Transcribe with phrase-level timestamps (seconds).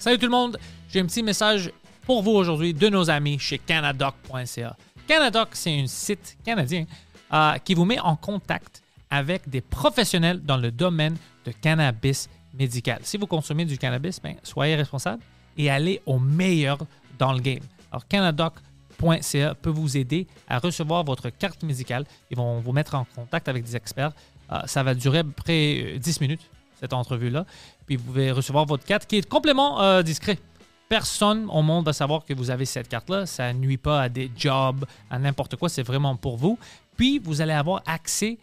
[0.00, 1.70] Salut tout le monde, j'ai un petit message
[2.06, 4.74] pour vous aujourd'hui de nos amis chez canadoc.ca.
[5.06, 6.86] Canadoc, c'est un site canadien
[7.34, 13.00] euh, qui vous met en contact avec des professionnels dans le domaine de cannabis médical.
[13.02, 15.22] Si vous consommez du cannabis, ben, soyez responsable
[15.58, 16.78] et allez au meilleur
[17.18, 17.62] dans le game.
[17.92, 22.06] Alors, canadoc.ca peut vous aider à recevoir votre carte médicale.
[22.30, 24.12] Ils vont vous mettre en contact avec des experts.
[24.50, 27.44] Euh, ça va durer à peu près euh, 10 minutes, cette entrevue-là.
[27.90, 30.38] Puis vous pouvez recevoir votre carte qui est complètement euh, discret.
[30.88, 33.26] Personne au monde va savoir que vous avez cette carte-là.
[33.26, 35.68] Ça nuit pas à des jobs, à n'importe quoi.
[35.68, 36.56] C'est vraiment pour vous.
[36.96, 38.38] Puis vous allez avoir accès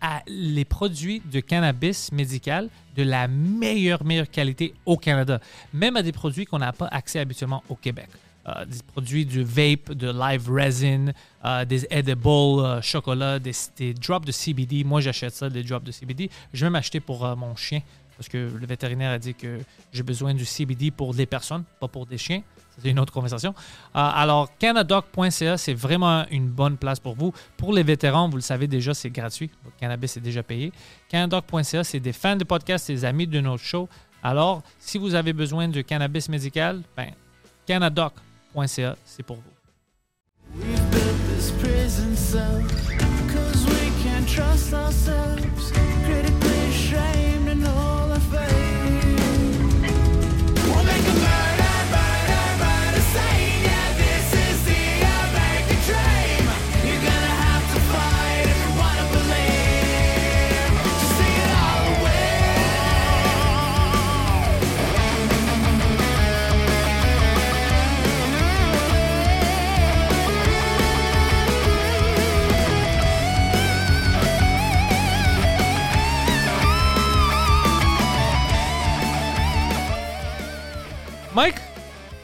[0.00, 5.40] à les produits de cannabis médical de la meilleure, meilleure qualité au Canada.
[5.74, 8.06] Même à des produits qu'on n'a pas accès habituellement au Québec.
[8.46, 11.06] Euh, des produits du vape, de live resin,
[11.44, 14.84] euh, des edibles chocolat, des, drops de CBD.
[14.84, 16.30] Moi, j'achète ça, des drops de CBD.
[16.52, 17.80] Je vais m'acheter pour mon chien
[18.22, 19.58] parce que le vétérinaire a dit que
[19.92, 22.42] j'ai besoin du CBD pour des personnes, pas pour des chiens.
[22.78, 23.52] C'est une autre conversation.
[23.96, 27.32] Euh, alors, canadoc.ca, c'est vraiment une bonne place pour vous.
[27.56, 29.50] Pour les vétérans, vous le savez déjà, c'est gratuit.
[29.64, 30.72] Le cannabis est déjà payé.
[31.08, 33.88] Canadoc.ca, c'est des fans de podcast, des amis de notre show.
[34.22, 37.10] Alors, si vous avez besoin de cannabis médical, ben,
[37.66, 39.42] canadoc.ca, c'est pour vous.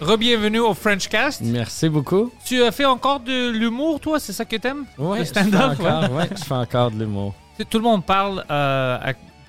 [0.09, 1.43] Re-bienvenue au French Cast.
[1.43, 2.33] Merci beaucoup.
[2.47, 4.87] Tu as fait encore de l'humour, toi, c'est ça que t'aimes?
[4.97, 5.79] Fais stand-up?
[5.79, 6.17] encore, ouais.
[6.17, 7.35] ouais, je fais encore de l'humour.
[7.69, 8.99] Tout le monde parle euh,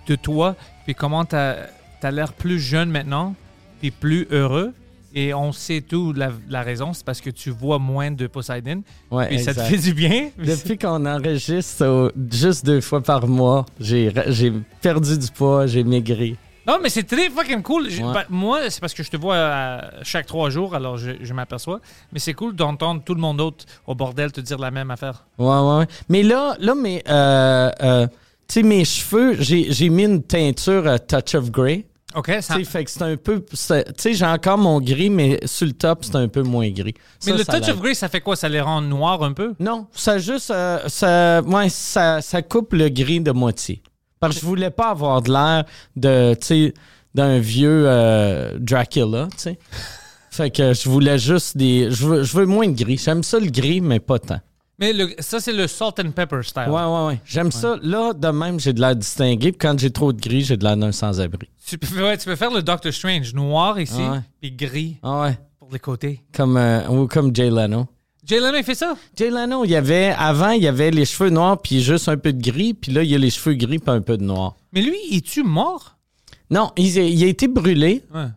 [0.05, 1.55] de toi, puis comment t'as
[2.01, 3.35] as, l'air plus jeune maintenant,
[3.79, 4.73] puis plus heureux.
[5.15, 8.83] Et on sait tout la, la raison, c'est parce que tu vois moins de Poseidon.
[9.09, 10.29] Ouais, Puis ça te fait du bien.
[10.37, 14.11] Depuis qu'on enregistre juste deux fois par mois, j'ai
[14.81, 16.35] perdu du poids, j'ai maigri.
[16.69, 17.89] Non, mais c'est très fucking cool.
[17.89, 18.13] Je- Ouais.
[18.13, 21.33] ben, moi, c'est parce que je te vois euh, chaque trois jours, alors je, je
[21.33, 21.79] m'aperçois.
[22.13, 25.25] Mais c'est cool d'entendre tout le monde d'autre au bordel te dire la même affaire.
[25.37, 25.87] Ouais, ouais, ouais.
[26.09, 28.07] Mais là, là mais, euh, euh,
[28.47, 31.85] tu sais, mes cheveux, j'ai j'ai mis une teinture euh, Touch of Grey.
[32.15, 32.55] OK, ça...
[32.55, 33.45] Tu sais, fait que c'est un peu.
[33.53, 36.67] c'est- Tu sais, j'ai encore mon gris, mais sur le top, c'est un peu moins
[36.69, 36.95] gris.
[37.25, 37.75] Mais Ça, le ça touch l'aide.
[37.75, 38.35] of grey, ça fait quoi?
[38.35, 39.53] Ça les rend noirs un peu?
[39.59, 40.49] Non, ça juste.
[40.49, 43.83] euh, ça, ouais, ça, ça coupe le gris de moitié.
[44.19, 45.63] Parce que je voulais pas avoir de l'air
[45.95, 46.73] de, tu sais,
[47.15, 49.59] d'un vieux euh, Dracula, tu sais.
[50.31, 51.89] Fait que je voulais juste des.
[51.89, 52.97] Je veux, je veux moins de gris.
[53.03, 54.39] J'aime ça le gris, mais pas tant.
[54.77, 56.69] Mais le- ça, c'est le salt and pepper style.
[56.69, 57.21] Ouais, ouais, ouais.
[57.25, 57.75] J'aime ça.
[57.81, 59.51] Là, de même, j'ai de l'air distingué.
[59.51, 61.49] Puis quand j'ai trop de gris, j'ai de l'air d'un sans-abri.
[61.65, 64.01] Tu, peux, ouais, tu peux faire le Doctor Strange, noir ici,
[64.39, 65.37] puis gris Ah ouais.
[65.59, 66.21] pour les côtés.
[66.33, 67.87] Comme, euh, ou comme Jay Leno.
[68.29, 68.95] Jay Leno, il fait ça?
[69.15, 70.13] Jay Leno, il y avait.
[70.15, 72.75] Avant, il y avait les cheveux noirs, puis juste un peu de gris.
[72.75, 74.55] Puis là, il y a les cheveux gris, puis un peu de noir.
[74.71, 75.97] Mais lui, est-tu mort?
[76.51, 78.03] Non, il, il a été brûlé.
[78.13, 78.27] Ouais.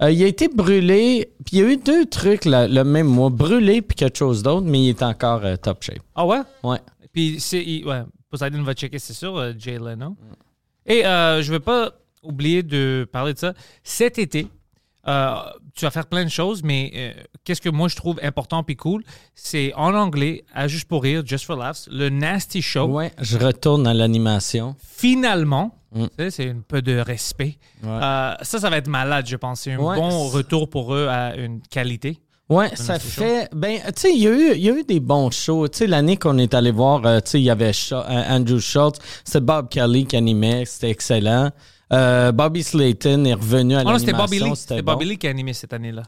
[0.00, 3.06] Euh, il a été brûlé, puis il y a eu deux trucs là, le même
[3.06, 6.00] mois, brûlé puis quelque chose d'autre, mais il est encore euh, top shape.
[6.14, 6.40] Ah ouais?
[6.64, 6.78] Ouais.
[7.12, 10.16] Puis, c'est, ouais, Poseidon va checker, c'est sûr, euh, Jay Leno.
[10.86, 11.92] Et je ne veux pas
[12.22, 13.52] oublier de parler de ça.
[13.84, 14.48] Cet été,
[15.08, 15.34] euh,
[15.74, 17.12] tu vas faire plein de choses, mais euh,
[17.44, 19.02] qu'est-ce que moi je trouve important puis cool,
[19.34, 22.86] c'est en anglais, à Juste pour rire, Just for Laughs, le Nasty Show.
[22.86, 24.76] Ouais, je retourne à l'animation.
[25.06, 26.04] Finalement, Mm.
[26.06, 27.58] tu sais, c'est un peu de respect.
[27.82, 27.88] Ouais.
[27.90, 29.60] Euh, ça, ça va être malade, je pense.
[29.60, 29.96] C'est un Ouais.
[29.96, 32.18] bon retour pour eux à une qualité.
[32.48, 33.08] Ouais, ça Show.
[33.22, 33.48] fait.
[33.54, 35.68] Ben, tu sais, il y, a eu- il y a eu des bons shows.
[35.68, 37.72] Tu sais, l'année qu'on est allé voir, tu sais, il y avait
[38.28, 41.50] Andrew Schultz, c'était Bob Kelly qui animait, c'était excellent.
[41.92, 44.38] Euh, Bobby Slayton est revenu à Oh non, c'était l'animation.
[44.46, 44.56] Bobby Lee.
[44.56, 44.92] C'était bon.
[44.92, 46.02] Bobby Lee qui a animé cette année-là.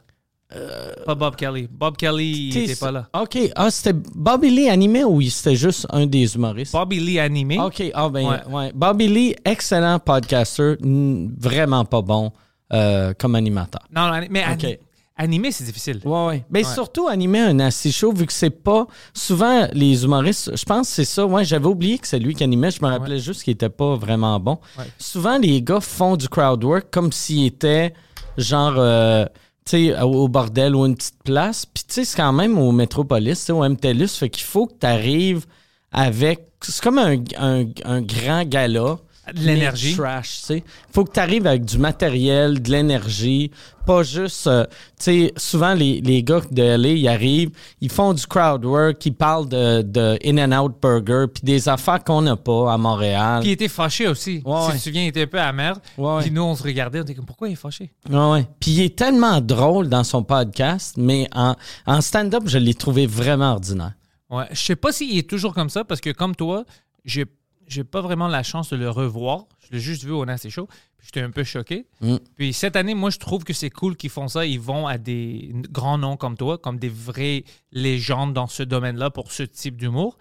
[1.04, 1.69] Pas Bob Kelly.
[1.70, 3.08] Bob Kelly, il T'sais, était pas là.
[3.20, 3.36] OK.
[3.56, 6.72] Ah, c'était Bobby Lee animé ou c'était juste un des humoristes?
[6.72, 7.58] Bobby Lee animé.
[7.58, 7.82] OK.
[7.92, 8.38] Ah, ben, Ouais.
[8.48, 8.72] ouais.
[8.72, 12.31] Bobby Lee, excellent podcaster, vraiment pas bon
[12.72, 13.82] euh, comme animateur.
[13.94, 14.76] Non, non, mais ani-
[15.16, 16.00] Animé, c'est difficile.
[16.05, 16.44] Ouais, ouais.
[16.50, 16.75] Mais Ouais.
[16.75, 18.87] surtout animer un assis show, vu que c'est pas.
[19.12, 21.25] Souvent, les humoristes, je pense que c'est ça.
[21.25, 22.72] Ouais, j'avais oublié que c'est lui qui animait.
[22.72, 24.58] Je me rappelais juste qu'il était pas vraiment bon.
[24.76, 24.87] Ouais.
[24.99, 27.94] Souvent, les gars font du crowd work comme s'ils étaient
[28.37, 28.75] genre.
[28.76, 29.25] euh,
[29.64, 31.64] tu sais, au bordel ou une petite place.
[31.64, 34.08] Puis, tu sais, c'est quand même au Métropolis, au MTLUS.
[34.08, 35.46] Fait qu'il faut que tu arrives
[35.93, 36.49] avec.
[36.60, 38.99] C'est comme un, un- un grand gala.
[39.32, 39.94] De l'énergie.
[39.97, 40.65] Trash, tu sais.
[40.93, 43.50] Faut que tu arrives avec du matériel, de l'énergie,
[43.87, 44.47] pas juste.
[44.47, 44.65] euh,
[44.99, 47.50] tu sais, souvent, les, les gars de LA, ils arrivent,
[47.81, 52.23] ils font du crowd work, ils parlent de, de In-N-Out Burger, puis des affaires qu'on
[52.23, 53.41] n'a pas à Montréal.
[53.41, 54.43] Puis il était fâché aussi.
[54.44, 54.73] Ouais, si ouais.
[54.73, 55.79] tu te souviens, il était un peu amer.
[55.97, 57.93] Ouais, Puis nous, on se regardait, on était comme, pourquoi il est fâché?
[58.11, 58.47] Ouais, ouais.
[58.61, 61.55] Puis il est tellement drôle dans son podcast, mais en,
[61.87, 63.94] en stand-up, je l'ai trouvé vraiment ordinaire.
[64.31, 64.44] Ouais.
[64.50, 66.65] Je sais pas s'il est toujours comme ça, parce que comme toi,
[67.05, 67.25] j'ai
[67.66, 69.46] j'ai pas vraiment la chance de le revoir.
[69.61, 70.69] Je l'ai juste vu au Nasty Show.
[71.02, 71.87] J'étais un peu choqué.
[72.00, 72.16] Mm.
[72.37, 74.46] Puis cette année, moi, je trouve que c'est cool qu'ils font ça.
[74.46, 79.11] Ils vont à des grands noms comme toi, comme des vraies légendes dans ce domaine-là
[79.11, 80.16] pour ce type d'humour.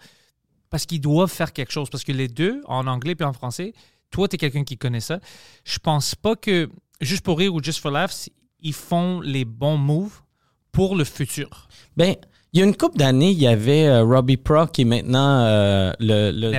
[0.70, 1.88] Parce qu'ils doivent faire quelque chose.
[1.90, 3.72] Parce que les deux, en anglais puis en français,
[4.10, 5.20] toi, tu es quelqu'un qui connaît ça.
[5.64, 6.70] Je pense pas que,
[7.00, 8.28] juste pour rire ou just for laughs,
[8.60, 10.20] ils font les bons moves
[10.72, 11.68] pour le futur.
[11.96, 12.16] Ben,
[12.54, 15.40] il y a une couple d'années, il y avait euh, Robbie Pro qui est maintenant
[15.44, 16.52] euh, le, le-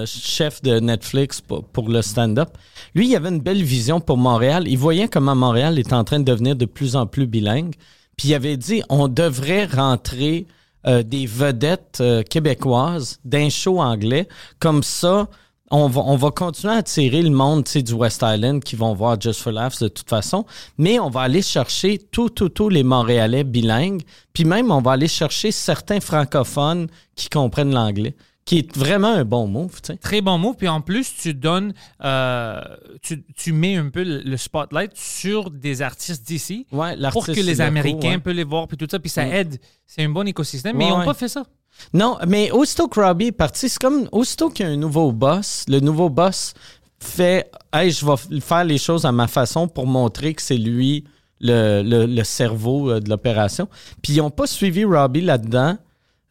[0.00, 2.48] le chef de Netflix pour, pour le stand-up.
[2.94, 4.64] Lui, il avait une belle vision pour Montréal.
[4.66, 7.74] Il voyait comment Montréal est en train de devenir de plus en plus bilingue.
[8.16, 10.46] Puis il avait dit, on devrait rentrer
[10.86, 14.28] euh, des vedettes euh, québécoises d'un show anglais.
[14.60, 15.28] Comme ça,
[15.76, 19.20] on va, on va continuer à attirer le monde du West Island qui vont voir
[19.20, 20.44] Just for Laughs de toute façon,
[20.78, 24.92] mais on va aller chercher tout, tout, tous les Montréalais bilingues, puis même on va
[24.92, 26.86] aller chercher certains francophones
[27.16, 29.80] qui comprennent l'anglais, qui est vraiment un bon move.
[30.02, 30.52] Très bon mot.
[30.52, 31.72] Puis en plus, tu donnes,
[32.04, 32.60] euh,
[33.00, 37.60] tu, tu mets un peu le spotlight sur des artistes d'ici Ouais, pour que les
[37.62, 38.18] Américains ouais.
[38.18, 38.98] peuvent les voir, puis tout ça.
[38.98, 39.32] Puis ça Mm.
[39.32, 39.60] aide.
[39.86, 40.76] C'est un bon écosystème.
[40.76, 41.44] Mais ils n'ont pas fait ça.
[41.92, 45.12] Non, mais aussitôt que Robbie est parti, c'est comme aussitôt qu'il y a un nouveau
[45.12, 46.54] boss, le nouveau boss
[46.98, 51.04] fait Hey, je vais faire les choses à ma façon pour montrer que c'est lui
[51.40, 53.68] le cerveau euh, de l'opération.
[54.02, 55.76] Puis ils n'ont pas suivi Robbie là-dedans.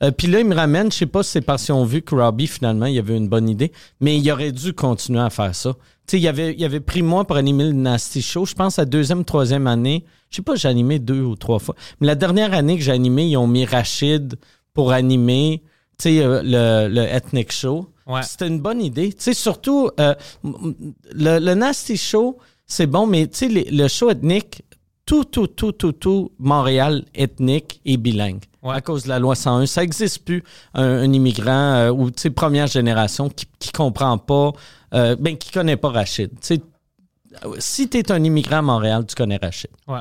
[0.04, 2.02] Euh, puis là, ils me ramènent, je sais pas si c'est parce qu'ils ont vu
[2.02, 5.56] que Robbie, finalement, il avait une bonne idée, mais il aurait dû continuer à faire
[5.56, 5.74] ça.
[6.08, 8.46] Tu sais, il avait, il avait pris moi pour animer le Nasty Show.
[8.46, 10.04] Je pense à deuxième, troisième année.
[10.30, 11.76] Je sais pas, j'ai animé deux ou trois fois.
[12.02, 14.36] Mais la dernière année que j'ai animé, ils ont mis Rachid
[14.74, 15.64] pour animer,
[16.06, 17.90] euh, le, le Ethnic Show.
[18.08, 18.24] Ouais.
[18.24, 19.16] C'était une bonne idée.
[19.18, 24.64] Surtout, euh, le, le Nasty Show, c'est bon, mais les- le show ethnique,
[25.06, 28.44] tout, tout, tout, tout, tout, Montréal ethnique et bilingue.
[28.62, 28.76] Ouais.
[28.76, 29.66] À cause de la loi 101.
[29.66, 30.44] Ça n'existe plus,
[30.74, 34.52] un, un immigrant euh, ou, première génération qui, qui comprend pas,
[34.94, 36.32] euh, ben, qui connaît pas Rachid.
[37.60, 39.72] Si tu es un immigrant à Montréal, tu connais Rachid.
[39.88, 40.00] Ouais.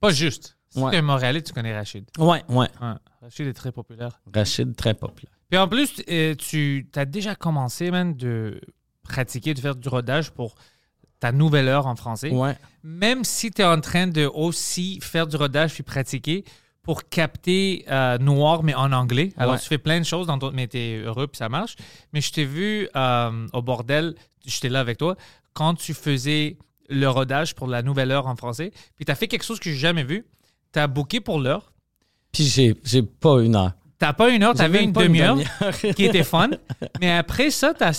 [0.00, 0.56] Pas juste.
[0.70, 0.90] Si Ouais.
[0.90, 2.04] tu es un Montréalais, tu connais Rachid.
[2.18, 2.68] Ouais, ouais.
[2.80, 2.94] Ouais.
[3.26, 4.20] Rachid est très populaire.
[4.32, 5.32] Rachid, très populaire.
[5.50, 8.60] Puis en plus, euh, tu as déjà commencé, man, de
[9.02, 10.54] pratiquer, de faire du rodage pour
[11.18, 12.30] ta nouvelle heure en français.
[12.30, 12.56] Ouais.
[12.84, 16.44] Même si tu es en train de aussi faire du rodage puis pratiquer
[16.82, 19.32] pour capter euh, noir, mais en anglais.
[19.36, 19.60] Alors, Ouais.
[19.60, 20.52] tu fais plein de choses, dans ton...
[20.52, 21.74] mais tu es heureux puis ça marche.
[22.12, 24.14] Mais je t'ai vu euh, au bordel,
[24.44, 25.16] j'étais là avec toi,
[25.52, 26.58] quand tu faisais
[26.88, 28.70] le rodage pour la nouvelle heure en français.
[28.94, 30.24] Puis tu as fait quelque chose que j'ai jamais vu.
[30.72, 31.72] Tu as booké pour l'heure.
[32.32, 33.72] Puis j'ai, j'ai pas une heure.
[33.98, 35.38] T'as pas une heure, t'avais une demi-heure
[35.96, 36.50] qui était fun.
[37.00, 37.92] Mais après ça, euh,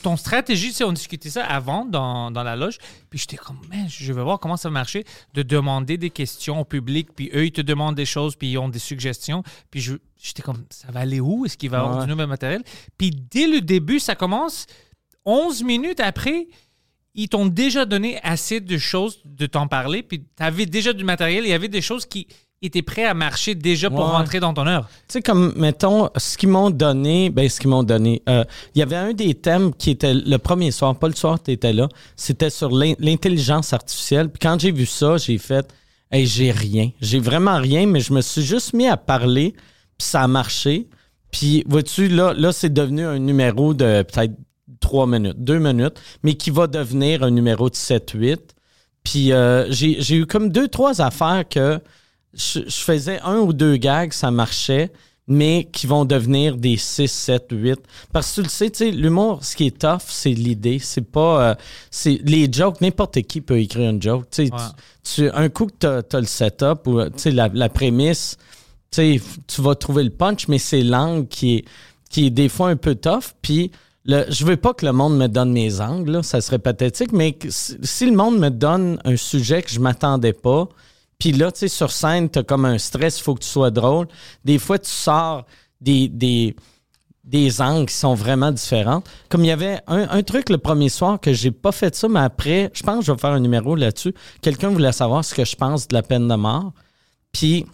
[0.00, 2.78] ton stratégie, on discutait ça avant dans, dans la loge.
[3.10, 5.02] Puis j'étais comme, man, je veux voir comment ça va marcher
[5.34, 7.08] de demander des questions au public.
[7.16, 9.42] Puis eux, ils te demandent des choses, puis ils ont des suggestions.
[9.72, 11.44] Puis je- j'étais comme, ça va aller où?
[11.44, 12.62] Est-ce qu'il va y avoir du nouvel matériel?
[12.96, 14.66] Puis dès le début, ça commence.
[15.24, 16.46] 11 minutes après,
[17.16, 20.04] ils t'ont déjà donné assez de choses de t'en parler.
[20.04, 21.44] Puis t'avais déjà du matériel.
[21.44, 22.28] Il y avait des choses qui
[22.62, 24.04] étaient prêtes à marcher déjà pour Ouais.
[24.12, 24.86] rentrer dans ton heure.
[25.08, 28.80] Tu sais, comme, mettons, ce qu'ils m'ont donné, ben, ce qu'ils m'ont donné, euh, il
[28.80, 31.72] y avait un des thèmes qui était le premier soir, pas le soir, tu étais
[31.72, 34.28] là, c'était sur l'in- l'intelligence artificielle.
[34.28, 35.72] Puis quand j'ai vu ça, j'ai fait,
[36.12, 36.90] hey, j'ai rien.
[37.00, 39.52] J'ai vraiment rien, mais je me suis juste mis à parler,
[39.96, 40.86] puis ça a marché.
[41.30, 44.34] Puis, vois-tu, là, là c'est devenu un numéro de peut-être
[44.80, 48.38] trois minutes, deux minutes, mais qui va devenir un numéro de 7-8.
[49.02, 51.80] Puis euh, j'ai eu comme deux, trois affaires que
[52.34, 54.90] je, je faisais un ou deux gags, ça marchait,
[55.26, 57.78] mais qui vont devenir des 6, 7, 8.
[58.12, 60.78] Parce que tu le sais, tu sais, l'humour, ce qui est tough, c'est l'idée.
[60.80, 61.50] C'est pas.
[61.50, 61.54] euh,
[61.90, 64.24] c'est les jokes, n'importe qui peut écrire une joke.
[64.30, 64.58] Tu sais, Ouais.
[65.04, 68.36] tu- tu- un coup que tu as, le setup ou la, la prémisse,
[68.90, 69.20] tu
[69.58, 71.64] vas trouver le punch, mais c'est l'angle qui est,
[72.10, 73.34] qui est des fois un peu tough.
[73.40, 73.70] Puis
[74.04, 77.12] le, je veux pas que le monde me donne mes angles, là, ça serait pathétique,
[77.12, 80.68] mais si, si le monde me donne un sujet que je m'attendais pas,
[81.20, 83.48] puis là, tu sais, sur scène, tu as comme un stress, il faut que tu
[83.48, 84.08] sois drôle.
[84.44, 85.44] Des fois, tu sors
[85.80, 89.02] des, des, angles qui sont vraiment différents.
[89.28, 92.08] Comme il y avait un, un truc le premier soir que j'ai pas fait ça,
[92.08, 94.14] mais après, je pense que je vais faire un numéro là-dessus.
[94.40, 96.72] Quelqu'un voulait savoir ce que je pense de la peine de mort.
[97.32, 97.66] Puis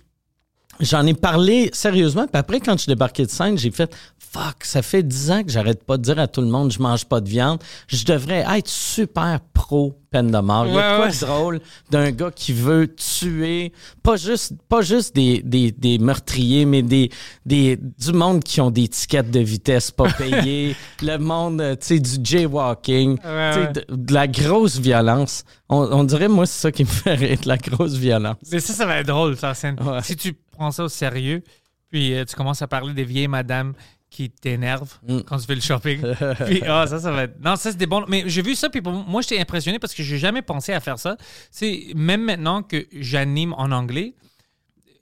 [0.81, 2.27] j'en ai parlé sérieusement.
[2.27, 3.95] Puis après, quand je suis débarqué de scène, j'ai fait
[4.33, 6.81] Fuck, ça fait dix ans que j'arrête pas de dire à tout le monde je
[6.81, 7.59] mange pas de viande.
[7.89, 10.67] Je devrais être super pro peine de mort.
[10.67, 11.13] Il y a quoi ouais.
[11.13, 16.65] de drôle d'un gars qui veut tuer, pas juste, pas juste des, des, des meurtriers,
[16.65, 17.11] mais des,
[17.45, 21.87] des, du monde qui ont des tickets de vitesse pas payés, le monde, euh, tu
[21.87, 23.73] sais, du jaywalking, Ouais, tu sais, ouais.
[23.73, 25.45] de, de la grosse violence.
[25.69, 28.37] On, on dirait, moi, c'est ça qui me fait rire, de la grosse violence.
[28.53, 29.55] Mais ça, ça va être drôle, ça.
[30.03, 31.43] Si tu prends ça au sérieux,
[31.91, 33.73] puis euh, tu commences à parler des vieilles madames
[34.11, 35.21] qui t'énervent Mm.
[35.21, 36.01] quand tu fais le shopping.
[36.47, 37.39] puis, ah, ça, ça va être.
[37.41, 38.05] Non, ça, c'est des bons.
[38.09, 40.81] Mais j'ai vu ça, puis pour moi, j'étais impressionné parce que j'ai jamais pensé à
[40.81, 41.17] faire ça.
[41.51, 44.15] C'est même maintenant que j'anime en anglais.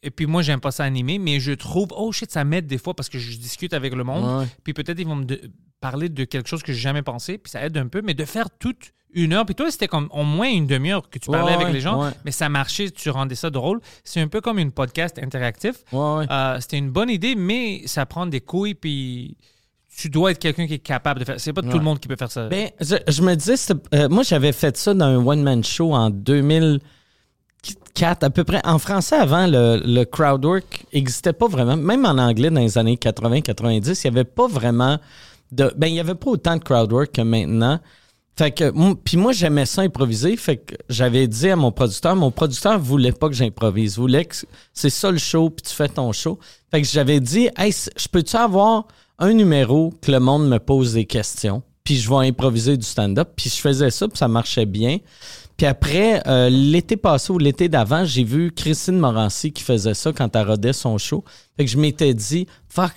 [0.03, 2.77] Et puis moi, j'aime pas ça animer, mais je trouve, oh shit, ça m'aide des
[2.79, 4.41] fois parce que je discute avec le monde.
[4.43, 4.47] Ouais.
[4.63, 5.41] Puis peut-être ils vont me de-
[5.85, 8.01] parler de quelque chose que j'ai jamais pensé, puis ça aide un peu.
[8.03, 11.19] Mais de faire toute une heure, puis toi, c'était comme au moins une demi-heure que
[11.19, 12.11] tu parlais Ouais, avec les gens, ouais.
[12.25, 13.83] mais ça marchait, tu rendais ça drôle.
[14.03, 15.75] C'est un peu comme une podcast interactif.
[15.93, 16.25] Ouais.
[16.31, 19.37] Euh, c'était une bonne idée, mais ça prend des couilles, puis
[19.95, 21.39] tu dois être quelqu'un qui est capable de faire.
[21.39, 22.49] C'est pas tout le monde qui peut faire ça.
[22.49, 23.57] Ben, je, je me disais,
[23.95, 28.63] euh, moi, j'avais fait ça dans un one-man show en 2004, à peu près.
[28.65, 31.77] En français, avant, le, le crowd work n'existait pas vraiment.
[31.77, 34.99] Même en anglais, dans les années 80-90, il n'y avait pas vraiment
[35.57, 37.81] Ben, il n'y avait pas autant de crowd work que maintenant.
[38.37, 40.37] Fait que, puis moi, j'aimais ça improviser.
[40.37, 43.97] Fait que j'avais dit à mon producteur, mon producteur voulait pas que j'improvise.
[43.97, 44.35] voulait que
[44.73, 46.39] c'est ça le show, puis tu fais ton show.
[46.71, 48.89] Fait que j'avais dit, hey, je peux-tu avoir
[49.21, 53.31] un numéro que le monde me pose des questions, puis je vais improviser du stand-up.
[53.37, 54.99] Puis je faisais ça, puis ça marchait bien.
[55.57, 60.13] Puis après, euh, l'été passé ou l'été d'avant, j'ai vu Christine Morancy qui faisait ça
[60.13, 61.23] quand elle rodait son show.
[61.57, 62.49] Fait que je m'étais dit,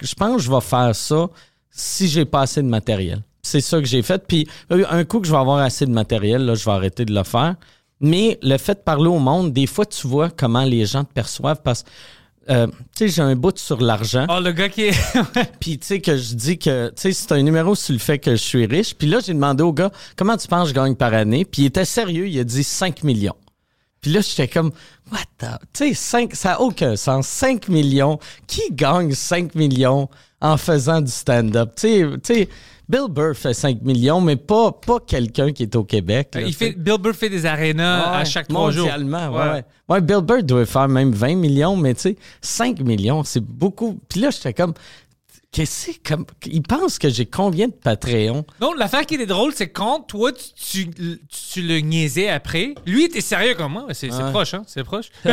[0.02, 1.30] je pense que je vais faire ça
[1.72, 3.22] si j'ai pas assez de matériel.
[3.42, 4.26] C'est ça que j'ai fait.
[4.28, 7.06] Puis euh, un coup que je vais avoir assez de matériel, là, je vais arrêter
[7.06, 7.56] de le faire.
[8.00, 11.14] Mais le fait de parler au monde, des fois, tu vois comment les gens te
[11.14, 11.90] perçoivent parce que,
[12.50, 14.26] euh, tu sais, j'ai un bout sur l'argent.
[14.30, 14.96] Oh, le gars qui est.
[15.60, 18.20] Puis, tu sais, que je dis que, tu sais, c'est un numéro sur le fait
[18.20, 18.94] que je suis riche.
[18.96, 21.44] Puis là, j'ai demandé au gars, comment tu penses que je gagne par année?
[21.44, 23.36] Puis il était sérieux, il a dit 5 millions.
[24.08, 24.72] Puis là, j'étais comme,
[25.12, 25.60] what the...
[25.74, 27.28] Tu sais, 5, ça n'a aucun sens.
[27.28, 28.20] 5 millions.
[28.48, 30.08] Qui gagne 5 millions
[30.40, 31.74] en faisant du stand-up?
[31.76, 32.48] Tu sais,
[32.88, 36.30] Bill Burr fait 5 millions, mais pas, pas quelqu'un qui est au Québec.
[36.36, 36.58] là, il tu sais.
[36.68, 38.86] fait, Bill Burr fait des arénas à chaque trois jours.
[38.86, 39.50] mondialement, ouais.
[39.50, 39.66] ouais.
[39.90, 44.00] Ouais, Bill Burr doit faire même 20 millions, mais tu sais, 5 millions, c'est beaucoup.
[44.08, 44.74] Puis là, j'étais comme,
[45.58, 46.26] qu'est-ce que c'est comme.
[46.46, 48.46] Il pense que j'ai combien de Patreon?
[48.62, 53.06] Non, l'affaire qui est drôle, c'est quand toi, tu, tu, tu le niaisais après, lui
[53.06, 53.88] était sérieux comme moi.
[53.94, 54.32] C'est Ouais.
[54.32, 54.64] proche, hein?
[54.68, 55.10] C'est proche.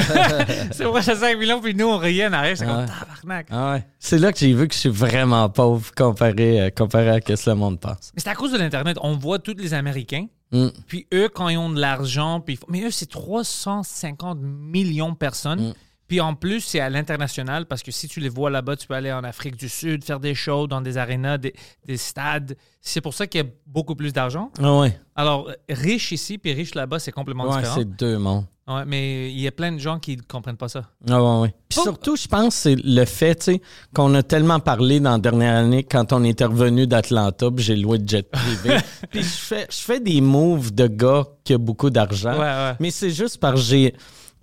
[0.72, 2.56] c'est proche à 5 millions, puis nous, on riait en arrière.
[2.56, 2.72] C'est Ouais.
[2.72, 3.46] comme tabarnak.
[3.50, 3.86] Ah ouais.
[3.98, 7.44] C'est là que j'ai vu que je suis vraiment pauvre comparé, euh, comparé à ce
[7.44, 8.12] que le monde pense.
[8.14, 8.96] Mais c'est à cause de l'Internet.
[9.02, 10.68] On voit tous les Américains, Mm.
[10.86, 15.68] puis eux, quand ils ont de l'argent, puis mais eux, c'est 350 millions de personnes.
[15.68, 15.74] Mm.
[16.06, 18.94] Puis en plus, c'est à l'international parce que si tu les vois là-bas, tu peux
[18.94, 21.54] aller en Afrique du Sud, faire des shows dans des arénas, des,
[21.86, 22.56] des stades.
[22.80, 24.50] C'est pour ça qu'il y a beaucoup plus d'argent.
[24.62, 24.98] Ah ouais.
[25.16, 27.74] Alors, riche ici puis riche là-bas, c'est complètement Ouais, différent.
[27.78, 28.44] c'est deux mondes.
[28.66, 30.84] Ouais, mais il y a plein de gens qui ne comprennent pas ça.
[31.10, 31.54] Ah ouais, ouais.
[31.68, 31.82] Puis Oh.
[31.84, 33.62] surtout, je pense, c'est le fait, tu sais,
[33.94, 37.76] qu'on a tellement parlé dans la dernière année quand on était revenu d'Atlanta, puis j'ai
[37.76, 38.76] loué de jet privé.
[39.10, 42.32] puis je fais, je fais des moves de gars qui a beaucoup d'argent.
[42.32, 42.72] Ouais, ouais.
[42.80, 43.94] Mais c'est juste parce que j'ai,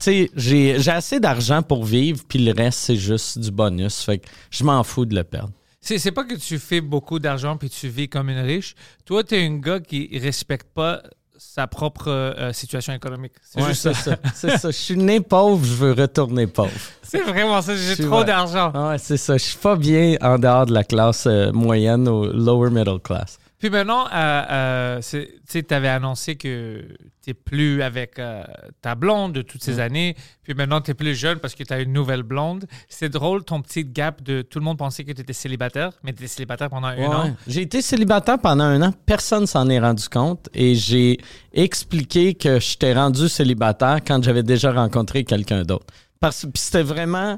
[0.03, 4.01] sais, j'ai, j'ai assez d'argent pour vivre, puis le reste, c'est juste du bonus.
[4.03, 5.51] Fait que je m'en fous de le perdre.
[5.79, 8.75] C'est, c'est pas que tu fais beaucoup d'argent puis tu vis comme une riche.
[9.05, 11.01] Toi, tu es un gars qui respecte pas
[11.37, 13.31] sa propre euh, situation économique.
[13.41, 14.11] C'est Ouais, juste c'est ça.
[14.11, 14.17] ça.
[14.35, 14.67] C'est ça.
[14.69, 16.69] Je suis né pauvre, je veux retourner pauvre.
[17.01, 17.75] C'est vraiment ça.
[17.75, 18.71] J'ai trop d'argent.
[18.89, 19.37] Ouais, c'est ça.
[19.37, 23.37] Je suis pas bien en dehors de la classe euh, moyenne ou lower middle class.
[23.61, 26.83] Puis maintenant, euh, euh, tu avais annoncé que
[27.23, 28.43] tu plus avec euh,
[28.81, 30.15] ta blonde de toutes ces années.
[30.41, 32.65] Puis maintenant, tu es plus jeune parce que tu as une nouvelle blonde.
[32.89, 36.11] C'est drôle, ton petit gap de tout le monde pensait que tu étais célibataire, mais
[36.11, 37.35] tu étais célibataire pendant un an.
[37.45, 38.93] J'ai été célibataire pendant un an.
[39.05, 40.49] Personne s'en est rendu compte.
[40.55, 41.19] Et j'ai
[41.53, 45.85] expliqué que j'étais rendu célibataire quand j'avais déjà rencontré quelqu'un d'autre.
[46.19, 47.37] Parce que c'était vraiment.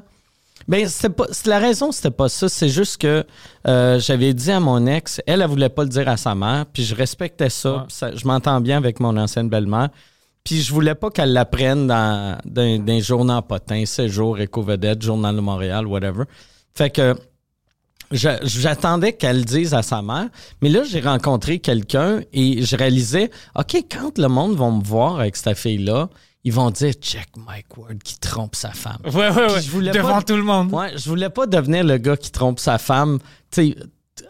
[0.66, 2.48] Ben, c'était pas, la raison, c'était pas ça.
[2.48, 3.24] C'est juste que
[3.66, 6.64] euh, j'avais dit à mon ex, elle, elle voulait pas le dire à sa mère,
[6.72, 7.72] puis je respectais ça.
[7.72, 7.82] Ouais.
[7.86, 9.90] puis ça- je m'entends bien avec mon ancienne belle-mère.
[10.42, 15.34] Puis je voulais pas qu'elle l'apprenne dans, dans, dans un journal potin, séjour, éco-vedette, journal
[15.36, 16.24] de Montréal, whatever.
[16.74, 17.14] Fait que
[18.10, 20.28] j'attendais qu'elle le dise à sa mère.
[20.62, 25.20] Mais là, j'ai rencontré quelqu'un et je réalisais, OK, quand le monde va me voir
[25.20, 26.08] avec cette fille-là,
[26.44, 28.98] ils vont dire, check Mike Ward qui trompe sa femme.
[29.04, 29.62] Ouais, ouais, ouais.
[29.62, 30.72] je voulais Devant pas- tout le monde.
[30.72, 33.18] Ouais, je voulais pas devenir le gars qui trompe sa femme,
[33.50, 33.76] tu sais,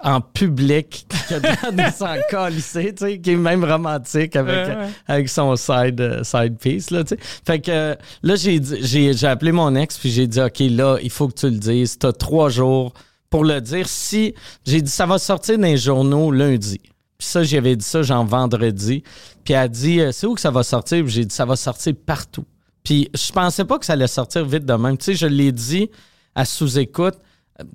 [0.03, 4.89] en public, qui a s'en calisser, tu sais, qui est même romantique avec, Ouais, ouais.
[5.09, 7.21] avec son side, euh, side piece, là, tu sais.
[7.45, 10.97] Fait que là, j'ai, dit- j'ai, j'ai appelé mon ex, puis j'ai dit, OK, là,
[11.03, 11.99] il faut que tu le dises.
[11.99, 12.95] T'as trois jours
[13.29, 13.87] pour le dire.
[13.89, 16.81] Si, j'ai dit, ça va sortir dans les journaux lundi.
[17.19, 19.03] Puis ça, j'avais dit ça, genre vendredi.
[19.45, 21.07] Puis elle a dit, euh, c'est où que ça va sortir?
[21.07, 22.45] J'ai dit, ça va sortir partout.
[22.83, 24.99] Puis je pensais pas que ça allait sortir vite de même.
[24.99, 25.91] Tu sais, je l'ai dit
[26.35, 27.15] à sous-écoute,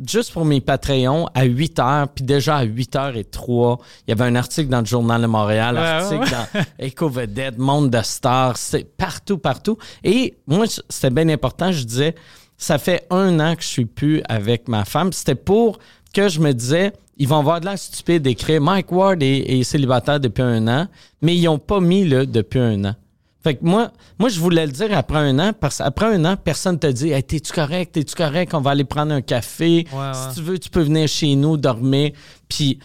[0.06, 2.08] juste pour mes Patreons, à 8 heures.
[2.10, 5.22] Puis déjà à 8 heures et 3, il y avait un article dans le Journal
[5.22, 9.78] de Montréal, Ouais, article ouais, dans Éco-Vedette, Monde de Stars, c'est partout, partout.
[10.04, 11.72] Et moi, c'était bien important.
[11.72, 12.16] Je disais,
[12.58, 15.14] ça fait un an que je suis plus avec ma femme.
[15.14, 15.80] C'était pour
[16.14, 19.64] que je me disais, ils vont avoir de l'air stupide d'écrire Mike Ward est, est
[19.64, 20.88] célibataire depuis un an,
[21.22, 22.96] mais ils n'ont pas mis le depuis un an.
[23.42, 26.36] Fait que moi, moi, je voulais le dire après un an, parce qu'après un an,
[26.36, 29.86] personne te dit hey, T'es-tu correct, t'es-tu correct, on va aller prendre un café.
[29.94, 30.12] Ouais, ouais.
[30.14, 32.12] Si tu veux, tu peux venir chez nous dormir.
[32.50, 32.80] Puis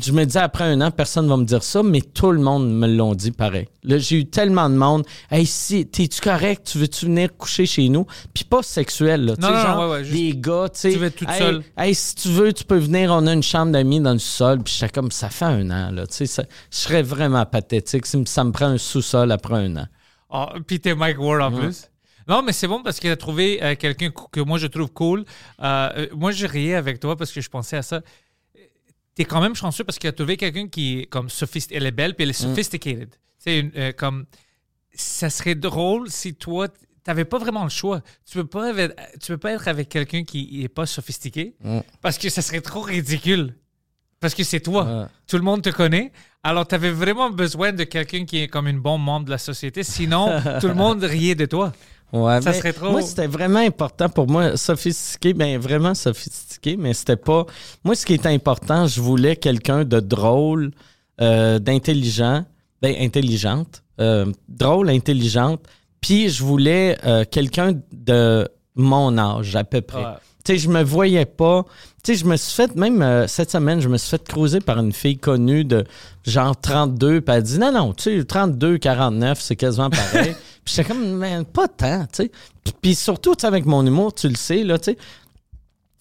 [0.00, 2.70] je me dis après un an, personne va me dire ça, mais tout le monde
[2.72, 3.68] me l'ont dit pareil.
[3.82, 5.04] Là, j'ai eu tellement de monde.
[5.30, 6.66] Hey, si, t'es-tu correct?
[6.72, 8.06] Tu veux-tu venir coucher chez nous?
[8.34, 9.36] Puis pas sexuel, là.
[9.36, 10.92] Tu Non, sais, non, ouais, ouais, juste- des gars, tu sais.
[10.92, 11.62] tu veux être toute hey, seule.
[11.76, 14.62] Hey, si tu veux, tu peux venir, on a une chambre d'amis dans le sol.
[14.62, 16.06] Puis j'étais comme, ça fait un an, là.
[16.06, 19.86] Tu sais, je serais vraiment pathétique si ça me prend un sous-sol après un an.
[20.30, 21.88] Ah, puis t'es Mike Ward en plus.
[22.28, 25.24] Non, mais c'est bon parce qu'il a trouvé euh, quelqu'un que moi je trouve cool.
[25.62, 28.00] Euh, euh, moi, je riais avec toi parce que je pensais à ça.
[29.16, 31.76] T'es quand même chanceux parce qu'il a trouvé quelqu'un qui est comme sophistiqué.
[31.78, 33.08] Elle est belle, puis elle est sophisticated.
[33.38, 34.26] C'est une, euh, comme.
[34.94, 36.68] Ça serait drôle si toi,
[37.02, 38.00] t'avais pas vraiment le choix.
[38.24, 41.54] Tu peux pas, avec- tu peux pas être avec quelqu'un qui est pas sophistiqué
[42.00, 43.56] parce que ça serait trop ridicule.
[44.20, 44.84] Parce que c'est toi.
[44.84, 45.06] Ouais.
[45.26, 46.12] Tout le monde te connaît.
[46.42, 49.38] Alors, tu avais vraiment besoin de quelqu'un qui est comme une bon membre de la
[49.38, 49.82] société.
[49.82, 51.72] Sinon, tout le monde riait de toi.
[52.12, 56.94] Ouais, Ça serait trop- Moi, c'était vraiment important pour moi, sophistiqué, ben vraiment sophistiqué, mais
[56.94, 57.46] c'était pas.
[57.84, 60.70] Moi, ce qui était important, je voulais quelqu'un de drôle,
[61.20, 62.44] euh, d'intelligent,
[62.80, 65.60] ben intelligente, euh, drôle, intelligente,
[66.00, 69.98] puis je voulais euh, quelqu'un de mon âge à peu près.
[70.04, 70.12] Ouais.
[70.44, 71.64] Tu sais, je me voyais pas.
[72.04, 74.60] Tu sais, je me suis fait, même euh, cette semaine, je me suis fait creuser
[74.60, 75.84] par une fille connue de
[76.24, 77.20] genre 32.
[77.20, 80.36] Puis elle dit, non, non, tu sais, 32, 49, c'est quasiment pareil.
[80.66, 82.30] puis j'étais comme, mais pas tant, tu sais.
[82.64, 84.98] Puis- Puis surtout, tu sais, avec mon humour, tu le sais, là, tu sais.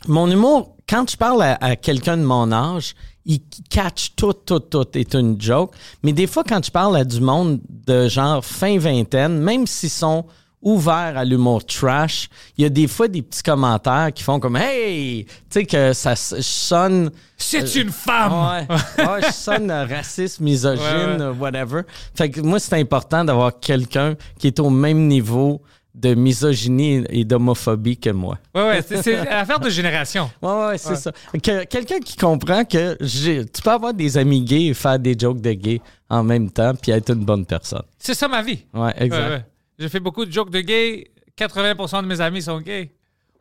[0.08, 4.60] Mon humour, quand je parle à, à quelqu'un de mon âge, il catch tout, tout,
[4.60, 5.74] tout est une joke.
[6.04, 9.90] Mais des fois, quand je parle à du monde de genre fin vingtaine, même s'ils
[9.90, 10.26] sont
[10.66, 14.58] ouverts à l'humour trash, il y a des fois des petits commentaires qui font comme
[14.58, 15.24] Hey!
[15.26, 17.12] Tu sais, que ça sonne.
[17.38, 18.34] C'est une femme!
[18.34, 18.68] Ouais,
[19.06, 21.22] ouais, je sonne euh, raciste, misogyne, Ouais, ouais.
[21.22, 21.82] euh, whatever.
[22.16, 25.62] Fait que moi, c'est important d'avoir quelqu'un qui est au même niveau
[25.94, 28.38] de misogynie et d'homophobie que moi.
[28.54, 30.30] Ouais, ouais, c'est- affaire de génération.
[30.42, 31.12] Ouais, ouais, c'est ça.
[31.42, 35.16] Que- Quelqu'un qui comprend que j'ai- tu peux avoir des amis gays et faire des
[35.18, 37.84] jokes de gays en même temps puis être une bonne personne.
[37.98, 38.66] C'est ça ma vie.
[38.74, 39.20] Ouais, exact.
[39.24, 39.46] Ouais, ouais.
[39.80, 41.12] J'ai fait beaucoup de jokes de gays.
[41.38, 42.92] 80% de mes amis sont gays.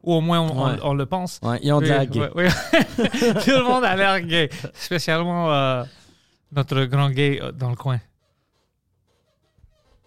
[0.03, 0.79] Ou au moins, on, on- Ouais.
[0.83, 1.39] on le pense.
[1.43, 2.21] Ouais, ils ont de Oui, la gay.
[2.21, 2.49] ouais, ouais.
[3.45, 4.51] Tout le monde a l'air gay.
[4.75, 5.85] Spécialement euh,
[6.53, 8.01] notre grand gay euh, dans le coin.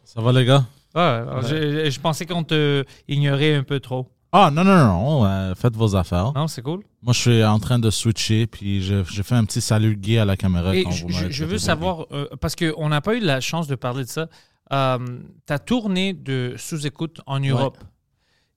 [0.03, 0.65] Ça va, les gars?
[0.95, 4.07] Ouais, Je, je pensais qu'on te ignorait un peu trop.
[4.31, 5.25] Ah, non, non, non.
[5.25, 6.33] euh, faites vos affaires.
[6.35, 6.83] Non, c'est cool.
[7.01, 10.17] Moi, je suis en train de switcher, puis je, je fais un petit salut gay
[10.17, 12.99] à la caméra Et quand je, vous je- je veux savoir, euh, parce qu'on n'a
[13.01, 14.27] pas eu la chance de parler de ça,
[14.71, 14.97] euh,
[15.45, 17.77] ta tournée de sous-écoute en Europe,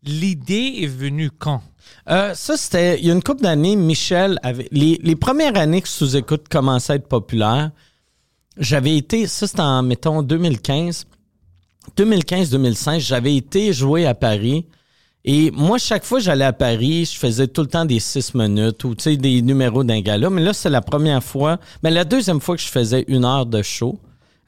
[0.03, 1.63] l'idée est venue quand?
[2.09, 2.99] Euh, ça, c'était.
[2.99, 4.69] Il y a une couple d'années, Michel avait.
[4.73, 7.71] Les, les premières années que Sous-Écoute commençait à être populaire,
[8.57, 9.27] j'avais été.
[9.27, 11.07] Ça, c'était en, mettons, 2015.
[11.97, 14.67] 2015-2016, j'avais été jouer à Paris.
[15.25, 18.35] Et moi, chaque fois que j'allais à Paris, je faisais tout le temps des six
[18.35, 20.31] minutes ou des numéros d'un gala.
[20.31, 21.59] Mais là, c'est la première fois.
[21.83, 23.99] Mais la deuxième fois que je faisais une heure de show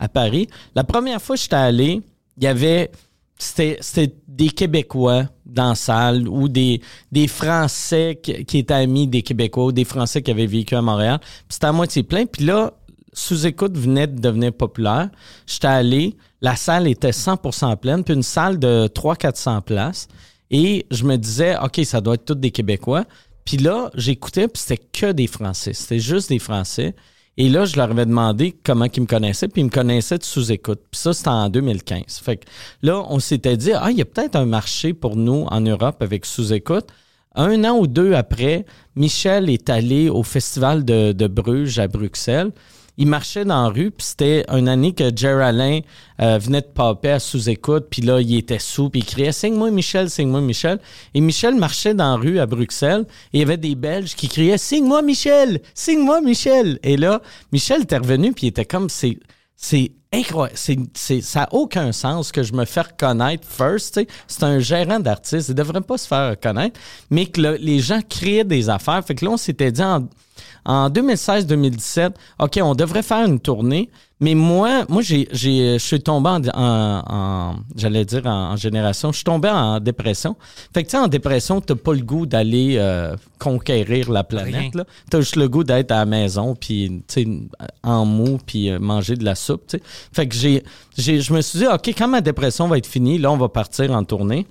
[0.02, 0.48] à Paris.
[0.74, 2.02] La première fois que j'étais allé,
[2.36, 2.90] il y avait.
[3.38, 9.22] C'était des Québécois dans la salle ou des, des Français qui, qui étaient amis des
[9.22, 11.18] Québécois ou des Français qui avaient vécu à Montréal.
[11.20, 12.24] Puis c'était à moitié plein.
[12.24, 12.72] Puis là,
[13.12, 15.08] sous-écoute venait de devenir populaire.
[15.46, 20.08] J'étais allé, la salle était 100% pleine, puis une salle de 300-400 places.
[20.50, 23.04] Et je me disais, OK, ça doit être tous des Québécois.
[23.44, 25.72] Puis là, j'écoutais, puis c'était que des Français.
[25.72, 26.94] C'était juste des Français.
[27.38, 30.24] Et là, je leur avais demandé comment ils me connaissaient, puis ils me connaissaient de
[30.24, 30.80] sous-écoute.
[30.90, 32.20] Puis ça, c'était en 2015.
[32.22, 32.44] Fait que
[32.82, 36.02] là, on s'était dit, ah, il y a peut-être un marché pour nous en Europe
[36.02, 36.88] avec sous-écoute.
[37.34, 42.52] Un an ou deux après, Michel est allé au festival de, de Bruges à Bruxelles.
[43.02, 45.82] Il marchait dans la rue, puis c'était une année que Jerry
[46.20, 49.72] euh, venait de popper à sous-écoute, puis là, il était sous, puis il criait «Signe-moi
[49.72, 50.78] Michel, signe-moi Michel».
[51.14, 54.28] Et Michel marchait dans la rue à Bruxelles, et il y avait des Belges qui
[54.28, 56.78] criaient «Signe-moi Michel, signe-moi Michel».
[56.84, 59.18] Et là, Michel était revenu, puis il était comme «C'est
[60.12, 60.56] incroyable.
[60.94, 64.00] Ça n'a aucun sens que je me fais reconnaître first.
[64.28, 65.48] C'est un gérant d'artiste.
[65.48, 66.78] Il ne devrait pas se faire reconnaître,
[67.10, 69.04] mais que le- les gens créent des affaires.
[69.04, 70.06] Fait que là, on s'était dit en,
[70.64, 73.90] en 2016-2017, OK, on devrait faire une tournée.
[74.20, 79.10] Mais moi, moi j'ai, je suis tombé en, en- en- j'allais dire en, en génération,
[79.10, 80.36] je suis tombé en dépression.
[80.72, 84.72] Fait que tu sais, en dépression, t'as pas le goût d'aller euh, conquérir la planète.
[85.10, 87.28] T'as juste le goût d'être à la maison, puis tu sais,
[87.82, 89.74] en mou, puis euh, manger de la soupe.
[90.12, 90.62] Fait que j'ai,
[90.96, 93.48] j'ai, je me suis dit, OK, quand ma dépression va être finie, là, on va
[93.48, 94.46] partir en tournée.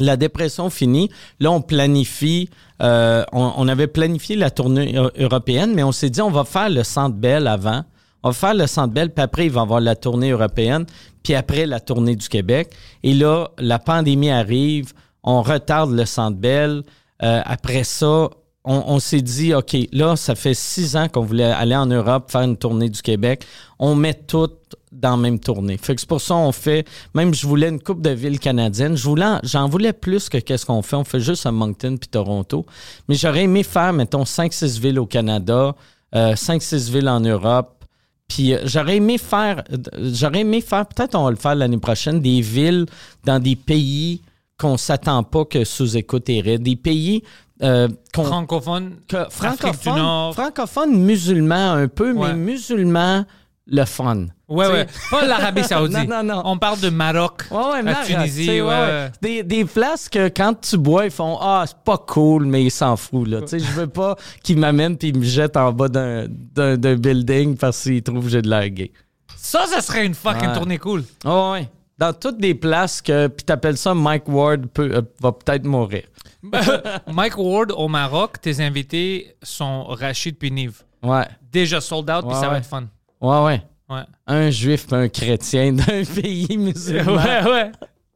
[0.00, 2.48] La dépression finie, là, on planifie,
[2.82, 6.70] euh, on, avait planifié la tournée eu- européenne, mais on s'est dit, on va faire
[6.70, 7.84] le Centre Bell avant.
[8.22, 10.86] On va faire le Centre Bell, puis après, il va y avoir la tournée européenne,
[11.22, 12.72] puis après, la tournée du Québec.
[13.02, 16.82] Et là, la pandémie arrive, on retarde le Centre Bell.
[17.22, 18.30] Euh, après ça,
[18.64, 22.42] on, s'est dit, OK, là, ça fait six ans qu'on voulait aller en Europe, faire
[22.42, 23.46] une tournée du Québec.
[23.78, 24.50] On met tout
[24.92, 25.78] dans la même tournée.
[25.78, 28.96] Fait c'est pour ça on fait, même je voulais une coupe de villes canadiennes.
[28.96, 30.96] J'en voulais plus que qu'est-ce qu'on fait.
[30.96, 32.66] On fait juste à Moncton puis Toronto.
[33.08, 35.74] Mais j'aurais aimé faire, mettons, 5-6 villes au Canada,
[36.14, 37.84] euh, 5-6 villes en Europe.
[38.28, 41.78] Puis euh, j'aurais aimé faire, euh, j'aurais aimé faire, peut-être on va le faire l'année
[41.78, 42.86] prochaine, des villes
[43.24, 44.20] dans des pays
[44.58, 46.58] qu'on s'attend pas que sous-écoute irait.
[46.58, 47.22] Des pays
[47.62, 50.34] euh, Francophone, que Afrique du francophone, Nord.
[50.34, 52.28] francophone musulman un peu, Ouais.
[52.28, 53.24] mais musulman
[53.66, 54.26] le fun.
[54.48, 54.86] Ouais, T'sais- ouais.
[55.12, 56.08] Pas l'Arabie Saoudite.
[56.08, 56.42] Non, non, non.
[56.44, 58.60] On parle de Maroc, Ouais, ouais, la Maroc, Tunisie.
[58.60, 59.10] ouais.
[59.22, 62.70] Des, des places que quand tu bois, ils font Ah, c'est pas cool, mais ils
[62.70, 63.28] s'en foutent.
[63.28, 63.42] Là.
[63.42, 66.76] Tu sais, Je veux pas qu'ils m'amènent puis ils me jettent en bas d'un, d'un,
[66.76, 68.90] d'un building parce qu'ils trouvent que j'ai de l'air gay.
[69.36, 71.04] Ça, ça serait une fucking tournée cool.
[71.24, 71.68] Oh, ouais.
[72.00, 73.26] Dans toutes des places que.
[73.28, 76.04] Puis t'appelles ça Mike Ward peut, euh, va peut-être mourir.
[77.06, 80.82] Mike Ward au Maroc, tes invités sont Rachid puis Nive.
[81.02, 81.26] Ouais.
[81.52, 82.58] Déjà sold out, puis Ouais, ça va ouais.
[82.58, 82.86] être fun.
[83.20, 83.62] Ouais, ouais.
[83.90, 84.02] Ouais.
[84.26, 87.16] Un juif puis un chrétien d'un pays musulman.
[87.16, 87.72] Ouais, ouais.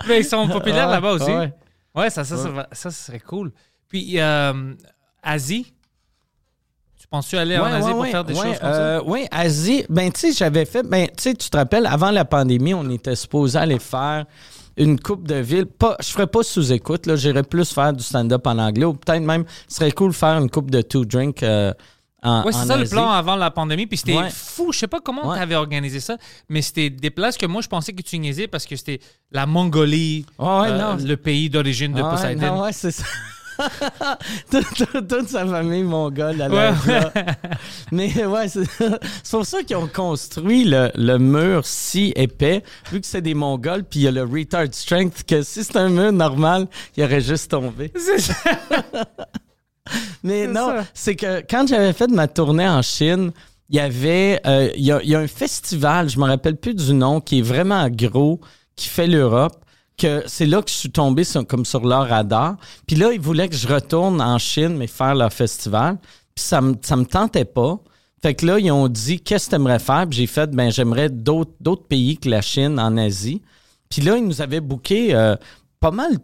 [0.08, 1.30] Mais ils sont populaires là-bas aussi.
[1.30, 1.52] ouais.
[1.94, 3.52] Ouais, ça, ça, ça, ça, serait cool.
[3.88, 4.74] Puis, euh,
[5.22, 5.72] Asie,
[7.14, 9.84] penses-tu aller en Ouais, Asie ouais, pour faire des choses comme euh, Oui, Asie.
[9.88, 10.82] Ben, tu sais, j'avais fait.
[10.82, 14.24] Ben, tu sais, tu te rappelles, avant la pandémie, on était supposé aller faire
[14.76, 15.66] une coupe de ville.
[15.66, 17.14] Pas, je ferais pas sous écoute, là.
[17.14, 20.50] J'irais plus faire du stand-up en anglais ou peut-être même, ce serait cool faire une
[20.50, 21.72] coupe de two drink euh,
[22.24, 22.40] en.
[22.42, 22.46] ça?
[22.46, 23.86] Ouais, c'est en ça le plan avant la pandémie.
[23.86, 24.30] Puis c'était Ouais.
[24.30, 24.72] fou.
[24.72, 25.36] Je sais pas comment Ouais.
[25.36, 26.16] tu avais organisé ça,
[26.48, 28.98] mais c'était des places que moi, je pensais que tu niaisais parce que c'était
[29.30, 32.56] la Mongolie, euh, le pays d'origine de ouais, Poseidon.
[32.56, 33.04] non, ouais, c'est ça.
[34.50, 37.12] Toute, sa famille mongole à Ouais, là.
[37.92, 43.06] Mais ouais, c'est pour ça qu'ils ont construit le, le mur si épais, vu que
[43.06, 46.12] c'est des Mongols, puis il y a le retard strength, que si c'était un mur
[46.12, 47.92] normal, il aurait juste tombé.
[47.96, 48.34] C'est ça.
[50.22, 53.32] Mais non, c'est que quand j'avais fait ma tournée en Chine,
[53.68, 56.56] il y avait euh, il y, a, il y a un festival, je me rappelle
[56.56, 58.40] plus du nom, qui est vraiment gros,
[58.76, 59.63] qui fait l'Europe.
[59.96, 62.56] Que c'est là que je suis tombé sur- comme sur leur radar.
[62.86, 65.98] Puis là, ils voulaient que je retourne en Chine, mais faire leur festival.
[66.34, 67.78] Puis ça me, ça me tentait pas.
[68.20, 70.06] Fait que là, ils ont dit, qu'est-ce que tu aimerais faire?
[70.08, 73.40] Puis j'ai fait, ben, j'aimerais d'autres, d'autres pays que la Chine en Asie.
[73.88, 75.36] Puis là, ils nous avaient booké euh,
[75.78, 76.18] pas mal.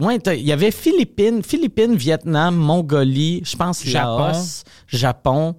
[0.00, 4.18] ouais, il y avait Philippines, Philippines, Vietnam, Mongolie, je pense Japon.
[4.28, 5.56] Laos, Japon.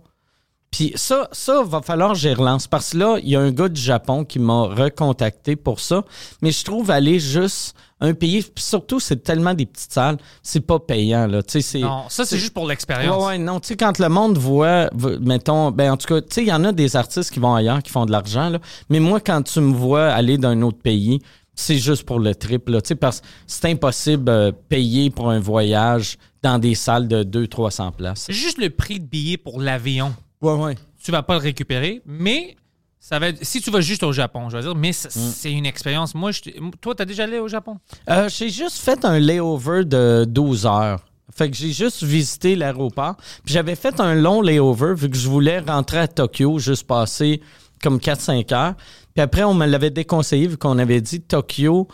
[0.71, 2.65] Puis ça, ça, va falloir que j'y relance.
[2.65, 6.03] Parce que là, il y a un gars du Japon qui m'a recontacté pour ça.
[6.41, 10.65] Mais je trouve aller juste un pays, puis surtout, c'est tellement des petites salles, c'est
[10.65, 11.41] pas payant, là.
[11.75, 13.15] Non, ça, c'est juste pour l'expérience.
[13.15, 14.89] Ouais, ouais, non, tu sais, quand le monde voit,
[15.21, 17.53] mettons, ben, en tout cas, tu sais, il y en a des artistes qui vont
[17.53, 18.59] ailleurs, qui font de l'argent, là.
[18.89, 21.19] Mais moi, quand tu me vois aller d'un autre pays,
[21.53, 25.29] c'est juste pour le trip, là, tu sais, parce que c'est impossible euh, payer pour
[25.29, 28.23] un voyage dans des salles de 200-300 places.
[28.25, 30.11] C'est juste le prix de billet pour l'avion.
[30.41, 30.75] Ouais, ouais.
[31.03, 32.55] Tu vas pas le récupérer, mais
[32.99, 35.31] ça va être, si tu vas juste au Japon, je veux dire, mais c'est Mm.
[35.35, 36.13] c'est une expérience.
[36.15, 36.41] Moi, je,
[36.79, 37.77] toi, t'as déjà allé au Japon?
[38.09, 41.03] Euh, j'ai juste fait un layover de 12 heures.
[41.33, 43.15] Fait que j'ai juste visité l'aéroport.
[43.45, 47.41] Puis j'avais fait un long layover vu que je voulais rentrer à Tokyo, juste passer
[47.81, 48.73] comme 4-5 heures.
[49.15, 51.87] Puis après, on me l'avait déconseillé vu qu'on avait dit Tokyo,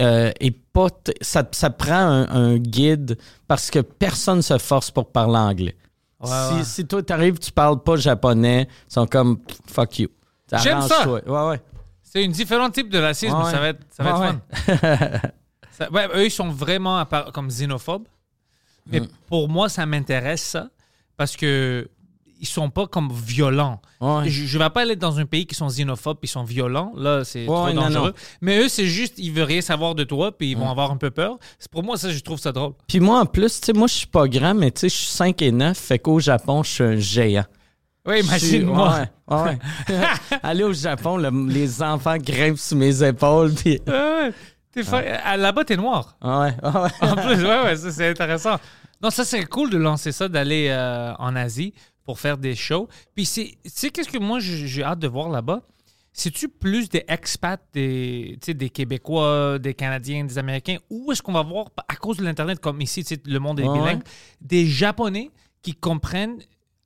[0.00, 0.88] euh, est pas.
[1.22, 3.16] Ça, ça prend un, un guide
[3.48, 5.76] parce que personne se force pour parler anglais.
[6.22, 6.64] Ouais, si, ouais.
[6.64, 10.08] si toi, t'arrives, tu parles pas japonais, ils sont comme fuck you.
[10.62, 11.08] J'aime ça.
[11.08, 11.60] Ouais, ouais.
[12.02, 14.28] C'est une différent type de racisme, Ouais, ça va être, ça va ouais.
[14.28, 14.80] être
[15.20, 15.28] fun.
[15.70, 18.06] Ça- ouais, eux, ils sont vraiment comme xénophobes.
[18.86, 19.08] Mais Mm.
[19.28, 20.68] pour moi, ça m'intéresse, ça,
[21.16, 21.88] parce que
[22.42, 23.80] ils sont pas comme violents.
[24.00, 24.28] Ouais.
[24.28, 26.92] Je, je vais pas aller dans un pays qui sont xénophobes ils sont violents.
[26.96, 28.08] Là, c'est trop non, dangereux.
[28.08, 28.14] non.
[28.42, 30.96] Mais eux, c'est juste, ils veulent rien savoir de toi puis ils vont avoir un
[30.96, 31.38] peu peur.
[31.58, 32.72] C'est pour moi, ça, je trouve ça drôle.
[32.88, 34.94] Puis moi, en plus, tu sais, moi, je suis pas grand, mais tu sais, je
[34.96, 37.44] suis 5 et 9, fait qu'au Japon, je suis un géant.
[38.04, 39.06] Oui, imagine-moi.
[39.28, 39.58] Ouais, ouais.
[40.42, 43.80] Aller au Japon, le- les enfants grimpent sur mes épaules, puis...
[43.86, 44.32] Ouais,
[44.82, 46.16] fa- Là-bas, t'es noir.
[46.20, 46.90] Ouais, ouais.
[47.08, 48.56] En plus, ouais, ouais, c'est intéressant.
[49.00, 51.74] Non, ça, c'est cool de lancer ça, d'aller euh, en Asie
[52.04, 52.88] pour faire des shows.
[53.14, 55.62] Puis, c'est- tu sais, qu'est-ce que moi, j'ai hâte de voir là-bas?
[56.14, 61.22] C'est-tu plus des expats, des, tu sais, des Québécois, des Canadiens, des Américains, ou est-ce
[61.22, 63.72] qu'on va voir, à cause de l'Internet, comme ici, tu sais, le monde est Ouais,
[63.72, 64.02] bilingue,
[64.40, 65.30] des Japonais
[65.62, 66.38] qui comprennent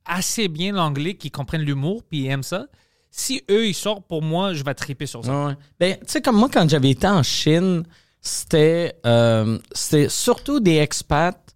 [0.05, 2.67] assez bien l'anglais, qui comprennent l'humour, puis ils aiment ça?
[3.11, 5.47] Si eux, ils sortent, pour moi, je vais triper sur ça.
[5.47, 5.53] Ouais.
[5.79, 7.83] Ben, tu sais, comme moi, quand j'avais été en Chine,
[8.21, 11.46] c'était euh, c'était surtout des expats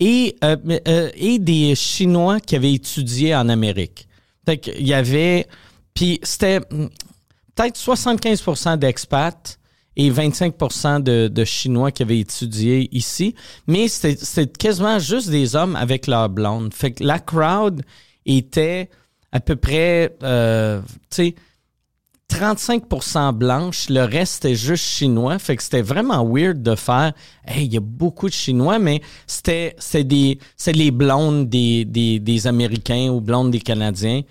[0.00, 0.56] et, euh,
[0.88, 4.08] euh, et des Chinois qui avaient étudié en Amérique.
[4.44, 5.46] Fait qu'il y avait...
[5.94, 6.88] Puis c'était hmm,
[7.54, 9.58] peut-être 75% d'expats
[9.96, 13.34] et 25 de, de Chinois qui avaient étudié ici.
[13.66, 16.74] Mais c'était c'était quasiment juste des hommes avec leur blonde.
[16.74, 17.82] Fait que la crowd
[18.26, 18.90] était
[19.32, 20.80] à peu près, euh,
[21.10, 21.34] tu sais,
[22.36, 25.38] 35% blanche, le reste était juste chinois.
[25.38, 27.12] Fait que c'était vraiment weird de faire.
[27.46, 31.84] Hey, il y a beaucoup de chinois, mais c'était c'est des c'est les blondes des,
[31.84, 34.22] des, des Américains ou blondes des Canadiens.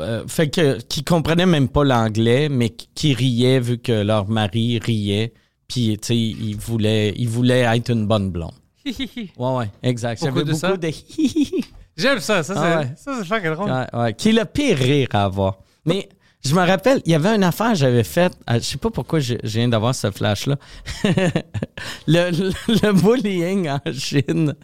[0.00, 4.28] Euh, fait que qui comprenaient même pas l'anglais, mais qui, qui riaient vu que leur
[4.28, 5.32] mari riait.
[5.68, 8.52] Puis tu sais, ils voulaient ils voulaient être une bonne blonde.
[8.86, 10.20] Ouais ouais, exact.
[10.22, 10.76] J'avais de beaucoup ça?
[10.76, 10.90] de
[11.96, 12.92] J'aime ça, ça, c'est Ah ouais.
[12.96, 13.70] c'est drôle.
[13.70, 14.14] Ouais, ouais.
[14.14, 15.58] Qui est le pire rire à avoir.
[15.84, 16.08] Mais
[16.44, 18.32] je me rappelle, il y avait une affaire que j'avais faite.
[18.50, 20.56] euh, Je sais pas pourquoi je, je viens d'avoir ce flash-là.
[22.06, 24.54] le, le, le bullying en Chine.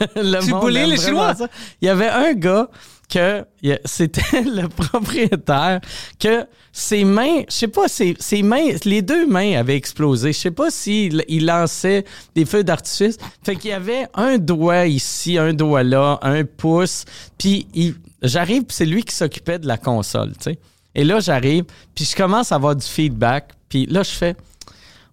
[0.16, 1.34] le Tu bullies les Chinois?
[1.34, 1.48] ça.
[1.80, 2.68] Il y avait un gars
[3.08, 3.44] que
[3.84, 5.80] c'était le propriétaire
[6.18, 10.32] que ses mains, je sais pas, ses, ses mains, les deux mains avaient explosé.
[10.32, 13.18] Je sais pas s'il il lançait des feux d'artifice.
[13.42, 17.04] Fait qu'il y avait un doigt ici, un doigt là, un pouce.
[17.38, 20.58] Puis il- j'arrive, c'est lui qui s'occupait de la console, tu sais.
[20.94, 23.52] Et là, j'arrive, puis je commence à avoir du feedback.
[23.68, 24.36] Puis là, je fais,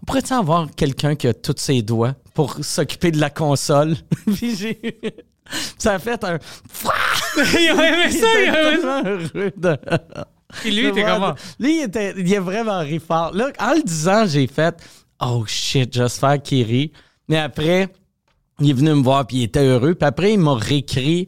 [0.01, 3.95] on pourrait-tu avoir quelqu'un qui a tous ses doigts pour s'occuper de la console?
[4.35, 4.79] puis j'ai...
[5.77, 6.37] Ça a fait un...
[7.37, 9.81] il a aimé ça, il a aimé ça.
[10.65, 11.35] Et lui, de voir- comment?
[11.59, 13.33] Lui, il, était, il a vraiment ri fort.
[13.33, 14.75] Là, en le disant, j'ai fait
[15.21, 16.91] Oh shit, j'espère qu'il rit.
[17.27, 17.89] Mais après,
[18.59, 19.95] il est venu me voir puis il était heureux.
[19.95, 21.27] Puis après, il m'a réécrit,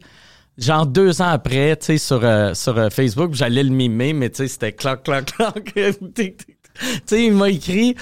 [0.58, 3.34] genre deux ans après, tu sais, sur, euh, sur euh, Facebook.
[3.34, 5.74] J'allais le mimer, mais tu sais, c'était clac, clac, clac.
[6.80, 7.96] Tu sais, il m'a écrit.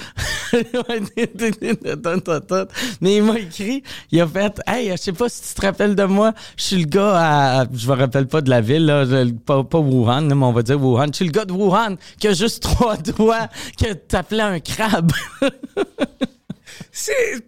[3.00, 3.82] Mais il m'a écrit.
[4.12, 6.32] Il a fait Hey, je sais pas si tu te rappelles de moi.
[6.56, 7.64] Je suis le gars à.
[7.72, 9.04] Je me rappelle pas de la ville, là,
[9.44, 11.08] pas, pas Wuhan, mais on va dire Wuhan.
[11.08, 15.12] Je suis le gars de Wuhan qui a juste trois doigts, que t'appelais un crabe.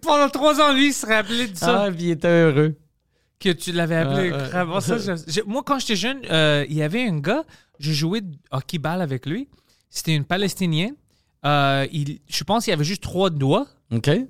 [0.01, 1.83] Pendant trois ans, lui, il se rappelait de ça.
[1.85, 2.75] ah, puis il était heureux.
[3.43, 4.69] Que tu l'avais appelé crabe.
[4.73, 7.43] Oh, ça, je- moi, quand j'étais jeune, euh, il y avait un gars,
[7.79, 9.47] je jouais de hockey-ball avec lui.
[9.89, 10.95] C'était une Palestinienne.
[11.45, 13.67] Euh, il, je pense qu'il avait juste trois doigts,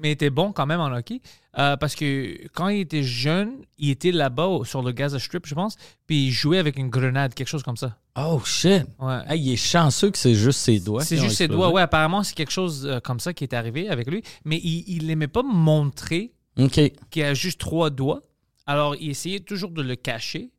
[0.02, 1.22] mais il était bon quand même en hockey.
[1.60, 5.54] Euh, parce que quand il était jeune, il était là-bas sur le Gaza Strip, je
[5.54, 5.76] pense,
[6.08, 7.96] puis il jouait avec une grenade, quelque chose comme ça.
[8.18, 8.84] Oh shit.
[9.00, 9.20] Ouais.
[9.30, 11.04] Hey, il est chanceux que c'est juste ses doigts.
[11.04, 11.72] C'est juste ses doigts.
[11.72, 14.24] Ouais, apparemment, c'est quelque chose euh, comme ça qui est arrivé avec lui.
[14.46, 16.80] Mais il, il aimait pas montrer OK.
[17.12, 18.22] qui a juste trois doigts.
[18.66, 20.50] Alors, il essayait toujours de le cacher.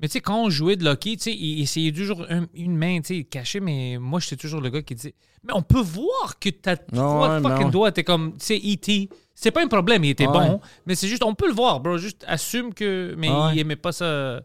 [0.00, 2.76] Mais tu sais, quand on jouait de hockey, tu sais, il essayait toujours un- une
[2.76, 5.80] main, tu sais, cachée, mais moi, j'étais toujours le gars qui disait Mais on peut
[5.80, 9.08] voir que t'as trois fucking doigts, t'es comme, tu sais, E.T.
[9.34, 10.32] C'est pas un problème, il était Ouais.
[10.32, 11.96] bon, mais c'est juste, on peut le voir, bro.
[11.98, 13.14] Juste assume que.
[13.18, 13.54] Mais Ouais.
[13.54, 14.40] il aimait pas ça,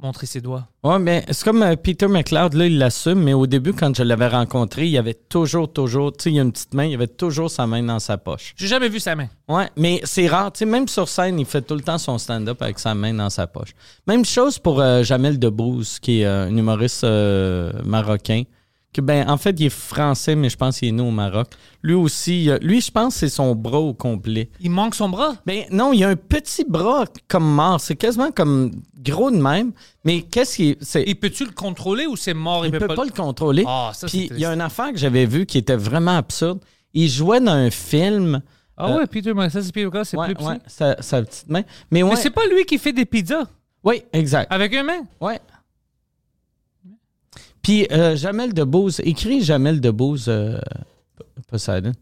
[0.00, 0.66] montrer ses doigts.
[0.84, 4.02] Ouais, mais c'est comme euh, Peter McLeod, là, il l'assume, mais au début, quand je
[4.02, 7.08] l'avais rencontré, il avait toujours, toujours, tu sais, il a une petite main, il avait
[7.08, 8.54] toujours sa main dans sa poche.
[8.56, 9.28] J'ai jamais vu sa main.
[9.48, 10.52] Ouais, mais c'est rare.
[10.52, 13.12] Tu sais, même sur scène, il fait tout le temps son stand-up avec sa main
[13.14, 13.70] dans sa poche.
[14.06, 18.44] Même chose pour euh, Jamel Debbouze, qui est euh, un humoriste euh, marocain.
[18.98, 21.46] Que, ben, en fait, il est français, mais je pense qu'il est né au Maroc.
[21.84, 24.50] Lui aussi, euh, lui, je pense que c'est son bras au complet.
[24.60, 25.34] Il manque son bras?
[25.46, 27.80] Ben non, il a un petit bras comme mort.
[27.80, 29.70] C'est quasiment comme gros de même.
[30.04, 30.78] Mais qu'est-ce qui est.
[30.82, 32.66] c'est- Et peux-tu le contrôler ou c'est mort?
[32.66, 33.62] il peut pas, le contrôler.
[33.68, 36.16] Ah, ça, c'est Puis il y a une affaire que j'avais vue qui était vraiment
[36.16, 36.58] absurde.
[36.92, 38.40] Il jouait dans un film
[38.76, 40.44] Ah Euh, ouais, Peter McIntyre, c'est Peter c'est ouais, plus petit.
[40.46, 41.62] ouais, sa, sa petite main.
[41.92, 42.10] Mais ouais.
[42.10, 43.44] Mais c'est pas lui qui fait des pizzas?
[43.84, 44.52] Oui, exact.
[44.52, 45.02] avec une main?
[45.20, 45.38] Ouais.
[47.68, 50.58] Puis euh, Jamel Debbouze, écrit Jamel Debbouze euh,
[51.50, 51.92] Poseidon.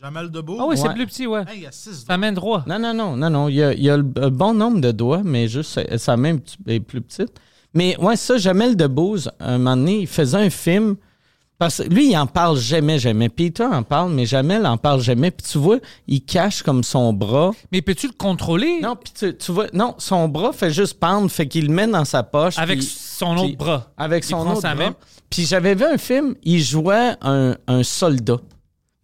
[0.00, 0.56] Jamel Debout.
[0.58, 0.94] Ah ouais, c'est Ouais.
[0.94, 1.42] plus petit, ouais.
[1.46, 2.66] Hey, il y a six Sa main droite.
[2.66, 3.48] Non, non, non, non, non.
[3.50, 5.98] Il y a, il y a le le bon nombre de doigts, mais juste sa-
[5.98, 7.32] sa main est plus petite.
[7.74, 10.96] Mais ouais, ça, Jamel Debbouze, un moment donné, il faisait un film.
[11.58, 13.28] Parce que lui, il en parle jamais, jamais.
[13.28, 15.32] Peter en parle, mais Jamel en parle jamais.
[15.32, 17.50] Puis tu vois, il cache comme son bras.
[17.72, 18.80] Mais peux-tu le contrôler?
[18.80, 21.88] Non, puis tu, tu vois, non, son bras fait juste pendre, fait qu'il le met
[21.88, 22.56] dans sa poche.
[22.58, 22.86] avec puis-
[23.18, 23.92] son autre bras?
[23.96, 24.94] Avec son autre bras.
[25.30, 28.38] Puis j'avais vu un film, il jouait un, un soldat.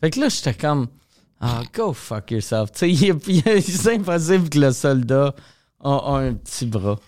[0.01, 0.89] Fait que là, j'étais comme,
[1.41, 2.73] ah, go fuck yourself.
[2.73, 5.35] Tu sais, c'est impossible que le soldat
[5.83, 6.99] a, a un petit bras.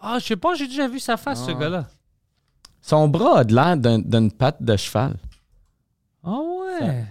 [0.00, 1.54] Ah, je sais pas, j'ai déjà vu sa face, ce Ah.
[1.54, 1.88] gars-là.
[2.80, 5.16] Son bras a de l'air d'un- d'une patte de cheval.
[6.22, 7.04] Ah ouais.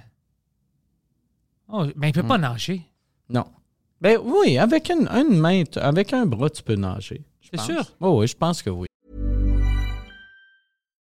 [1.69, 2.27] Oh, mais il peut Hmm.
[2.27, 2.81] pas nager.
[3.29, 3.45] Non.
[3.99, 7.25] Ben oui, avec une, une main, avec un bras, tu peux nager.
[7.51, 7.85] Je C'est sûr?
[8.01, 8.87] Oh, oui, je pense que oui.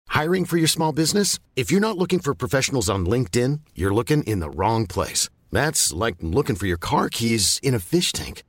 [0.10, 1.40] Hiring for your small business?
[1.56, 5.30] If you're not looking for professionals on LinkedIn, you're looking in the wrong place.
[5.52, 8.44] That's like looking for your car keys in a fish tank.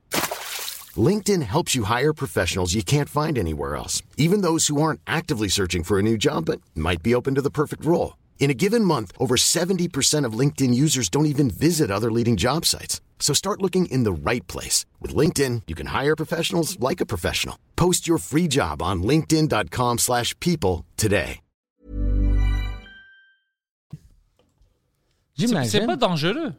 [0.97, 5.47] LinkedIn helps you hire professionals you can't find anywhere else, even those who aren't actively
[5.47, 8.17] searching for a new job but might be open to the perfect role.
[8.41, 12.65] In a given month, over 70% of LinkedIn users don't even visit other leading job
[12.65, 12.99] sites.
[13.19, 14.83] So start looking in the right place.
[14.99, 17.55] With LinkedIn, you can hire professionals like a professional.
[17.75, 21.39] Post your free job on linkedin.com/people slash people today.
[25.37, 26.53] C'est- C'est pas dangereux.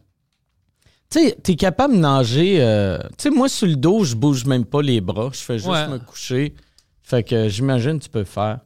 [1.10, 2.60] Tu sais, t'es capable de nager.
[2.62, 5.30] euh, tu sais, moi, sur le dos, je bouge même pas les bras.
[5.32, 5.88] Je fais juste Ouais.
[5.88, 6.54] me coucher.
[7.02, 8.60] Fait que j'imagine tu peux faire.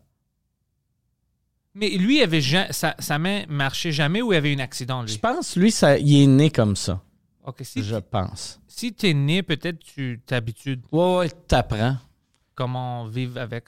[1.78, 5.12] Mais lui, avait ja- sa, sa main marchait jamais ou il avait un accident, Je
[5.12, 5.18] lui?
[5.18, 7.00] pense, lui, ça, il est né comme ça.
[7.44, 8.58] Ok, si, Je pense.
[8.66, 11.96] si t'es né, peut-être tu t'habitues Ouais, ouais, t'apprends.
[12.54, 13.64] comment vivre avec.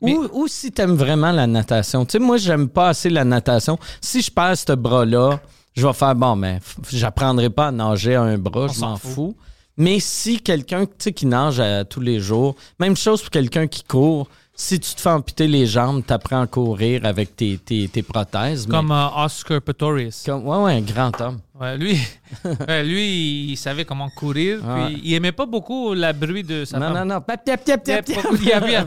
[0.00, 2.04] Mais- Ou, ou si t'aimes vraiment la natation.
[2.04, 3.78] Tu sais, moi, j'aime pas assez la natation.
[4.00, 5.40] Si je perds ce bras-là,
[5.74, 8.96] je vais faire, bon, mais f- j'apprendrai pas à nager à un bras, je m'en
[8.96, 9.36] fous.
[9.76, 13.84] Mais si quelqu'un, tu qui nage à tous les jours, même chose pour quelqu'un qui
[13.84, 14.28] court,
[14.64, 18.66] si tu te fais amputer les jambes, t'apprends à courir avec tes, tes, tes prothèses.
[18.68, 20.22] mais- Comme euh, Oscar Pistorius.
[20.24, 21.40] comme- ouais, ouais, un grand homme.
[21.60, 21.98] Ouais, lui,
[22.84, 24.60] lui, il savait comment courir.
[24.60, 27.08] Puis il aimait pas beaucoup la bruit de sa Non, femme.
[27.08, 27.20] non, non.
[27.20, 28.86] Tap, Il a a- a-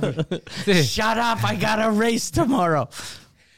[0.65, 2.85] sais, Shut up, I got a race tomorrow.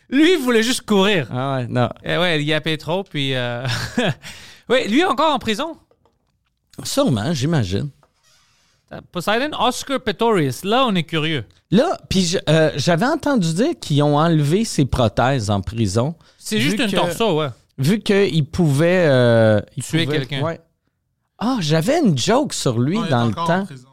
[0.09, 1.27] Lui, il voulait juste courir.
[1.31, 1.89] Ah ouais, non.
[2.03, 3.35] Eh ouais, il yappait trop, puis...
[3.35, 3.65] Euh...
[4.69, 5.77] ouais, lui encore en prison?
[6.83, 7.89] Sûrement, j'imagine.
[9.11, 10.63] Poseidon, Oscar Pistorius.
[10.63, 11.43] Là, on est curieux.
[11.71, 16.15] Là, puis euh, j'avais entendu dire qu'ils ont enlevé ses prothèses en prison.
[16.37, 17.47] C'est juste un que- torso, ouais.
[17.77, 19.05] Vu qu'il pouvait.
[19.07, 20.41] euh, il Tuer pouvait- quelqu'un.
[20.43, 20.59] ouais.
[21.39, 23.65] Ah, j'avais une joke sur lui Non, il est dans le en temps.
[23.65, 23.87] prison.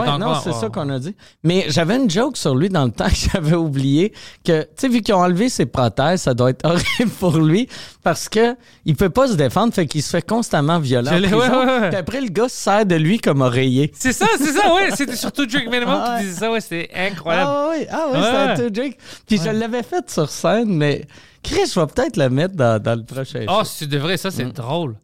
[0.00, 0.60] Ouais, non, c'est oh.
[0.60, 1.14] ça qu'on a dit.
[1.42, 4.12] Mais j'avais une joke sur lui dans le temps que j'avais oublié
[4.44, 7.68] que, tu sais, vu qu'ils ont enlevé ses prothèses, ça doit être horrible pour lui
[8.02, 11.38] parce que il peut pas se défendre, fait qu'il se fait constamment en l'ai- prison.
[11.38, 11.88] ouais, ouais, ouais.
[11.90, 13.92] Puis après, le gars se sert de lui comme oreiller.
[13.94, 14.90] C'est ça, c'est ça, ouais.
[14.94, 16.60] C'était surtout Drake Minimum Ah qui disait ça, ouais.
[16.60, 17.50] C'était incroyable.
[17.52, 18.24] Ah oui, ah oui, Ouais.
[18.24, 18.98] c'est un tout Drake.
[19.26, 21.06] Puis je l'avais fait sur scène, mais
[21.42, 23.64] Chris, je vais peut-être le mettre dans, dans le prochain Oh, show.
[23.64, 24.32] c'est de vrai, ça, Mm.
[24.32, 24.96] c'est drôle.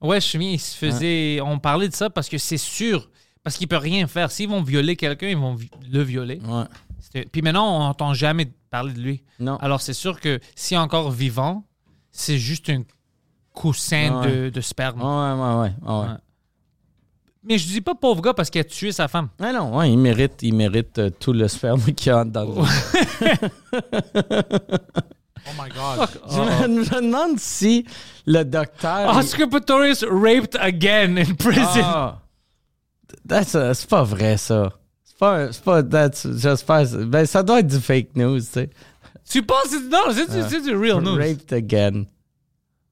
[0.00, 1.40] Ouais, Chemi, il se faisait.
[1.44, 3.08] On parlait de ça parce que c'est sûr.
[3.44, 4.30] Parce qu'il peut rien faire.
[4.30, 6.40] S'ils vont violer quelqu'un, ils vont vi- le violer.
[6.46, 7.24] Ouais.
[7.32, 9.22] Puis maintenant, on n'entend jamais parler de lui.
[9.40, 9.56] Non.
[9.56, 11.64] Alors, c'est sûr que si encore vivant,
[12.10, 12.82] c'est juste un
[13.52, 14.32] coussin Ouais.
[14.44, 15.00] de, de sperme.
[15.02, 15.72] Ouais, ouais, ouais.
[15.92, 16.08] ouais.
[16.08, 16.16] Ouais.
[17.44, 19.28] Mais je dis pas pauvre gars parce qu'il a tué sa femme.
[19.40, 22.44] Ah non, ouais, il mérite, il mérite euh, tout le sperme qu'il y a dans
[22.44, 22.50] le
[25.44, 26.08] Oh my God.
[26.30, 27.84] Je, me, je me demande si
[28.26, 29.12] le docteur.
[29.12, 31.80] il- Oscar Pistorius raped again in prison?
[31.82, 32.21] Ah.
[33.28, 34.72] That's a- c'est pas vrai, ça.
[35.04, 35.52] C'est pas.
[35.52, 35.82] C'est pas.
[35.82, 36.84] that's- J'espère.
[37.06, 38.70] Ben, ça doit être du fake news, tu sais.
[39.28, 41.16] Tu penses que non, c'est c'est- c'est du real news.
[41.16, 42.04] Raped again.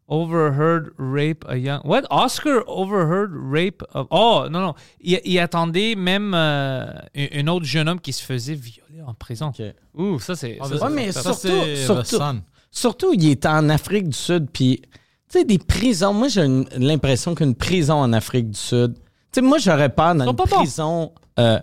[0.08, 1.80] Overheard rape a young.
[1.84, 2.02] What?
[2.10, 4.08] Oscar overheard rape of.
[4.10, 4.74] Oh, non, non.
[5.00, 9.14] Il, il attendait même euh, un, un autre jeune homme qui se faisait violer en
[9.14, 9.52] prison.
[9.94, 10.58] Ouh, ça, c'est.
[10.60, 11.76] Ah, ça, mais c'est- Ouais, mais Ça, surtout, c'est
[12.72, 14.90] surtout, il est en Afrique du Sud, puis, tu
[15.28, 16.12] sais, des prisons.
[16.12, 18.94] Moi, j'ai une- l'impression qu'une prison en Afrique du Sud.
[19.32, 21.60] Tu sais, moi, j'aurais peur dans une pas prison euh,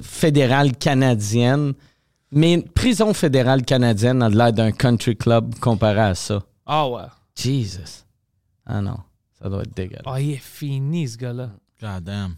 [0.00, 1.74] fédérale canadienne,
[2.30, 6.42] mais une prison fédérale canadienne a l'air d'un country club comparé à ça.
[6.66, 7.02] Ah ouais.
[7.36, 8.04] Jesus.
[8.64, 8.96] Ah non,
[9.40, 10.04] ça doit être dégueulasse.
[10.06, 11.50] Ah, il est fini, ce gars-là.
[11.80, 12.36] God damn.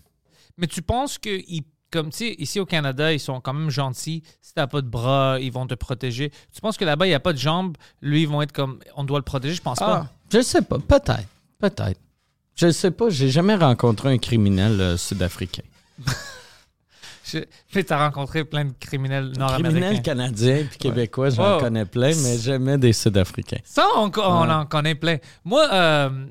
[0.56, 1.40] Mais tu penses que,
[1.90, 4.22] comme tu sais, ici au Canada, ils sont quand même gentils.
[4.40, 6.30] Si t'as pas de bras, ils vont te protéger.
[6.52, 8.78] Tu penses que là-bas, il n'y a pas de jambes, lui, ils vont être comme,
[8.96, 9.54] on doit le protéger?
[9.54, 10.10] Je pense Ah, pas.
[10.32, 11.28] je sais pas, peut-être,
[11.60, 12.00] peut-être.
[12.56, 15.62] Je sais pas, j'ai jamais rencontré un criminel euh, sud-africain.
[17.74, 19.70] Mais t'as rencontré plein de criminels nord-américains.
[19.80, 21.60] Criminels canadiens puis québécois, j'en Oh.
[21.60, 23.58] connais plein, mais jamais des sud-africains.
[23.64, 25.16] Ça, on, on en connaît plein.
[25.44, 26.26] Moi, euh,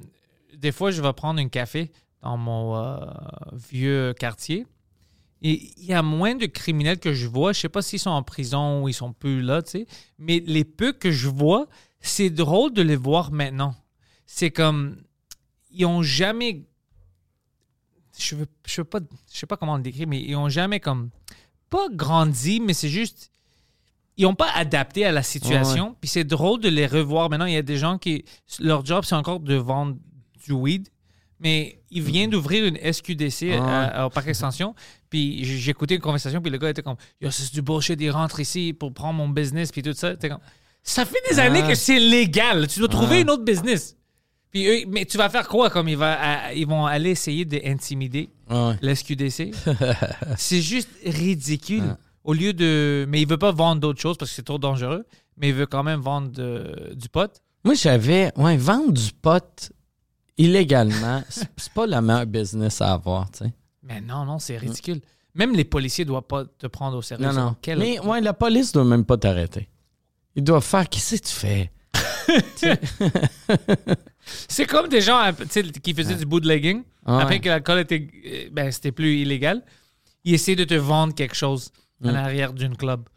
[0.55, 2.97] des fois, je vais prendre un café dans mon euh,
[3.71, 4.65] vieux quartier.
[5.41, 7.51] Et il y a moins de criminels que je vois.
[7.51, 9.87] Je sais pas s'ils sont en prison ou ils sont plus là, tu sais.
[10.19, 11.67] Mais les peu que je vois,
[11.99, 13.75] c'est drôle de les voir maintenant.
[14.25, 14.97] C'est comme.
[15.73, 16.63] Ils ont jamais.
[18.19, 18.99] Je veux, je veux pas,
[19.31, 21.09] je sais pas comment le décrire, mais ils ont jamais comme.
[21.69, 23.31] Pas grandi, mais c'est juste
[24.15, 25.95] ils n'ont pas adapté à la situation.
[25.99, 27.47] Puis c'est drôle de les revoir maintenant.
[27.47, 28.23] Il y a des gens qui.
[28.59, 29.97] Leur job, c'est encore de vendre
[30.45, 30.87] du weed.
[31.39, 34.75] Mais il vient d'ouvrir une SQDC à- à- au parc extension.
[35.09, 36.41] Puis écouté une conversation.
[36.41, 37.99] Puis le gars était comme Yo, c'est du bullshit.
[37.99, 39.71] Il rentre ici pour prendre mon business.
[39.71, 40.15] Puis tout ça.
[40.15, 40.37] Comme,
[40.83, 42.67] ça fait des années que c'est légal.
[42.67, 43.97] Tu dois trouver une autre business.
[44.53, 46.13] Puis eux, mais tu vas faire quoi comme ils, va,
[46.47, 48.77] à- ils vont aller essayer d'intimider Ouais.
[48.81, 49.51] l'SQDC.
[50.37, 51.95] c'est juste ridicule.
[52.23, 53.05] Au lieu de.
[53.09, 55.05] Mais il veut pas vendre d'autres choses parce que c'est trop dangereux,
[55.37, 57.41] mais il veut quand même vendre de- du pot.
[57.65, 58.31] Moi, j'avais.
[58.37, 59.71] Ouais, vendre du pot
[60.37, 63.53] illégalement, c'est pas la meilleure business à avoir, tu sais.
[63.83, 65.01] Mais non, non, c'est ridicule.
[65.35, 67.25] Même les policiers doivent pas te prendre au sérieux.
[67.25, 67.55] Non, non.
[67.61, 69.67] quel- Mais ouais, la police doit même pas t'arrêter.
[70.35, 70.87] Ils doivent faire.
[70.87, 71.71] Qu'est-ce que tu fais?
[74.25, 75.19] C'est comme des gens
[75.81, 76.83] qui faisaient du bootlegging.
[77.05, 77.21] Ouais.
[77.21, 78.07] Après que l'alcool était.
[78.25, 79.63] euh, Ben, c'était plus illégal.
[80.23, 81.71] Ils essaient de te vendre quelque chose
[82.03, 82.15] en Mm.
[82.15, 83.07] arrière d'une club.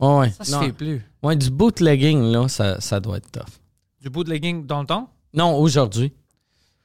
[0.00, 0.30] Ouais.
[0.30, 0.60] Ça se non.
[0.62, 1.02] fait plus.
[1.22, 3.60] Ouais, du bootlegging, là, ça, ça doit être tough.
[4.00, 5.10] Du bootlegging dans le temps?
[5.32, 6.12] Non, aujourd'hui.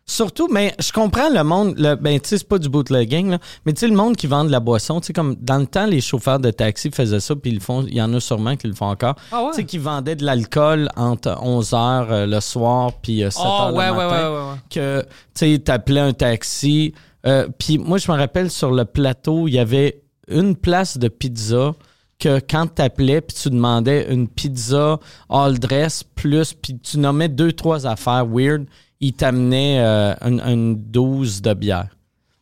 [0.09, 3.37] Surtout, mais je comprends le monde, le, ben, tu sais, c'est pas du bootlegging, là,
[3.65, 5.67] mais tu sais, le monde qui vend de la boisson, tu sais, comme dans le
[5.67, 8.19] temps, les chauffeurs de taxi faisaient ça, puis ils le font, il y en a
[8.19, 9.15] sûrement qui le font encore.
[9.31, 9.49] Ah ouais?
[9.51, 13.89] Tu sais, qui vendaient de l'alcool entre 11h le soir, puis 7h Oh, le ouais,
[13.89, 14.09] ouais, matin.
[14.09, 14.57] ouais, ouais, ouais.
[14.71, 15.01] que
[15.35, 16.93] tu sais, t'appelais un taxi.
[17.27, 21.07] Euh, Puis moi, je me rappelle sur le plateau, il y avait une place de
[21.07, 21.73] pizza
[22.19, 24.99] que quand t'appelais puis tu demandais une pizza
[25.29, 28.65] all dress plus puis tu nommais deux trois affaires weird,
[28.99, 31.95] il t'amenait euh, une, une douze de bière.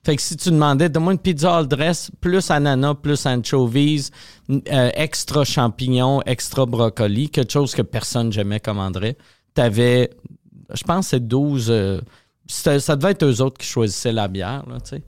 [0.04, 4.10] Fait que si tu demandais, donne-moi une pizza all dress, plus ananas, plus anchovies,
[4.50, 9.18] euh, extra champignons, extra brocoli, quelque chose que personne jamais commanderait,
[9.54, 10.10] t'avais,
[10.74, 11.68] je pense, c'est 12.
[11.70, 12.00] euh,
[12.48, 15.04] ça devait être eux autres qui choisissaient la bière, là, tu sais.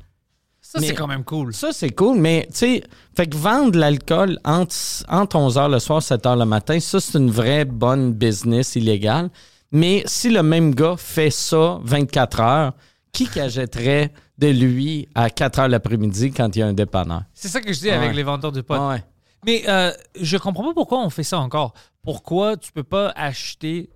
[0.62, 1.52] Ça, c'est quand même cool.
[1.54, 2.84] Ça, c'est cool, mais tu sais,
[3.16, 4.76] fait que vendre l'alcool entre,
[5.08, 9.32] entre 11h le soir, 7h le matin, ça, c'est une vraie bonne business illégale.
[9.72, 12.74] Mais si le même gars fait ça 24 heures,
[13.12, 17.24] qui qu'achèterait de lui à 4 heures l'après-midi quand il y a un dépanneur?
[17.34, 18.76] C'est ça que je dis avec les vendeurs de pot.
[18.76, 19.04] Ouais.
[19.46, 21.74] Mais euh, je comprends pas pourquoi on fait ça encore.
[22.04, 23.90] Pourquoi tu peux pas acheter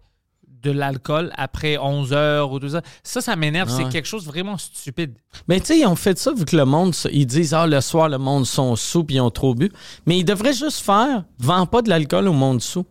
[0.47, 2.81] de l'alcool après 11 heures ou 12 heures?
[3.03, 3.69] Ça, ça m'énerve.
[3.69, 5.15] C'est quelque chose de vraiment stupide.
[5.47, 7.81] Mais tu sais, ils ont fait ça vu que le monde, ils disent, ah, le
[7.81, 9.71] soir, le monde sont sous puis ils ont trop bu.
[10.05, 12.85] Mais ils devraient juste faire, vends pas de l'alcool au monde sous.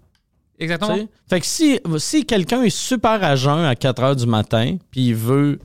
[0.63, 0.99] Exactement.
[1.29, 5.09] Fait que si, si quelqu'un est super à jeun à 4 heures du matin, puis
[5.09, 5.59] il veut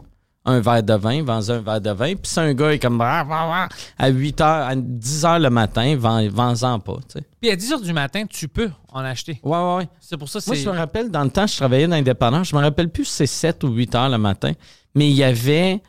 [0.49, 3.01] un verre de vin, vends un verre de vin, puis si un gars est comme
[3.01, 3.67] Ah, ah, ah,
[3.97, 6.99] à 8 heures, à 10 heures le matin, vends- vends-en pas.
[7.41, 9.39] Puis à 10 heures du matin, tu peux en acheter.
[9.43, 9.89] Ouais, ouais, ouais.
[9.99, 12.43] C'est pour ça que Moi, je me rappelle, dans le temps, je travaillais dans l'indépendant,
[12.45, 14.53] je me rappelle plus si c'est 7 ou 8 heures le matin,
[14.95, 15.81] mais il y avait,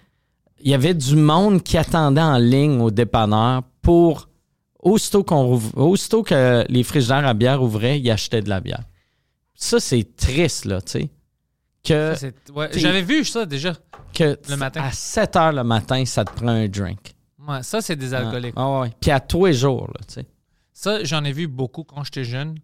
[0.61, 4.29] il y avait du monde qui attendait en ligne au dépanneur pour,
[4.83, 8.83] aussitôt, qu'on aussitôt que les frigidaires à bière ouvraient, ils achetaient de la bière.
[9.61, 11.11] Ça, c'est triste, là, tu sais.
[11.85, 13.75] Que, Ça, ouais, J'avais vu ça déjà.
[14.15, 14.83] que Le matin.
[14.83, 17.15] à 7 heures le matin, ça te prend un drink.
[17.47, 18.55] Ouais, ça, c'est des alcooliques.
[18.57, 18.91] Ah, ouais.
[19.01, 20.27] Puis à tous les jours, là, tu sais.
[20.73, 22.57] Ça, j'en ai vu beaucoup quand j'étais jeune.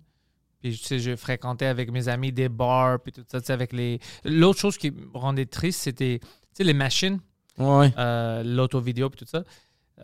[0.60, 3.52] Puis, tu sais, je fréquentais avec mes amis des bars, puis tout ça, tu sais,
[3.52, 3.98] avec les...
[4.24, 7.18] L'autre chose qui me rendait triste, c'était, tu sais, les machines,
[7.58, 7.92] Ouais.
[7.98, 9.42] euh, l'auto-vidéo, puis tout ça.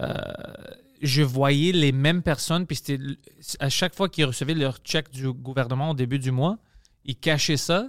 [0.01, 0.15] Euh,
[1.03, 2.99] je voyais les mêmes personnes, puis c'était...
[3.61, 6.59] À chaque fois qu'ils recevaient leur chèque du gouvernement au début du mois,
[7.05, 7.89] ils cachaient ça,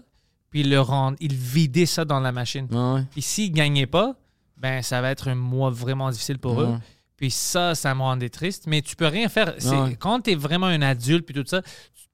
[0.49, 2.67] puis ils le ça dans la machine.
[2.71, 3.03] Ouais.
[3.11, 4.15] Puis s'ils gagnaient pas,
[4.57, 6.67] ben ça va être un mois vraiment difficile pour eux.
[6.67, 6.77] Ouais.
[7.17, 8.65] Puis ça, ça me rendait triste.
[8.67, 9.55] Mais tu peux rien faire.
[9.63, 9.95] Ouais.
[9.99, 11.61] Quand tu es vraiment un adulte, puis tout ça,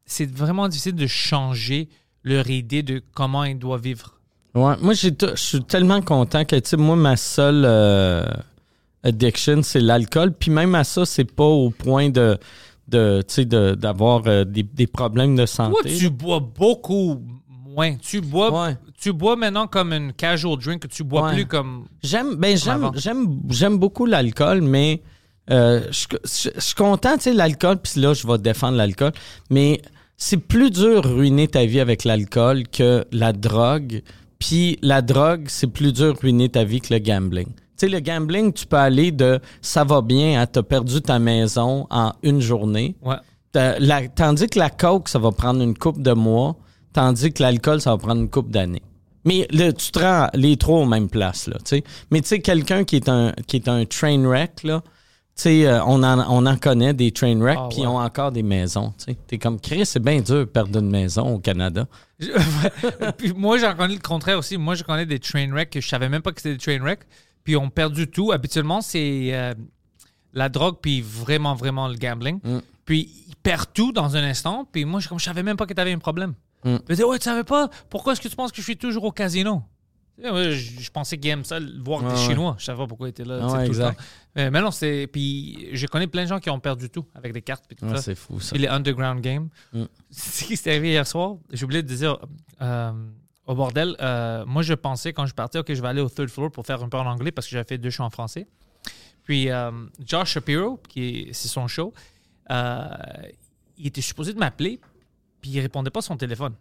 [0.06, 1.89] c'est vraiment difficile de changer
[2.24, 4.20] leur idée de comment ils doivent vivre.
[4.54, 8.26] Ouais, moi, je suis tellement content que, tu sais, moi, ma seule euh,
[9.04, 10.34] addiction, c'est l'alcool.
[10.34, 12.38] Puis même à ça, c'est pas au point de,
[12.88, 15.96] de tu sais, de- d'avoir euh, des, des problèmes de Toi, santé.
[15.98, 17.22] tu bois beaucoup
[17.66, 17.96] moins.
[17.96, 18.78] Tu bois, Ouais.
[19.00, 20.88] tu bois maintenant comme une casual drink.
[20.88, 21.34] Tu bois Ouais.
[21.34, 21.86] plus comme...
[22.04, 22.92] J'aime, ben, j'aime, avant.
[22.96, 25.02] j'aime, j'aime beaucoup l'alcool, mais
[25.52, 29.12] euh, je, suis content, tu sais, l'alcool, puis là, je vais défendre l'alcool,
[29.50, 29.82] mais
[30.18, 34.02] c'est plus dur de ruiner ta vie avec l'alcool que la drogue,
[34.40, 37.48] Puis la drogue, c'est plus dur de ruiner ta vie que le gambling.
[37.78, 41.20] Tu sais, le gambling, tu peux aller de ça va bien à t'as perdu ta
[41.20, 42.96] maison en une journée.
[43.04, 43.16] Ouais.
[43.52, 46.56] T'as- la- tandis que la coke, ça va prendre une coupe de mois,
[46.94, 48.82] tandis que l'alcool, ça va prendre une coupe d'années.
[49.26, 51.58] Mais tu te rends les trois aux mêmes places, là.
[52.12, 54.82] Mais tu sais, quelqu'un qui est un qui est un train wreck, là,
[55.46, 57.84] euh, on, en, on en connaît des train wrecks, Ah, puis ouais.
[57.84, 59.14] ils ont encore des maisons, tu.
[59.28, 61.86] T'es comme, Chris, c'est bien dur de perdre une maison au Canada.
[63.18, 64.58] Puis moi, j'en connais le contraire aussi.
[64.58, 66.80] Moi, je connais des train wrecks que je savais même pas que c'était des train
[66.84, 67.02] wrecks.
[67.48, 68.34] Puis ont perdu tout.
[68.34, 69.54] Habituellement, c'est euh,
[70.34, 72.41] la drogue, puis vraiment, vraiment le gambling.
[72.43, 72.60] Mm.
[72.84, 74.68] Puis ils perdent tout dans un instant.
[74.70, 76.34] Puis moi, je, comme, je savais même pas que tu avais un problème.
[76.66, 76.76] Mm.
[76.76, 77.70] Ils disaient, ouais, tu savais pas?
[77.89, 79.64] Pourquoi est-ce que tu penses que je suis toujours au casino?
[80.22, 82.18] Je, je pensais qu'ils aiment ça, voir des.
[82.18, 82.58] Chinois.
[82.60, 83.95] Je savais pas pourquoi ils étaient là Ah ouais, tout le temps.
[84.36, 85.08] Mais, mais non, c'est.
[85.08, 87.64] Puis je connais plein de gens qui ont perdu tout avec des cartes.
[87.66, 88.56] Puis tout c'est fou, ça.
[88.56, 89.48] Puis les underground games.
[89.72, 89.84] Mm.
[90.12, 92.20] Ce qui s'est arrivé hier soir, j'ai oublié de dire
[92.62, 92.91] euh,
[93.48, 96.30] au bordel, euh, moi je pensais quand je partais, ok, je vais aller au third
[96.30, 98.45] floor pour faire un peu en anglais parce que j'avais fait deux shows en français.
[99.24, 99.72] Puis euh,
[100.06, 101.93] Josh Shapiro, qui est, c'est son show,
[102.52, 102.88] euh,
[103.78, 104.80] il était supposé de m'appeler,
[105.41, 106.56] puis il répondait pas à son téléphone.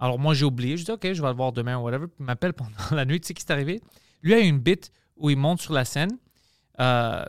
[0.00, 2.08] Alors moi j'ai oublié, je dis ok, je vais le voir demain ou whatever.
[2.08, 3.80] Puis il m'appelle pendant la nuit, tu sais qui s'est arrivé?
[4.22, 6.18] Lui a une bite où il monte sur la scène,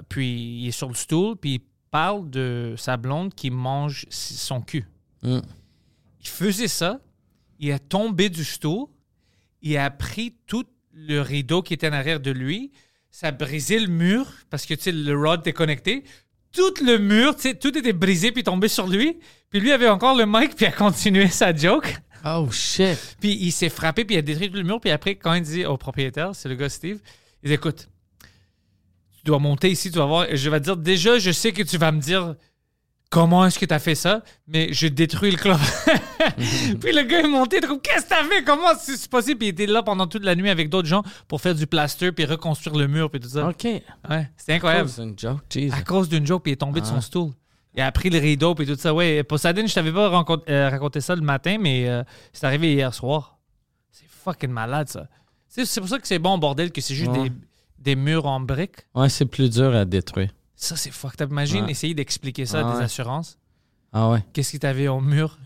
[0.10, 1.62] puis il est sur le stool, puis il
[1.92, 4.88] parle de sa blonde qui mange son cul.
[5.22, 5.40] Mm.
[6.22, 7.00] Il faisait ça,
[7.62, 8.88] il est tombé du stool,
[9.62, 12.72] il a pris tout le rideau qui était en arrière de lui,
[13.12, 16.04] ça a brisé le mur parce que tu sais, le rod était connecté.
[16.52, 19.20] Tout le mur, tu sais, tout était brisé puis tombé sur lui.
[19.50, 21.96] Puis lui avait encore le mic puis a continué sa joke.
[22.26, 23.18] Oh, shit.
[23.20, 24.80] Puis il s'est frappé, puis il a détruit tout le mur.
[24.80, 27.00] Puis après, quand il dit au propriétaire, c'est le gars Steve,
[27.44, 27.90] il dit Écoute,
[29.18, 30.28] tu dois monter ici, tu vas voir.
[30.32, 32.36] Je vais te dire Déjà, je sais que tu vas me dire
[33.12, 35.60] comment est-ce que tu as fait ça, mais je détruis le club.
[36.82, 38.44] puis le gars est monté, il comme Qu'est-ce que tu as fait?
[38.44, 39.38] Comment c'est possible?
[39.38, 42.12] Puis il était là pendant toute la nuit avec d'autres gens pour faire du plaster,
[42.12, 43.48] puis reconstruire le mur, puis tout ça.
[43.50, 43.64] OK.
[43.64, 44.90] Ouais, c'était incroyable.
[44.90, 45.76] Oh, c'est une joke, Jesus.
[45.76, 46.90] À cause d'une joke, puis il est tombé de Ah.
[46.90, 47.32] son stool.
[47.76, 48.94] Il a pris le rideau, puis tout ça.
[48.94, 50.12] Ouais, Poseidon, je t'avais pas
[50.50, 52.04] euh, raconté ça le matin, mais euh,
[52.34, 53.38] c'est arrivé hier soir.
[53.92, 55.08] C'est fucking malade, ça.
[55.48, 57.30] C'est c'est pour ça que c'est bon, bordel, que c'est juste Ouais.
[57.30, 57.36] des,
[57.80, 58.88] des murs en briques.
[58.96, 60.32] Ouais, c'est plus dur à détruire.
[60.64, 61.32] Ça, c'est fucked up.
[61.32, 61.72] Imagine Ouais.
[61.72, 62.84] essayer d'expliquer ça à des ouais.
[62.84, 63.38] assurances.
[63.92, 64.24] Ah ouais.
[64.32, 65.40] Qu'est-ce que t'avais au mur?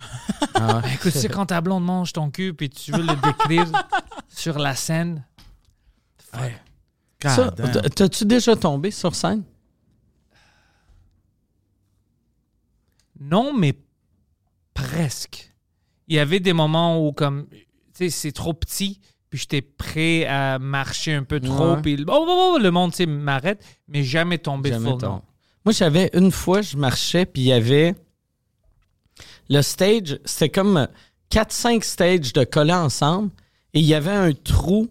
[0.55, 0.93] Ah ouais.
[0.95, 3.65] Écoute, tu sais, quand ta blonde mange ton cul, puis tu veux le décrire
[4.27, 5.25] sur la scène.
[6.37, 6.55] Ouais.
[7.23, 7.71] Ça, God damn.
[7.81, 9.43] t- T'as-tu déjà tombé sur scène?
[13.19, 13.73] Non, mais
[14.73, 15.53] presque.
[16.07, 18.99] Il y avait des moments où, comme, tu sais, c'est trop petit,
[19.35, 23.61] puis j'étais prêt à marcher un peu trop, puis oh, oh, oh, le monde, m'arrête,
[23.89, 24.99] mais jamais tombé Jamais full.
[25.01, 27.95] Moi, j'avais une fois, je marchais, puis il y avait.
[29.49, 30.87] Le stage, c'était comme
[31.31, 33.29] 4-5 stages de collés ensemble,
[33.73, 34.87] et il y avait un trou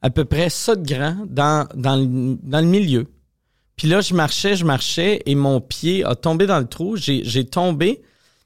[0.00, 3.06] à peu près ça de grand dans, dans, le, dans le milieu.
[3.76, 6.96] Puis là, je marchais, je marchais, et mon pied a tombé dans le trou.
[6.96, 8.00] J'ai tombé,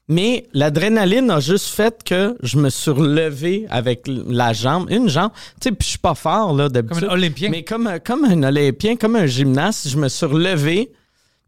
[0.09, 5.31] mais l'adrénaline a juste fait que je me suis relevé avec la jambe, une jambe.
[5.61, 7.01] Tu sais, puis je suis pas fort, là, d'habitude.
[7.01, 7.49] Comme un Olympien.
[7.49, 10.91] Mais comme, un- comme un Olympien, comme un gymnaste, je me suis relevé.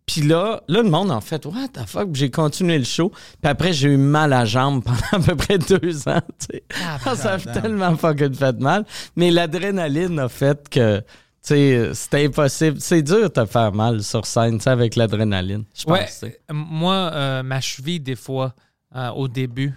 [0.05, 2.09] Puis là, là, le monde en fait, what the fuck?
[2.13, 3.11] J'ai continué le show.
[3.41, 6.21] Puis après, j'ai eu mal à la jambe pendant à peu près deux ans.
[6.39, 6.63] tu sais.
[7.05, 8.85] Ah, ça a tellement fucking fait mal.
[9.15, 11.01] Mais l'adrénaline a fait que,
[11.41, 12.79] c'était impossible.
[12.79, 15.63] C'est dur de te faire mal sur scène, avec l'adrénaline.
[15.75, 16.21] Je pense.
[16.21, 18.53] Ouais, euh, moi, euh, ma cheville, des fois,
[18.95, 19.73] euh, au début,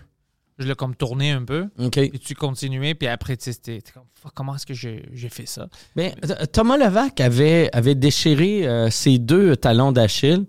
[0.58, 1.96] je l'ai comme tourné un peu, OK.
[1.96, 4.04] et tu continuais, puis après, tu sais, comme,
[4.34, 5.68] comment est-ce que j'ai fait ça?
[5.98, 6.10] Euh,
[6.52, 10.46] Thomas Levac avait, avait déchiré euh, ses deux talons d'Achille.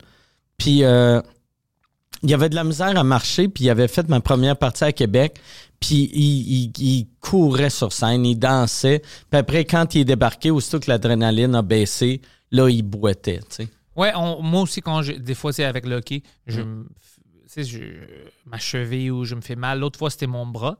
[0.57, 1.21] Puis euh,
[2.23, 3.47] il avait de la misère à marcher.
[3.47, 5.39] Puis il avait fait ma première partie à Québec.
[5.79, 8.99] Puis il, il- il courait sur scène, il dansait.
[9.29, 12.21] Puis après, quand il est débarqué, aussitôt que l'adrénaline a baissé,
[12.51, 13.39] là, il boitait.
[13.39, 13.67] tu sais.
[13.95, 16.85] Ouais, on- moi aussi, quand je, des fois, c'est avec le hockey, je Mm.
[17.57, 17.79] je-
[18.45, 19.79] ma cheville ou je me fais mal.
[19.79, 20.77] L'autre fois, c'était mon bras.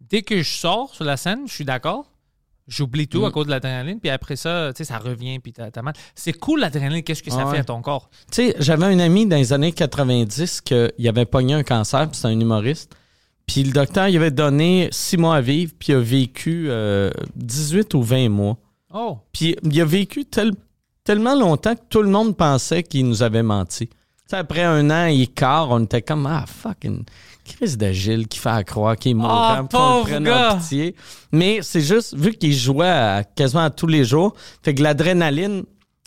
[0.00, 2.10] Dès que je sors sur la scène, je suis d'accord.
[2.68, 3.26] J'oublie tout Mm.
[3.26, 5.94] à cause de l'adrénaline, puis après ça, tu sais, ça revient, puis t'as mal.
[6.16, 8.10] C'est cool l'adrénaline, qu'est-ce que ça Ah fait à ton corps?
[8.32, 12.18] Tu sais, j'avais un ami dans les années 90 qui avait pogné un cancer, puis
[12.18, 12.92] c'est un humoriste.
[13.46, 17.10] Puis le docteur, il avait donné six mois à vivre, puis il a vécu euh,
[17.36, 18.56] 18 ou 20 mois.
[18.92, 19.18] Oh!
[19.32, 20.52] Puis il a vécu tel-
[21.04, 23.88] tellement longtemps que tout le monde pensait qu'il nous avait menti.
[24.32, 27.04] Après un an et quart, on était comme Ah fucking
[27.44, 29.30] Chris de Gilles qui fait à croire qu'il est mort.
[29.30, 30.56] Ah, pauvre gars!
[30.60, 30.96] pitié.
[31.30, 34.34] Mais c'est juste, vu qu'il jouait à- quasiment à tous les jours,
[34.64, 35.62] fait que l'adrénaline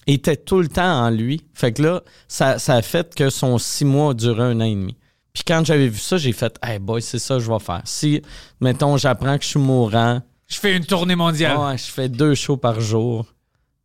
[0.06, 1.42] était tout le temps en lui.
[1.54, 4.66] Fait que là, ça, ça a fait que son six mois a duré un an
[4.66, 4.98] et demi.
[5.34, 7.82] Puis quand j'avais vu ça, j'ai fait Hey boy, c'est ça que je vais faire.
[7.86, 8.22] Si,
[8.60, 11.58] mettons, j'apprends que je suis mourant, Je fais une tournée mondiale.
[11.58, 13.26] Ouais, je fais deux shows par jour.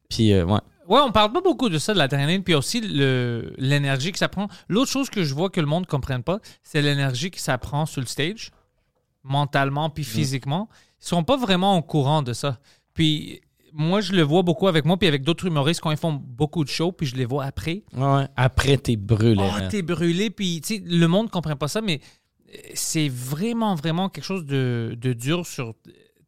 [0.08, 0.60] Puis, euh, ouais.
[0.88, 4.48] Ouais, on parle pas beaucoup de ça, de l'adrénaline, puis aussi l'énergie que ça prend.
[4.68, 7.56] L'autre chose que je vois que le monde ne comprenne pas, c'est l'énergie que ça
[7.56, 8.50] prend sur le stage,
[9.22, 10.68] mentalement puis physiquement.
[11.00, 12.58] Ils sont pas vraiment au courant de ça.
[12.92, 13.40] Puis
[13.76, 16.62] moi, je le vois beaucoup avec moi, puis avec d'autres humoristes quand ils font beaucoup
[16.64, 17.82] de shows, puis je les vois après.
[17.96, 18.26] Ouais.
[18.36, 19.42] Après, t'es brûlé.
[19.44, 22.00] Oh, t'es brûlé, puis tu sais, le monde ne comprend pas ça, mais
[22.50, 25.74] euh, c'est vraiment, vraiment quelque chose de, de dur sur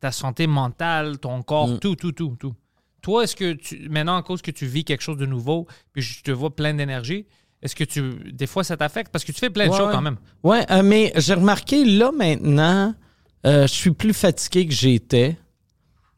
[0.00, 1.78] ta santé mentale, ton corps, Mm.
[1.78, 2.54] tout, tout, tout, tout.
[3.00, 6.02] Toi, est-ce que tu, maintenant, à cause que tu vis quelque chose de nouveau, puis
[6.02, 7.26] je te vois plein d'énergie,
[7.62, 9.12] est-ce que tu, des fois, ça t'affecte?
[9.12, 10.16] Parce que tu fais plein de Ouais, shows quand même.
[10.42, 12.94] Ouais, euh, mais j'ai remarqué, là, maintenant,
[13.46, 15.36] euh, je suis plus fatigué que j'étais,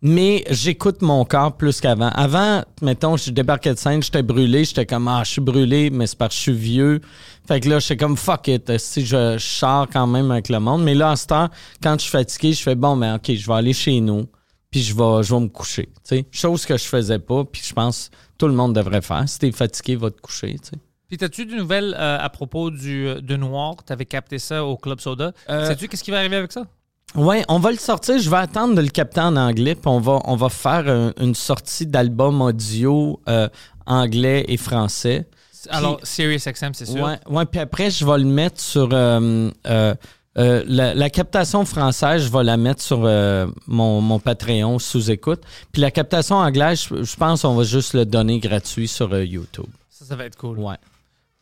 [0.01, 2.11] mais j'écoute mon corps plus qu'avant.
[2.11, 6.07] Avant, mettons, je débarquais de scène, j'étais brûlé, j'étais comme, ah, je suis brûlé, mais
[6.07, 7.01] c'est parce que je suis vieux.
[7.47, 10.61] Fait que là, j'étais comme, fuck it, si je, je sors quand même avec le
[10.61, 10.85] monde.
[10.85, 11.49] Mais là, à ce temps,
[11.83, 14.27] quand je suis fatigué, je fais, bon, mais OK, je vais aller chez nous,
[14.71, 16.27] puis je vais, je vais me coucher, tu sais.
[16.31, 19.29] Chose que je faisais pas, puis je pense que tout le monde devrait faire.
[19.29, 20.77] Si t'es fatigué, va te coucher, tu sais.
[21.09, 23.77] Puis, as-tu des nouvelles euh, à propos du, de Noir?
[23.87, 25.33] Tu avais capté ça au Club Soda.
[25.49, 26.67] Euh, Sais-tu qu'est-ce qui va arriver avec ça?
[27.15, 28.19] Ouais, on va le sortir.
[28.19, 31.13] Je vais attendre de le capter en anglais, puis on va, on va faire un-
[31.21, 33.49] une sortie d'album audio euh,
[33.87, 35.27] anglais et français.
[35.71, 37.03] Alors, Sirius XM, c'est sûr.
[37.03, 38.89] Ouais, ouais, puis après, je vais le mettre sur.
[38.93, 39.95] euh, euh,
[40.37, 45.11] euh, la, la captation française, je vais la mettre sur euh, mon, mon Patreon sous
[45.11, 45.41] écoute.
[45.73, 49.25] Puis la captation anglaise, je, je pense qu'on va juste le donner gratuit sur euh,
[49.25, 49.67] YouTube.
[49.91, 50.61] Ça, ça va être cool.
[50.61, 50.77] Ouais.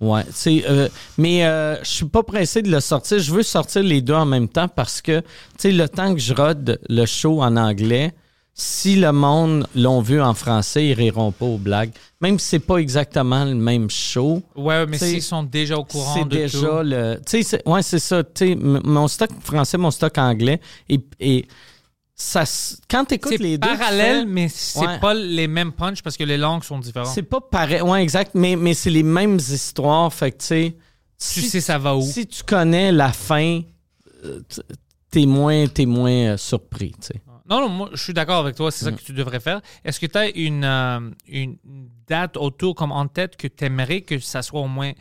[0.01, 0.23] Ouais.
[0.69, 3.19] euh, mais euh, je suis pas pressé de le sortir.
[3.19, 5.27] Je veux sortir les deux en même temps parce que, tu
[5.59, 8.13] sais, le temps que je rode le show en anglais,
[8.53, 11.93] si le monde l'ont vu en français, ils riront pas aux blagues.
[12.21, 16.15] Même si c'est pas exactement le même show, Ouais, mais s'ils sont déjà au courant
[16.15, 16.67] c'est de déjà tout.
[16.83, 17.17] le.
[17.17, 18.23] Tu sais, c'est- ouais, c'est ça.
[18.25, 21.47] Tu sais, m- mon stock français, mon stock anglais, et, et
[22.19, 22.45] ça,
[22.91, 24.99] quand tu écoutes C'est les deux, tu parallèle, fais- mais c'est Ouais.
[24.99, 27.09] pas les mêmes punchs parce que les langues sont différentes.
[27.15, 27.83] c'est pas pareil.
[27.83, 28.31] Ouais, exact.
[28.35, 30.13] Mais, mais c'est les mêmes histoires.
[30.13, 30.77] Fait que, tu sais.
[31.19, 32.03] Tu si- sais ça va où.
[32.03, 33.61] Si tu connais la fin,
[34.25, 34.41] euh,
[35.11, 37.21] t'es moins, t'es moins euh, surpris, tu sais.
[37.49, 38.71] Non, non, moi, je suis d'accord avec toi.
[38.73, 38.91] C'est Mm.
[38.91, 39.61] ça que tu devrais faire.
[39.85, 41.57] Est-ce que tu as une, euh, une
[42.09, 44.93] date autour comme en tête que tu aimerais que ça soit au moins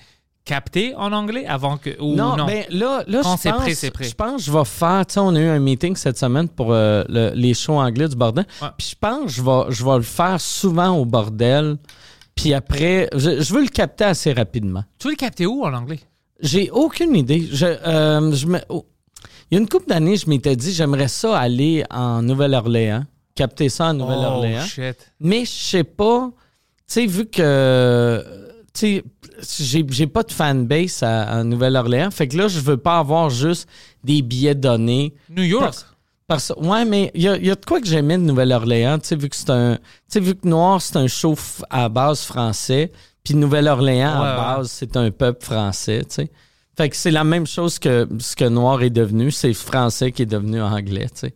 [0.45, 1.89] capté en anglais avant que.
[1.99, 4.03] Ou non, non, ben là, là Quand je pense, prêt, c'est prêt.
[4.05, 6.47] je pense que je vais faire, tu sais, on a eu un meeting cette semaine
[6.47, 8.45] pour euh, le- les shows anglais du bordel.
[8.61, 8.67] Ouais.
[8.77, 11.77] Puis je pense que je vais, je vais le faire souvent au bordel.
[12.35, 14.83] Puis après, je, je veux le capter assez rapidement.
[14.99, 15.99] Tu veux le capter où en anglais?
[16.41, 17.47] J'ai aucune idée.
[17.51, 18.85] Je, euh, je me- oh.
[19.49, 23.03] Il y a une couple d'années, je m'étais dit, j'aimerais ça aller en Nouvelle-Orléans,
[23.35, 24.61] capter ça en Nouvelle-Orléans.
[24.63, 24.97] Oh, shit.
[25.19, 28.43] Mais je sais pas, tu sais, vu que,
[28.75, 29.01] tu
[29.41, 32.99] sais, j'ai, j'ai pas de fanbase à, à Nouvelle-Orléans, fait que là, je veux pas
[32.99, 33.67] avoir juste
[34.03, 35.13] des billets donnés.
[35.29, 35.63] New York?
[35.63, 35.85] Parce-
[36.27, 39.07] Parce, ouais, mais il y a, y a de quoi que j'aimais de Nouvelle-Orléans, tu
[39.09, 41.35] sais, vu que c'est un, tu sais, vu que Noir, c'est un show
[41.69, 42.91] à base français,
[43.23, 46.31] puis Nouvelle-Orléans, Ouais, à base, c'est un peuple français, tu sais.
[46.77, 50.23] Fait que c'est la même chose que ce que Noir est devenu, c'est français qui
[50.23, 51.33] est devenu anglais, tu sais.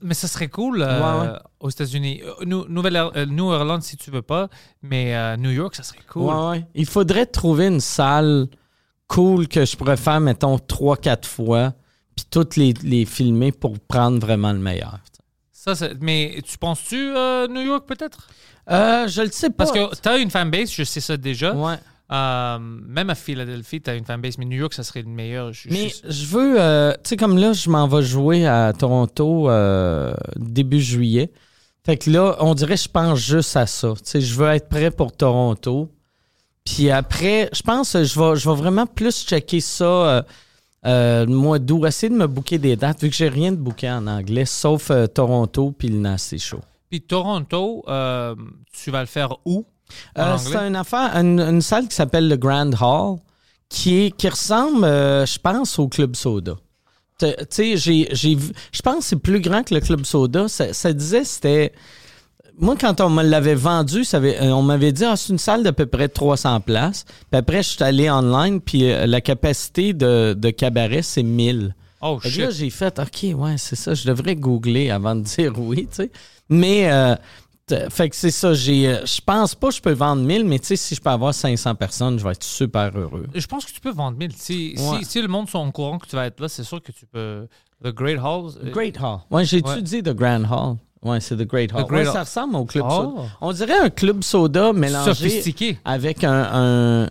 [0.00, 1.38] Mais ça serait cool euh, Ouais, ouais.
[1.60, 2.22] aux États-Unis.
[2.24, 4.48] Euh, New, Nouvelle, euh, si tu veux pas,
[4.82, 6.32] mais euh, New York, ça serait cool.
[6.32, 6.66] Ouais.
[6.74, 8.48] Il faudrait trouver une salle
[9.08, 11.74] cool que je pourrais faire, mettons, trois, quatre fois,
[12.16, 14.98] puis toutes les, les filmer pour prendre vraiment le meilleur.
[15.52, 18.28] Ça, mais tu penses-tu euh, New York peut-être?
[18.70, 19.64] Euh, je le sais pas.
[19.64, 21.54] Parce que tu as une fanbase, je sais ça déjà.
[21.54, 21.76] Ouais.
[22.12, 25.52] Euh, même à Philadelphie, tu as une fanbase, mais New York, ça serait le meilleur.
[25.52, 28.72] Je- Mais je- je veux, euh, tu sais, comme là, je m'en vais jouer à
[28.72, 31.30] Toronto euh, début juillet.
[31.84, 33.92] Fait que là, on dirait que je pense juste à ça.
[33.96, 35.90] Tu sais, je veux être prêt pour Toronto.
[36.64, 40.24] Puis après, je pense que je vais, je vais vraiment plus checker ça
[40.82, 41.86] le mois d'août.
[41.86, 44.90] Essayer de me booker des dates, vu que j'ai rien de booké en anglais, sauf
[45.14, 46.60] Toronto puis le Nasty Show.
[46.90, 47.82] Puis Toronto,
[48.72, 49.66] tu vas le faire où?
[50.18, 53.18] Euh, c'est une affaire, une, une salle qui s'appelle le Grand Hall,
[53.68, 56.54] qui, est, qui ressemble, euh, je pense, au Club Soda.
[57.18, 60.48] Tu sais, j'ai, j'ai vu- je pense que c'est plus grand que le Club Soda.
[60.48, 61.72] Ça, ça disait c'était.
[62.58, 65.38] Moi, quand on me l'avait vendu, ça avait- euh, on m'avait dit ah, c'est une
[65.38, 67.04] salle d'à peu près 300 places.
[67.30, 71.74] Puis après, je suis allé online, puis euh, la capacité de, de cabaret, c'est 1000.
[72.00, 72.36] Oh, shit.
[72.38, 73.94] là, j'ai fait, OK, ouais, c'est ça.
[73.94, 76.10] Je devrais googler avant de dire oui, tu sais.
[76.48, 77.14] Mais, euh,
[77.90, 78.52] fait que c'est ça.
[78.54, 81.00] J'ai, euh, je pense pas que je peux vendre 1000, mais tu sais, si je
[81.00, 83.26] peux avoir 500 personnes, je vais être super heureux.
[83.34, 84.32] Je pense que tu peux vendre 1000.
[84.36, 84.98] Si, Ouais.
[85.00, 86.92] si, si le monde sont au courant que tu vas être là, c'est sûr que
[86.92, 87.46] tu peux.
[87.82, 88.52] The Great Halls.
[88.64, 89.18] euh, Great Hall.
[89.30, 89.72] Ouais, j'ai Ouais.
[89.72, 90.76] étudié The Grand Hall?
[91.02, 91.84] Ouais, c'est The Great Hall.
[91.84, 92.12] The Great Ouais, Hall.
[92.14, 92.90] ça ressemble au Club Oh.
[93.16, 93.28] Soda.
[93.42, 95.78] On dirait un Club Soda mélangé Sophistiqué.
[95.84, 96.48] avec un,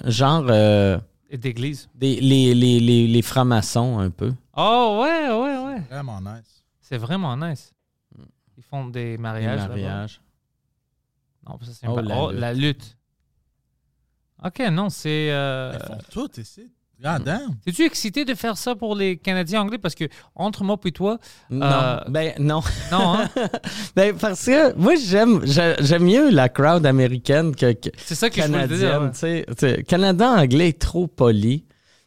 [0.01, 0.97] un genre euh,
[1.32, 1.89] d'église.
[1.93, 4.34] des, les, les, les, les francs-maçons un peu.
[4.58, 5.80] Oh, ouais, ouais, ouais.
[5.91, 6.64] Vraiment nice.
[6.82, 7.72] C'est vraiment nice.
[8.58, 9.60] Ils font des mariages.
[9.62, 9.70] là-bas.
[9.76, 10.22] mariages.
[11.48, 12.39] Non, ça, c'est Oh, pas- la oh, lutte.
[12.39, 12.98] la lutte.
[14.44, 15.30] Ok, non, c'est.
[15.32, 16.70] euh, Ils font tout ici.
[17.02, 17.56] God damn.
[17.66, 19.78] Es-tu excité de faire ça pour les Canadiens anglais?
[19.78, 21.18] Parce que entre moi et toi,
[21.50, 22.62] Non, Euh, ben non.
[22.91, 23.30] non, hein?
[23.96, 28.30] Ben, parce que moi, j'aime j'ai- j'aime mieux la crowd américaine que, que c'est ça
[28.30, 29.02] que je voulais dire.
[29.62, 29.84] ouais.
[29.84, 31.66] Canada anglais est trop poli.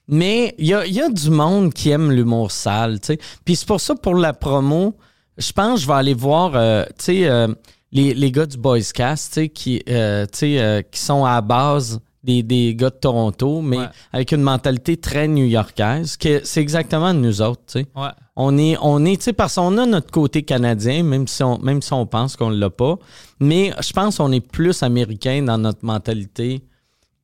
[0.09, 3.01] Mais il y a, il y a du monde qui aime l'humour sale.
[3.01, 3.18] tu sais.
[3.45, 4.97] Puis c'est pour ça, pour la promo,
[5.37, 7.49] je pense que je vais aller voir euh, tu sais, euh,
[7.97, 11.40] les, les gars du Boys Cast tu sais, qui, euh, euh, qui sont à la
[11.40, 13.86] base des, des gars de Toronto, mais Ouais.
[14.12, 17.62] avec une mentalité très new-yorkaise, que c'est exactement nous autres.
[17.68, 17.86] tu sais.
[17.94, 18.09] Ouais.
[18.34, 21.59] On est, on est, tu sais, parce qu'on a notre côté canadien, même si on,
[21.59, 22.97] même si on pense qu'on l'a pas.
[23.40, 26.62] Mais je pense qu'on est plus américain dans notre mentalité.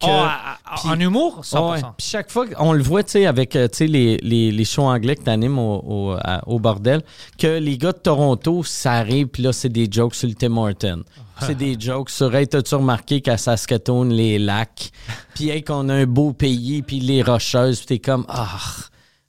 [0.05, 1.71] Oh, à- Puis- en humour, 100%.
[1.73, 1.81] Ouais.
[1.99, 5.17] Puis chaque fois qu'on le voit, tu sais, avec euh, les, les, les shows anglais
[5.17, 7.03] que t'animes au, au, à- au bordel,
[7.39, 10.57] que les gars de Toronto, ça arrive, puis là, c'est des jokes sur le Tim
[10.57, 11.03] Horton.
[11.41, 14.91] C'est des jokes sur, hey, t'as-tu remarqué qu'à Saskatoon, les lacs,
[15.35, 18.47] puis hey, qu'on a un beau pays, puis les rocheuses, puis t'es comme, ah,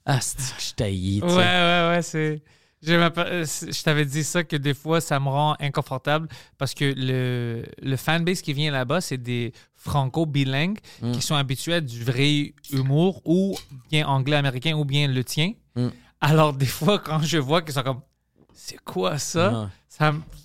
[0.06, 2.40] ah, c'est que je taillis, Ouais, ouais, ouais, c'est.
[2.86, 6.28] Je, euh, je t'avais dit ça que des fois, ça me rend inconfortable
[6.58, 11.12] parce que le, le fanbase qui vient là-bas, c'est des franco-bilingues Mm.
[11.12, 13.56] qui sont habitués à du vrai humour ou
[13.90, 15.52] bien anglais-américain ou bien le tien.
[15.76, 15.88] Mm.
[16.20, 18.00] Alors, des fois, quand je vois qu'ils sont comme
[18.52, 19.70] c'est quoi ça?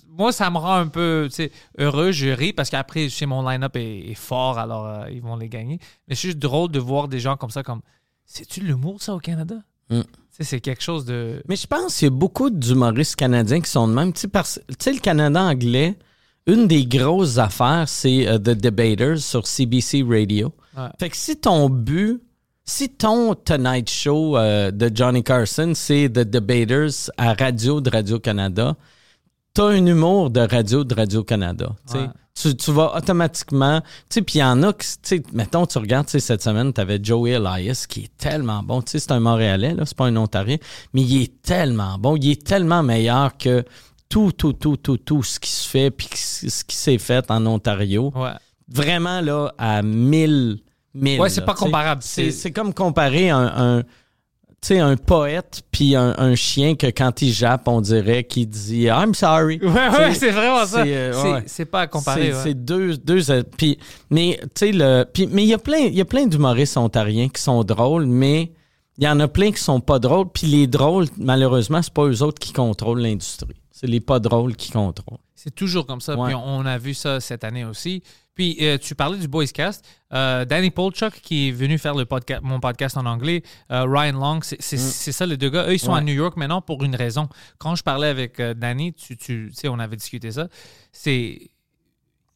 [0.08, 2.10] Moi, ça me rend un peu sais, heureux.
[2.12, 5.48] Je ris parce qu'après, chez mon line-up est, est fort, alors euh, ils vont les
[5.48, 5.78] gagner.
[6.08, 7.80] Mais c'est juste drôle de voir des gens comme ça, comme
[8.26, 9.56] c'est-tu l'humour, ça, au Canada?
[9.88, 10.00] Mm.
[10.40, 11.42] C'est quelque chose de.
[11.48, 14.12] Mais je pense qu'il y a beaucoup d'humoristes canadiens qui sont de même.
[14.12, 15.98] Tu sais, parce- tu sais, le Canada anglais,
[16.46, 20.52] une des grosses affaires, c'est euh, The Debaters sur CBC Radio.
[20.76, 20.88] Ouais.
[20.98, 22.22] Fait que si ton but,
[22.64, 28.76] si ton Tonight Show euh, de Johnny Carson, c'est The Debaters à radio de Radio-Canada,
[29.52, 31.74] t'as un humour de radio de Radio-Canada.
[31.92, 32.08] Ouais.
[32.34, 33.80] Tu, tu vas automatiquement.
[33.80, 36.20] Tu sais, puis il y en a qui, tu sais, mettons, tu regardes, tu sais,
[36.20, 38.82] cette semaine, tu avais Joey Elias qui est tellement bon.
[38.82, 40.56] Tu sais, c'est un Montréalais, là, c'est pas un Ontarien,
[40.94, 42.16] mais il est tellement bon.
[42.16, 43.64] Il est tellement meilleur que
[44.08, 47.44] tout, tout, tout, tout, tout ce qui se fait, puis ce qui s'est fait en
[47.46, 48.12] Ontario.
[48.14, 48.32] Ouais.
[48.68, 50.60] Vraiment, là, à mille,
[50.94, 51.20] mille.
[51.20, 52.02] Ouais, c'est pas comparable.
[52.02, 53.82] C'est, comme comparer un, un,
[54.68, 58.84] sais, un poète puis un, un chien que quand il jappe, on dirait qu'il dit
[58.84, 59.58] I'm sorry.
[59.62, 60.84] Ouais, ouais, c'est vraiment ça.
[60.84, 61.42] c'est, euh, C'est ouais.
[61.46, 62.32] c'est pas à comparer.
[62.32, 62.54] C'est, ouais.
[62.54, 63.30] deux, deux.
[63.30, 63.42] euh,
[64.10, 65.06] mais tu sais le.
[65.30, 68.52] Mais il y a plein, il y a plein d'humoristes ontariens qui sont drôles, mais
[68.98, 70.28] il y en a plein qui sont pas drôles.
[70.32, 73.56] Puis les drôles, malheureusement, c'est pas eux autres qui contrôlent l'industrie.
[73.70, 75.18] C'est les pas drôles qui contrôlent.
[75.34, 76.14] C'est toujours comme ça.
[76.16, 78.02] Puis on a vu ça cette année aussi.
[78.40, 79.84] Puis euh, tu parlais du Boys Cast.
[80.14, 84.12] Euh, Danny Polchuk, qui est venu faire le podca- mon podcast en anglais, euh, Ryan
[84.18, 85.66] Long, c'est c'est- ça les deux gars.
[85.68, 85.94] Eux, ils sont Mm.
[85.94, 85.98] Ouais.
[86.00, 87.28] à New York maintenant pour une raison.
[87.58, 90.48] Quand je parlais avec Danny, tu, tu sais, on avait discuté ça.
[90.90, 91.50] C'est.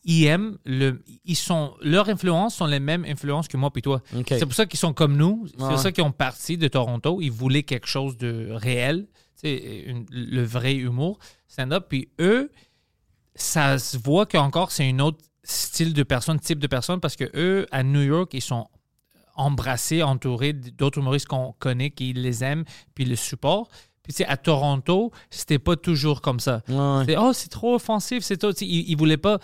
[0.04, 1.02] Ils aiment le.
[1.24, 1.72] Ils sont.
[1.80, 4.02] Leurs influences sont les mêmes influences que moi puis toi.
[4.28, 5.46] C'est pour ça qu'ils sont comme nous.
[5.56, 5.70] C'est Ouais.
[5.70, 7.22] pour ça qu'ils ont parti de Toronto.
[7.22, 9.06] Ils voulaient quelque chose de réel,
[9.42, 11.86] une- le vrai humour, stand-up.
[11.88, 12.50] Puis eux,
[13.34, 17.30] ça se voit qu'encore c'est un autre style de personne, type de personne, parce que
[17.34, 18.66] eux, à New York, ils sont
[19.36, 22.64] embrassés, entourés d'autres humoristes qu'on connaît, qui les aiment,
[22.94, 23.70] puis les supportent.
[24.02, 26.62] Puis tu sais, à Toronto, c'était pas toujours comme ça.
[26.68, 27.04] Ouais.
[27.06, 28.36] C'est, oh, c'est trop offensif, c'est.
[28.36, 29.38] Tu sais, Ils, ils voulaient pas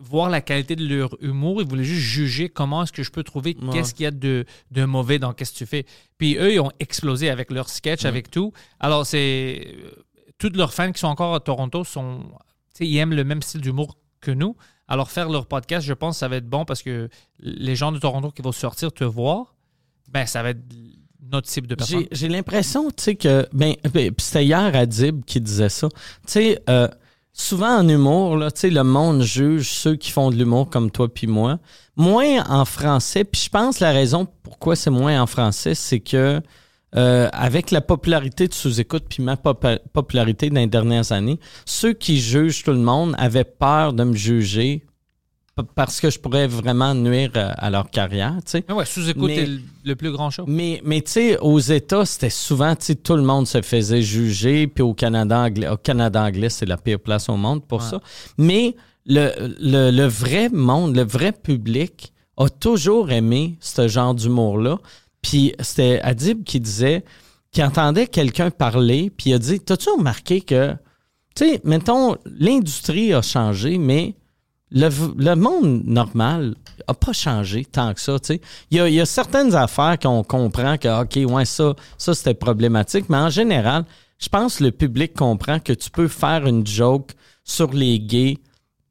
[0.00, 3.24] voir la qualité de leur humour, ils voulaient juste juger comment est-ce que je peux
[3.24, 3.70] trouver Ouais.
[3.72, 5.86] qu'est-ce qu'il y a de, de mauvais dans qu'est-ce que tu fais.
[6.18, 8.52] Puis eux, ils ont explosé avec leur sketch, avec tout.
[8.78, 9.66] Alors, c'est.
[9.74, 9.90] euh,
[10.38, 12.20] Tous leurs fans qui sont encore à Toronto sont.
[12.74, 14.54] tu sais, Ils aiment le même style d'humour que nous.
[14.88, 17.08] Alors, faire leur podcast, je pense que ça va être bon parce que
[17.40, 19.54] les gens de Toronto qui vont sortir te voir,
[20.10, 20.62] ben, ça va être
[21.30, 22.06] notre type de personne.
[22.10, 23.46] J'ai, l'impression, tu sais, que.
[23.52, 25.88] Ben, ben, puis c'était hier Adib qui disait ça.
[25.90, 26.88] Tu sais, euh,
[27.32, 30.90] souvent en humour, là, tu sais, le monde juge ceux qui font de l'humour comme
[30.90, 31.58] toi puis moi.
[31.96, 33.24] Moins en français.
[33.24, 36.40] Puis je pense la raison pourquoi c'est moins en français, c'est que.
[36.96, 42.18] Euh, avec la popularité de sous-écoute puis ma popularité dans les dernières années, ceux qui
[42.20, 44.84] jugent tout le monde avaient peur de me juger
[45.74, 48.72] parce que je pourrais vraiment nuire euh, à leur carrière, tu sais.
[48.72, 50.44] Ouais, sous-écoute est le, le plus grand show.
[50.46, 54.00] Mais, mais tu sais, aux États, c'était souvent, tu sais, tout le monde se faisait
[54.00, 54.68] juger.
[54.68, 57.88] Puis au Canada anglais, au Canada anglais, c'est la pire place au monde pour Ouais.
[57.90, 58.00] ça.
[58.38, 64.78] Mais le, le, le vrai monde, le vrai public a toujours aimé ce genre d'humour-là.
[65.22, 67.04] Puis c'était Adib qui disait
[67.50, 70.72] qu'il entendait quelqu'un parler, puis il a dit T'as-tu remarqué que,
[71.34, 74.14] tu sais, mettons, l'industrie a changé, mais
[74.70, 76.54] le, monde normal
[76.86, 78.40] a pas changé tant que ça, tu sais.
[78.70, 83.16] Il y a, certaines affaires qu'on comprend que, OK, ouais, ça, ça c'était problématique, mais
[83.16, 83.84] en général,
[84.18, 87.12] je pense que le public comprend que tu peux faire une joke
[87.44, 88.38] sur les gays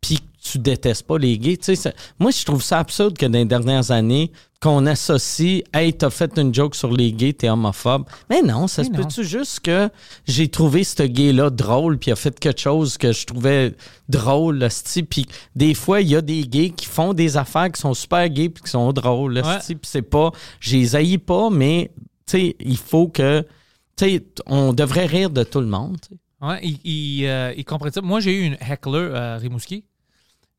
[0.02, 1.58] puis tu détestes pas les gays.
[1.58, 5.94] Tu sais, moi, je trouve ça absurde que dans les dernières années, qu'on associe «Hey,
[5.94, 9.04] t'as fait une joke sur les gays, t'es homophobe.» Mais non, ça Mais se non.
[9.04, 9.90] peut-tu juste que
[10.26, 13.76] j'ai trouvé ce gay-là drôle puis a fait quelque chose que je trouvais
[14.10, 15.04] drôle, esti.
[15.04, 18.28] Puis des fois, il y a des gays qui font des affaires qui sont super
[18.30, 19.76] gays puis qui sont drôles, esti.
[19.76, 20.32] Puis c'est pas...
[20.60, 21.92] Je les haïs pas, mais,
[22.26, 23.46] tu sais, il faut que...
[23.96, 26.20] Tu sais, on devrait rire de tout le monde, tu sais.
[26.40, 28.00] Ouais, il, il, euh, il comprend ça.
[28.02, 29.84] Moi, j'ai eu une heckler à Rimouski.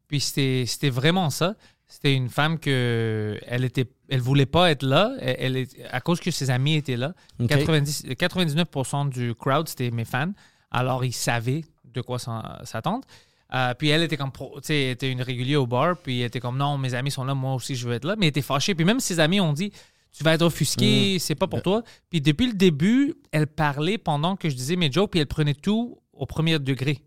[0.09, 1.55] Puis c'était c'était vraiment ça.
[1.89, 5.14] C'était une femme que elle était elle voulait pas être là.
[5.20, 7.14] Elle, elle est- à cause que ses amis étaient là.
[7.41, 7.49] Ok.
[7.49, 10.32] 90 99% du crowd, c'était mes fans.
[10.70, 13.07] Alors, ils savaient de quoi s'attendre.
[13.55, 15.97] Euh, puis elle était comme, tu sais, était une régulière au bar.
[15.97, 18.14] Puis elle était comme, non, mes amis sont là, moi aussi, je veux être là.
[18.18, 18.74] Mais elle était fâchée.
[18.74, 19.72] Puis même ses amis ont dit,
[20.12, 21.18] tu vas être offusqué, Mm.
[21.18, 21.82] c'est pas pour toi.
[22.11, 25.55] Puis depuis le début, elle parlait pendant que je disais mes jokes, puis elle prenait
[25.55, 27.03] tout au premier degré.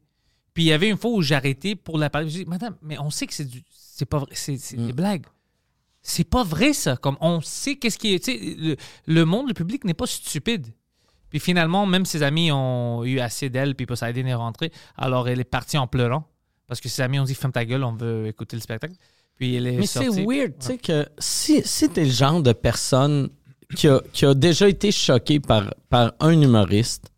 [0.53, 2.29] Puis il y avait une fois où j'arrêtais pour la parler.
[2.29, 3.63] Je dis, madame, mais on sait que c'est du,
[4.01, 4.87] c'est pas vrai, c'est Mm.
[4.87, 5.25] des blagues.
[6.01, 6.97] C'est pas vrai ça.
[6.97, 8.75] Comme on sait qu'est-ce qui est, le,
[9.05, 10.67] le monde, le public n'est pas stupide.
[11.29, 14.71] Puis finalement, même ses amis ont eu assez d'elle, puis Poseidon est rentré.
[14.97, 16.23] Alors elle est partie en pleurant
[16.67, 18.95] parce que ses amis ont dit ferme ta gueule, on veut écouter le spectacle.
[19.37, 22.53] Puis elle est Mais c'est weird, tu sais, que si, si t'es le genre de
[22.53, 23.29] personne
[23.75, 27.11] qui a, qui a déjà été choqué par, par un humoriste,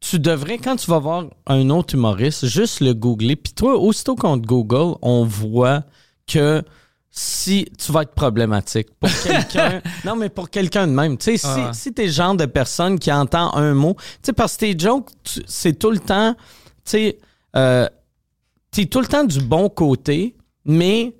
[0.00, 3.36] tu devrais, quand tu vas voir un autre humoriste, juste le googler.
[3.36, 5.82] Puis toi, aussitôt qu'on te Google, on voit
[6.26, 6.62] que
[7.10, 9.82] si tu vas être problématique pour quelqu'un.
[10.04, 11.16] non, mais pour quelqu'un de même.
[11.18, 14.04] Tu sais, si, Ah si t'es le genre de personne qui entend un mot, tu
[14.22, 15.10] sais, parce que tes jokes,
[15.46, 16.40] c'est tout le temps, tu
[16.84, 17.18] sais,
[17.56, 17.88] euh,
[18.70, 21.16] t'es tout le temps du bon côté, mais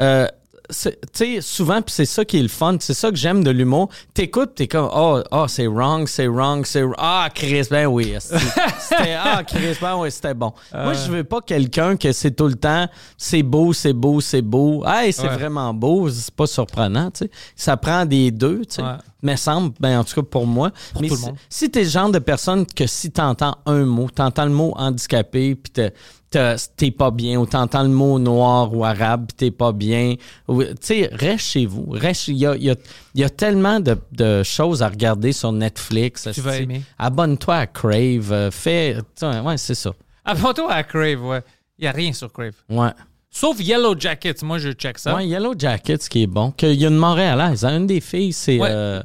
[0.00, 0.26] euh,
[0.72, 3.50] tu sais, souvent, puis c'est ça qui est le fun, c'est ça que j'aime de
[3.50, 3.88] l'humour.
[4.14, 6.94] T'écoutes, t'es comme, oh, oh c'est wrong, c'est wrong, c'est wrong.
[6.98, 8.14] Ah, Chris, ben oui.
[8.20, 10.52] C'était, ah, Chris, ben oui, c'était bon.
[10.72, 14.42] Moi, je veux pas quelqu'un que c'est tout le temps, c'est beau, c'est beau, c'est
[14.42, 14.84] beau.
[14.86, 15.36] Hey, c'est Ouais.
[15.36, 17.30] vraiment beau, c'est pas surprenant, tu sais.
[17.56, 18.82] Ça prend des deux, tu sais.
[18.82, 18.88] Ouais.
[19.22, 20.72] Mais semble, ben en tout cas pour moi.
[21.00, 21.36] mais tout le si, monde.
[21.48, 25.54] si t'es le genre de personne que si t'entends un mot, t'entends le mot handicapé,
[25.54, 25.92] puis t'es-
[26.30, 30.16] t'es t'es pas bien, ou t'entends le mot noir ou arabe, puis t'es pas bien,
[30.48, 31.86] tu sais, reste chez vous.
[31.90, 32.76] Reste, il y a, il y a-
[33.14, 36.28] y a tellement de, de choses à regarder sur Netflix.
[36.34, 36.82] Tu vas aimer.
[36.98, 39.92] Abonne-toi à Crave, euh, fais, ouais, c'est ça.
[40.24, 41.42] Avant toi à Crave, ouais.
[41.78, 42.54] Il n'y a rien sur Crave.
[42.68, 42.90] Ouais.
[43.34, 44.42] Sauf Yellow Jackets.
[44.42, 45.14] Moi, je check ça.
[45.14, 46.50] Ouais, Yellow Jacket, ce qui est bon.
[46.50, 47.64] Qu'il y a une Montréalaise.
[47.64, 48.58] hein, Une des filles, c'est.
[48.58, 48.68] Ouais.
[48.70, 49.02] euh,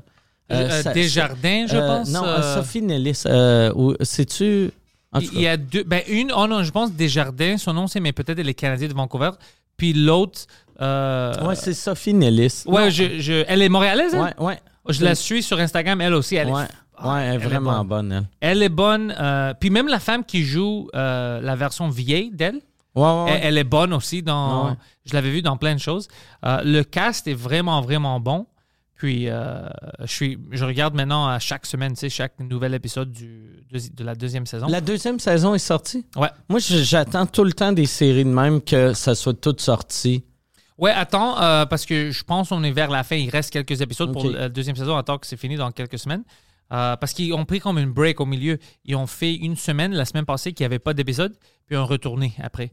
[0.52, 2.10] Euh, ça- Desjardins, je euh, pense.
[2.12, 3.24] Non, euh, euh, Sophie Nellis.
[3.26, 4.72] Euh, C'est-tu.
[5.20, 5.84] Il y a deux.
[5.84, 8.90] Ben, une, oh non, je pense Desjardins, son nom c'est, mais peut-être elle est Canadienne
[8.92, 9.32] de Vancouver.
[9.76, 10.42] Puis l'autre.
[10.82, 12.64] euh, Ouais, c'est Sophie Nellis.
[12.68, 14.22] ouais, je, je- elle est montréalaise, elle?
[14.22, 14.60] Ouais, ouais.
[14.90, 16.36] Je la suis sur Instagram, elle aussi.
[16.36, 18.26] Elle, Ouais, est, ouais, elle est elle est vraiment bonne, elle.
[18.40, 19.14] elle est bonne.
[19.20, 22.62] euh, puis même la femme qui joue euh, la version vieille d'elle,
[22.96, 24.24] Ouais, ouais, elle, elle est bonne aussi.
[24.24, 24.76] dans.
[25.06, 26.08] Je l'avais vu dans plein de choses.
[26.46, 28.46] Euh, le cast est vraiment, vraiment bon.
[28.98, 29.68] Puis euh,
[30.02, 33.80] je, suis, je regarde maintenant à chaque semaine, tu sais, chaque nouvel épisode du, de,
[33.96, 34.68] de la deuxième saison.
[34.68, 36.06] La deuxième saison est sortie?
[36.16, 36.30] Ouais.
[36.50, 40.24] Moi, j'attends tout le temps des séries de même que ça soit toutes sorties.
[40.80, 43.16] Ouais, attends, euh, parce que je pense qu'on est vers la fin.
[43.16, 44.98] Il reste quelques épisodes pour la deuxième saison.
[44.98, 46.24] Attends que c'est fini dans quelques semaines.
[46.74, 48.58] Euh, parce qu'ils ont pris comme une break au milieu.
[48.84, 51.34] Ils ont fait une semaine, la semaine passée, qu'il n'y avait pas d'épisode,
[51.66, 52.72] puis ils ont retourné après.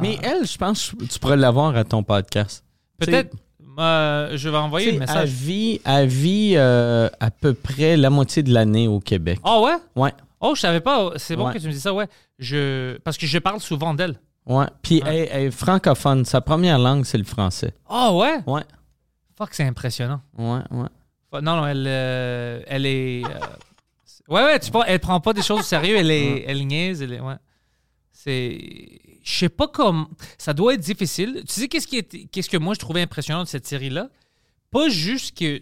[0.00, 2.64] Mais elle, je pense que tu pourrais l'avoir à ton podcast.
[2.98, 3.36] Peut-être,
[3.78, 5.28] euh, je vais envoyer le Elle message.
[5.30, 9.38] vit, elle vit euh, à peu près la moitié de l'année au Québec.
[9.44, 9.76] Ah ouais?
[9.96, 11.12] Ouais, Oh, je savais pas.
[11.16, 11.52] C'est bon Ouais.
[11.54, 12.06] que tu me dis ça, ouais.
[12.38, 12.96] Je...
[12.98, 14.20] Parce que je parle souvent d'elle.
[14.46, 14.66] ouais.
[14.82, 15.16] Puis Ouais.
[15.16, 16.24] elle, elle est francophone.
[16.24, 17.72] Sa première langue, c'est le français.
[17.88, 18.38] Ah ouais?
[18.46, 18.62] Ouais,
[19.36, 20.20] Fuck, c'est impressionnant.
[20.36, 21.40] ouais, ouais.
[21.42, 23.24] Non, non, elle, euh, elle est.
[23.24, 23.28] euh,
[24.28, 27.02] Ouais, ouais, tu vois, elle prend pas des choses au sérieux, elle, est, elle niaise,
[27.02, 27.20] elle est.
[27.20, 27.34] Ouais.
[28.12, 28.58] C'est.
[29.30, 30.08] Je sais pas comme.
[30.38, 31.42] Ça doit être difficile.
[31.46, 32.28] Tu sais, qu'est-ce, qui est...
[32.30, 34.08] qu'est-ce que moi je trouvais impressionnant de cette série-là?
[34.70, 35.60] Pas juste que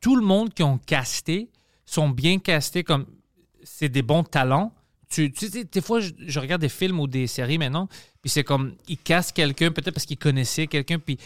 [0.00, 1.50] tout le monde qui ont casté
[1.84, 3.06] sont bien castés comme.
[3.64, 4.72] C'est des bons talents.
[5.10, 7.86] Tu, tu sais, des fois, je, je regarde des films ou des séries maintenant,
[8.22, 8.74] puis c'est comme.
[8.88, 11.18] Ils cassent quelqu'un, peut-être parce qu'ils connaissaient quelqu'un, puis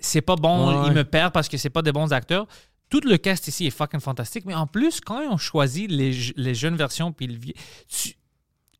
[0.00, 0.88] c'est pas bon, Ouais.
[0.88, 2.46] ils me perdent parce que c'est pas des bons acteurs.
[2.90, 6.12] Tout le cast ici est fucking fantastique, mais en plus, quand ils ont choisi les,
[6.36, 7.54] les jeunes versions puis le vie,
[7.88, 8.14] tu-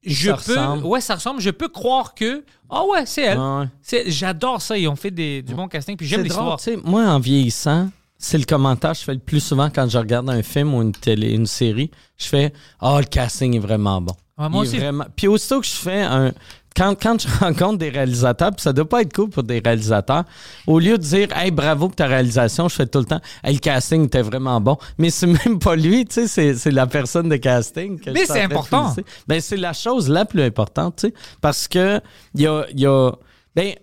[0.04, 0.84] je Ça peux, ressemble.
[0.86, 1.40] ouais, ça ressemble.
[1.40, 3.38] Je peux croire que, ah ouais, c'est elle.
[3.38, 3.68] Ouais, ouais.
[3.82, 4.76] C'est- J'adore ça.
[4.78, 6.58] Ils ont fait des, du bon casting, puis j'aime l'histoire.
[6.84, 10.28] moi, en vieillissant, c'est le commentaire que je fais le plus souvent quand je regarde
[10.30, 11.90] un film ou une télé, une série.
[12.16, 14.14] Je fais Ah, le casting est vraiment bon.
[14.38, 14.78] Ouais, moi Il est aussi.
[14.78, 15.04] Vraiment...
[15.16, 16.32] Puis aussitôt que je fais un.
[16.78, 20.24] Quand, quand je rencontre des réalisateurs, puis ça doit pas être cool pour des réalisateurs,
[20.66, 23.54] au lieu de dire Hey, bravo pour ta réalisation, je fais tout le temps Hey,
[23.54, 24.78] le casting était vraiment bon.
[24.96, 27.98] Mais c'est même pas lui, tu sais, c'est, c'est la personne de casting.
[27.98, 28.94] que Mais c'est important.
[29.26, 31.14] Ben, c'est la chose la plus importante, tu sais.
[31.40, 32.00] Parce que
[32.34, 33.10] il y a, y a.
[33.56, 33.74] Ben,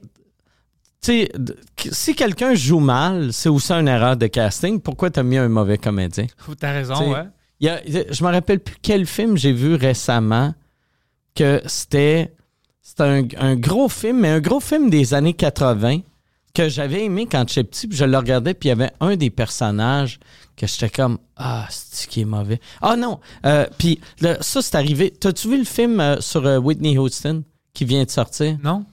[1.02, 4.80] si quelqu'un joue mal, c'est aussi une erreur de casting.
[4.80, 6.26] Pourquoi t'as mis un mauvais comédien?
[6.60, 7.26] T'as raison, T'sais, ouais.
[7.60, 7.82] Y a-
[8.12, 10.54] je me rappelle plus quel film j'ai vu récemment
[11.36, 12.34] que c'était
[12.88, 16.02] c'était un, un gros film, mais un gros film des années 80
[16.54, 19.16] que j'avais aimé quand j'étais petit, puis je le regardais, puis il y avait un
[19.16, 20.20] des personnages
[20.56, 22.62] que j'étais comme ah c'est qui est mauvais?
[22.84, 25.10] Ah non, euh, puis le- ça c'est arrivé.
[25.12, 28.56] T'as-tu vu le film euh, sur euh, Whitney Houston qui vient de sortir?
[28.64, 28.86] Non?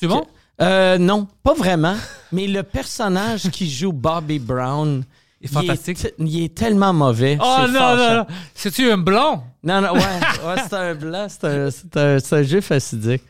[0.00, 0.26] C'est bon?
[0.58, 1.94] Non, pas vraiment.
[2.32, 5.04] mais le personnage qui joue Bobby Brown,
[5.42, 5.98] est fantastique.
[6.00, 7.38] Il est, te- il est tellement mauvais.
[7.40, 8.14] Oh non, non, fâchant.
[8.16, 8.26] non.
[8.54, 9.42] C'est-tu un blond?
[9.62, 9.98] Non, non, ouais,
[10.46, 13.22] ouais c'est un blanc, c'est un, c'est un, un jeu fastidique.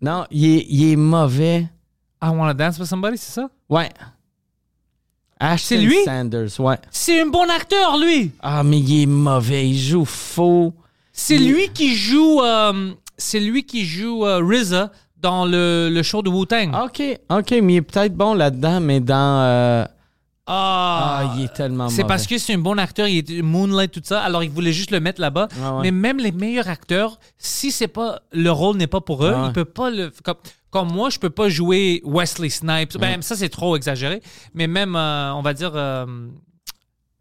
[0.00, 1.68] Non, il est, il est mauvais.
[2.22, 3.48] I wanna dance with somebody, c'est ça?
[3.68, 3.88] Ouais.
[5.40, 5.96] Ashton C'est lui?
[6.04, 6.76] Sanders, ouais.
[6.90, 8.30] C'est un bon acteur, lui!
[8.40, 10.72] Ah, mais il est mauvais, il joue faux.
[11.12, 12.40] C'est Il- lui qui joue.
[12.42, 16.72] euh, c'est lui qui joue euh, RZA dans le, le show de Wu-Tang.
[16.84, 19.42] OK, OK, mais il est peut-être bon là-dedans, mais dans...
[19.42, 19.84] euh,
[20.46, 21.88] Ah, Ah, il est tellement.
[21.88, 24.72] C'est parce que c'est un bon acteur, il est Moonlight, tout ça, alors il voulait
[24.72, 25.48] juste le mettre là-bas.
[25.62, 25.82] Ah ouais.
[25.82, 29.42] Mais même les meilleurs acteurs, si c'est pas le rôle n'est pas pour eux, Ah
[29.42, 29.48] ouais.
[29.48, 30.10] ils peuvent pas le.
[30.24, 30.36] Comme,
[30.70, 32.96] comme moi, je peux pas jouer Wesley Snipes.
[32.98, 34.20] Ben, ça, c'est trop exagéré.
[34.54, 35.72] Mais même, euh, on va dire.
[35.74, 36.06] euh,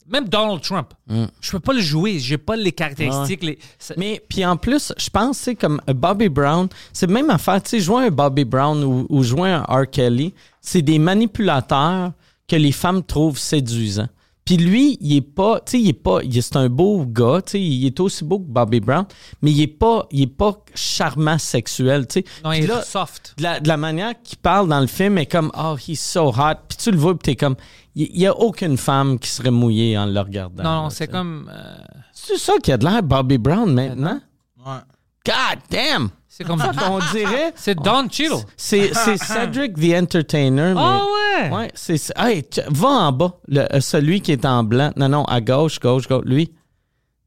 [0.09, 1.25] même Donald Trump, Mm.
[1.39, 2.17] je peux pas le jouer.
[2.19, 3.43] J'ai pas les caractéristiques.
[3.43, 3.59] Les...
[3.97, 7.79] Mais puis en plus, je pense c'est comme Bobby Brown, c'est même affaire, tu sais,
[7.79, 9.89] jouer un Bobby Brown ou, ou jouer un R.
[9.89, 12.11] Kelly, c'est des manipulateurs
[12.51, 14.09] que les femmes trouvent séduisants.
[14.43, 17.51] Puis lui, il est pas, tu sais, il est pas, c'est un beau gars, tu
[17.51, 19.05] sais, il est aussi beau que Bobby Brown,
[19.41, 22.25] mais il est pas, il est pas charmant sexuel, tu sais.
[22.43, 23.35] non, il est là, soft.
[23.37, 26.27] de la, de la manière qu'il parle dans le film est comme oh he's so
[26.29, 27.55] hot puis tu le vois puis t'es comme
[27.95, 31.49] il y, a aucune femme qui serait mouillée en le regardant Non, c'est comme.
[31.53, 31.77] euh,
[32.13, 34.19] c'est ça qui a de l'air Bobby Brown maintenant
[34.65, 34.79] Ouais.
[35.25, 36.09] God damn
[36.41, 36.61] c'est comme.
[36.89, 38.35] on dirait c'est Don Cheadle.
[38.57, 41.49] c'est c'est Cedric the Entertainer Ah ouais!
[41.49, 45.25] ouais c'est hey, va en bas le, euh, celui qui est en blanc non non
[45.25, 46.51] à gauche gauche gauche lui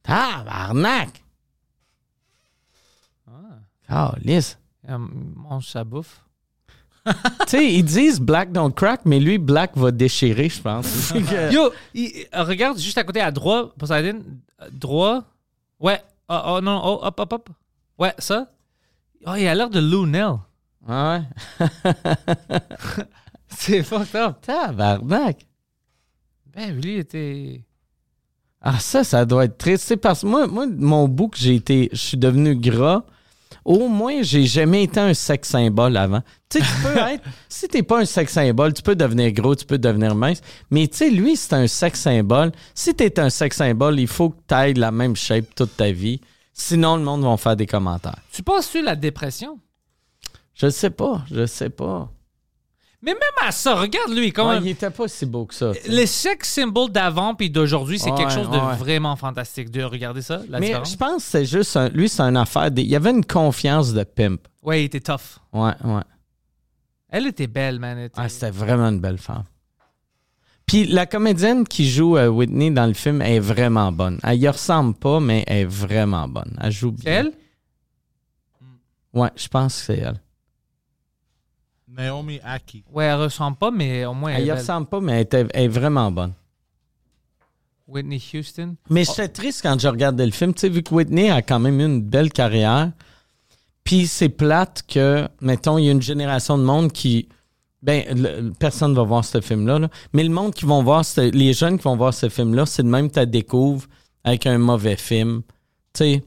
[0.02, 1.22] tabarnak
[3.88, 4.58] ah lisse
[4.88, 6.20] Euh, mange sa bouffe.
[7.06, 7.12] tu
[7.46, 11.12] sais ils disent black don't crack mais lui black va déchirer je pense
[11.52, 14.22] Yo, il- euh, regarde juste à côté à droite, Poseidon.
[14.72, 15.22] Droit.
[15.80, 16.00] Ouais.
[16.28, 17.48] Oh, oh, non, oh, hop, hop, hop.
[17.98, 18.46] Ouais, ça.
[19.26, 20.36] Oh, il a l'air de Lou Nell.
[20.86, 21.20] Ah
[21.60, 21.68] ouais
[23.48, 24.36] C'est fucked up.
[24.42, 25.46] Tabarnak.
[26.54, 27.64] Ben, lui, il était.
[28.60, 29.84] Ah, ça, ça doit être triste.
[29.86, 33.04] C'est parce que moi, moi, mon que j'ai été, je suis devenu gras.
[33.64, 36.22] Au moins, j'ai jamais été un sex symbole avant.
[36.50, 39.54] Tu sais, tu peux être, si t'es pas un sex symbole, tu peux devenir gros,
[39.54, 40.42] tu peux devenir mince.
[40.70, 42.52] Mais tu sais, lui, c'est un sex symbole.
[42.74, 46.20] Si t'es un sex symbole, il faut que t'ailles la même shape toute ta vie.
[46.56, 48.16] Sinon, le monde va faire des commentaires.
[48.32, 49.58] Tu penses-tu la dépression?
[50.54, 52.08] Je sais pas, je sais pas.
[53.02, 54.64] Mais même à ça, regarde lui, quand Ouais, même.
[54.64, 55.72] il était pas si beau que ça.
[55.74, 55.90] tu.
[55.90, 58.76] Les sex symboles d'avant puis d'aujourd'hui, c'est Ouais, quelque chose de ouais.
[58.76, 60.92] vraiment fantastique de regarder ça, la Mais différence.
[60.92, 62.70] je pense que c'est juste, un- lui, c'est une affaire.
[62.70, 64.40] des- il y avait une confiance de pimp.
[64.62, 65.38] Ouais, il était tough.
[65.52, 66.02] Ouais, ouais.
[67.10, 67.98] Elle était belle, man.
[67.98, 69.44] elle était- Ah, c'était vraiment une belle femme.
[70.66, 74.18] Puis la comédienne qui joue euh, Whitney dans le film est vraiment bonne.
[74.22, 76.56] Elle y ressemble pas, mais elle est vraiment bonne.
[76.60, 77.12] Elle joue C'est bien.
[77.20, 77.32] elle?
[79.12, 80.20] Ouais, je pense que c'est elle.
[81.88, 82.82] Naomi Aki.
[82.92, 84.58] Ouais, elle ressemble pas, mais au moins elle, Elle y belle.
[84.58, 86.32] ressemble pas, mais elle est vraiment bonne.
[87.86, 88.76] Whitney Houston.
[88.90, 91.60] Mais j'étais triste quand je regardais le film, tu sais, vu que Whitney a quand
[91.60, 92.90] même eu une belle carrière.
[93.84, 97.28] Puis c'est plate que, mettons, il y a une génération de monde qui.
[97.84, 99.88] Ben, le- personne va voir ce film-là, là.
[100.14, 102.82] mais le monde qui vont voir, ce- les jeunes qui vont voir ce film-là, c'est
[102.82, 103.84] de même que tu découvres
[104.24, 105.42] avec un mauvais film.
[105.92, 106.24] Tu sais,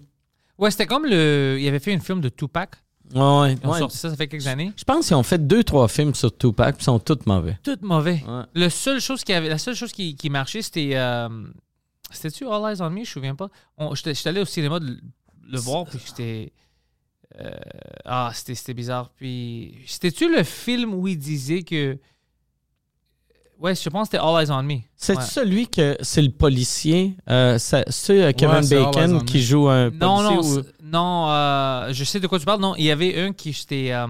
[0.59, 1.57] Ouais, c'était comme le.
[1.59, 2.75] Il avait fait un film de Tupac.
[3.13, 3.79] ouais, ouais, Ils ont ouais.
[3.79, 4.71] sorti ça, ça fait quelques années.
[4.75, 7.57] Je pense qu'ils ont fait deux, trois films sur Tupac, puis ils sont tous mauvais.
[7.63, 8.23] Tout mauvais.
[8.27, 8.43] Ouais.
[8.55, 10.91] Le seul chose qui avait, la seule chose qui, qui marchait, c'était.
[10.93, 11.27] euh,
[12.11, 12.95] C'était-tu All Eyes on Me?
[12.97, 13.49] Je me souviens pas.
[13.93, 14.97] J'étais j'étais allé au cinéma de le,
[15.51, 16.53] le voir, puis j'étais.
[17.39, 17.51] Euh,
[18.05, 19.09] ah, c'était c'était bizarre.
[19.15, 19.75] Puis.
[19.85, 21.97] C'était-tu le film où il disait que.
[23.59, 24.81] Ouais, je pense que c'était All Eyes on Me.
[24.95, 25.23] C'est Ouais.
[25.23, 29.89] celui que c'est le policier, euh, c'est euh, Kevin Ouais, Bacon on qui joue un
[29.89, 32.61] Non, non, policier ou- non, euh, je sais de quoi tu parles.
[32.61, 34.05] Non, il y avait un qui c'était euh,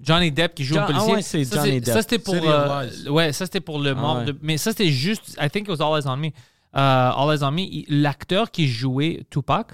[0.00, 1.10] Johnny Depp qui joue John- un policier.
[1.10, 1.92] ah ouais, c'est Ça, Johnny Depp.
[1.92, 4.18] Ça c'était pour, euh, ouais, ça c'était pour le Ah mort.
[4.18, 4.26] ouais.
[4.26, 6.28] de- mais ça c'était juste, I think it was All Eyes on Me.
[6.72, 9.72] All Eyes on Me, l'acteur qui jouait Tupac,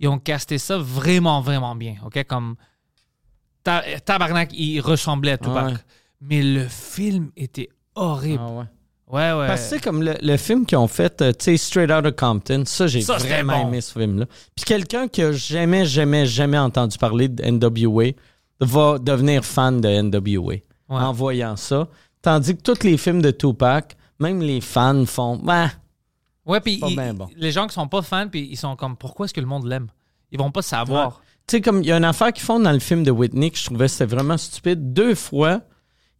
[0.00, 1.96] ils ont casté ça vraiment, vraiment bien.
[2.04, 2.56] Ok, comme
[3.62, 5.66] ta- tabarnak, il ressemblait à Tupac.
[5.66, 5.74] Ouais.
[6.20, 8.42] Mais le film était horrible.
[8.46, 8.64] Ah ouais.
[9.06, 9.46] Ouais, ouais.
[9.46, 12.10] Parce que c'est comme le, le film qu'ils ont fait, euh, tu sais, Straight Outta
[12.10, 13.68] Compton, ça, j'ai Ça, vraiment bon.
[13.68, 14.24] aimé ce film-là.
[14.56, 18.12] Puis quelqu'un qui a jamais, jamais, jamais entendu parler de NWA
[18.60, 20.54] va devenir fan de NWA
[20.88, 21.86] en voyant ça.
[22.22, 25.68] Tandis que tous les films de Tupac, même les fans font, bah,
[26.46, 27.28] Ouais, puis bon.
[27.36, 29.66] les gens qui sont pas fans, puis ils sont comme, pourquoi est-ce que le monde
[29.66, 29.88] l'aime?
[30.30, 31.22] Ils vont pas savoir.
[31.46, 33.50] Tu sais, comme il y a une affaire qu'ils font dans le film de Whitney
[33.50, 34.92] que je trouvais c'était vraiment stupide.
[34.92, 35.60] Deux fois,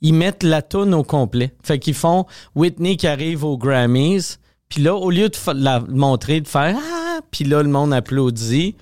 [0.00, 1.54] ils mettent la toune au complet.
[1.62, 6.40] Fait qu'ils font Whitney qui arrive aux Grammys, puis là, au lieu de la montrer,
[6.40, 8.76] de faire Ah, puis là, le monde applaudit,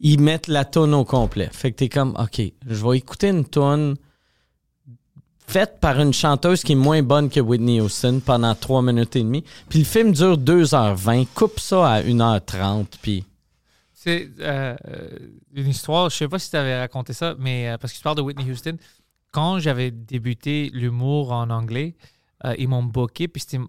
[0.00, 1.48] ils mettent la toune au complet.
[1.52, 3.96] Fait que t'es comme, OK, je vais écouter une toune
[5.46, 9.22] faite par une chanteuse qui est moins bonne que Whitney Houston pendant 3 minutes et
[9.22, 9.44] demie.
[9.68, 11.26] Puis le film dure 2h20.
[11.34, 13.24] Coupe ça à 1h30, puis...
[13.92, 15.18] C'est euh, euh,
[15.52, 18.04] une histoire, je sais pas si tu avais raconté ça, mais euh, parce que tu
[18.04, 18.76] parles de Whitney Houston,
[19.32, 21.96] quand j'avais débuté l'humour en anglais,
[22.44, 23.62] euh, ils m'ont booké, puis c'était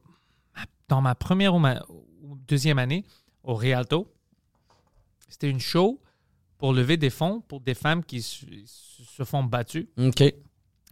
[0.88, 1.84] dans ma première ou ma
[2.48, 3.04] deuxième année
[3.44, 4.14] au Rialto.
[5.28, 6.00] C'était une show
[6.58, 9.90] pour lever des fonds pour des femmes qui se, se font battues.
[9.98, 10.24] OK.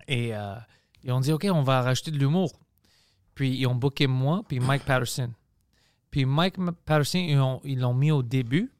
[0.08, 0.56] Et euh,
[1.04, 2.52] ils ont dit, OK, on va rajouter de l'humour.
[3.34, 5.32] Puis ils ont booké moi, puis Mike Patterson.
[6.12, 8.72] Puis Mike Patterson, ils l'ont ils mis au début,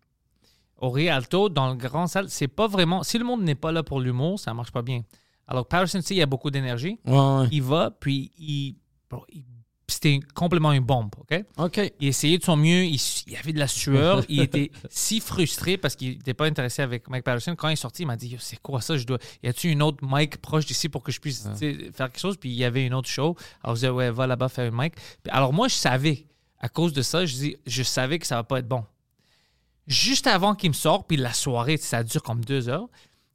[0.78, 2.30] au Rialto, dans le grand salle.
[2.30, 3.04] C'est pas vraiment...
[3.04, 5.04] Si le monde n'est pas là pour l'humour, ça marche pas bien.
[5.48, 7.00] Alors Patterson, il y a beaucoup d'énergie.
[7.06, 7.48] Ouais, ouais.
[7.52, 8.76] Il va, puis il...
[9.10, 9.44] bro, il-
[9.88, 11.44] C'était complètement une bombe, OK?
[11.58, 11.94] OK.
[12.00, 15.78] Il essayait de son mieux, il, il avait de la sueur, il était si frustré
[15.78, 17.56] parce qu'il n'était pas intéressé avec Mike Patterson.
[17.56, 18.98] Quand il est sorti, il m'a dit C'est quoi ça?
[18.98, 19.20] Je dois...
[19.44, 22.38] Y a-tu une autre Mike proche d'ici pour que je puisse faire quelque chose?
[22.38, 23.36] Puis il y avait une autre show.
[23.64, 24.96] Alors je disais Ouais, va là-bas faire une Mike.
[25.30, 26.26] Alors moi, je savais,
[26.60, 28.84] à cause de ça, je, dis, je savais que ça va pas être bon.
[29.86, 32.88] Juste avant qu'il me sorte, puis la soirée, ça dure comme deux heures,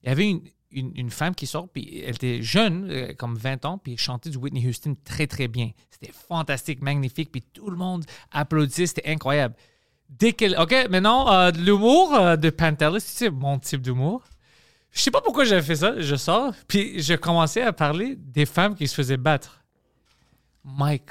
[0.02, 0.42] il y avait une,
[0.72, 4.30] une, femme qui sort, puis elle était jeune, euh, comme 20 ans, puis elle chantait
[4.30, 5.70] du Whitney Houston très, très bien.
[5.90, 9.54] C'était fantastique, magnifique, puis tout le monde applaudissait, c'était incroyable.
[10.08, 10.56] Dès qu'elle...
[10.58, 14.22] OK, maintenant, euh, l'humour euh, de Pantelis, sais, mon type d'humour.
[14.92, 16.00] Je sais pas pourquoi j'avais fait ça.
[16.00, 19.62] Je sors, puis je commençais à parler des femmes qui se faisaient battre.
[20.64, 21.10] Mike,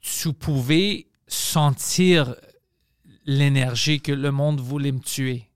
[0.00, 2.34] tu pouvais sentir
[3.24, 5.49] l'énergie que le monde voulait me tuer.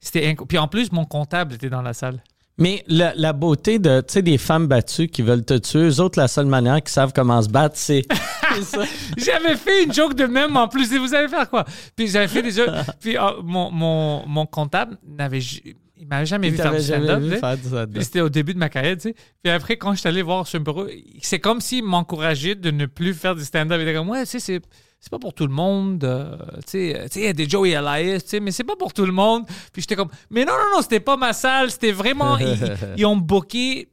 [0.00, 2.22] C'était inc- Puis en plus, mon comptable était dans la salle.
[2.60, 6.00] Mais la, la beauté de, tu sais, des femmes battues qui veulent te tuer, eux
[6.00, 8.04] autres, la seule manière qu'ils savent comment se battre, c'est.
[9.16, 10.92] J'avais fait une joke de même en plus.
[10.92, 11.64] Et vous allez faire quoi?
[11.96, 12.70] Puis j'avais fait des jokes.
[13.00, 17.22] Puis euh, mon, mon, mon comptable n'avait il m'avait jamais vu faire du jamais stand-up.
[17.22, 17.40] vu tu sais.
[17.40, 17.90] faire du stand-up.
[17.92, 19.14] Puis C'était au début de ma carrière, tu sais.
[19.42, 20.86] Puis après, quand je suis allé voir sur bureau,
[21.22, 23.78] c'est comme s'il m'encourageait de ne plus faire du stand-up.
[23.80, 24.60] Il était comme, ouais, tu sais, c'est.
[25.00, 26.02] C'est pas pour tout le monde.
[26.02, 26.36] euh,
[26.66, 29.12] tu sais, euh, il y a des Joey Elias, mais c'est pas pour tout le
[29.12, 29.46] monde.
[29.72, 31.70] Puis j'étais comme, mais non, non, non, c'était pas ma salle.
[31.70, 32.36] C'était vraiment.
[32.96, 33.88] ils, ont booké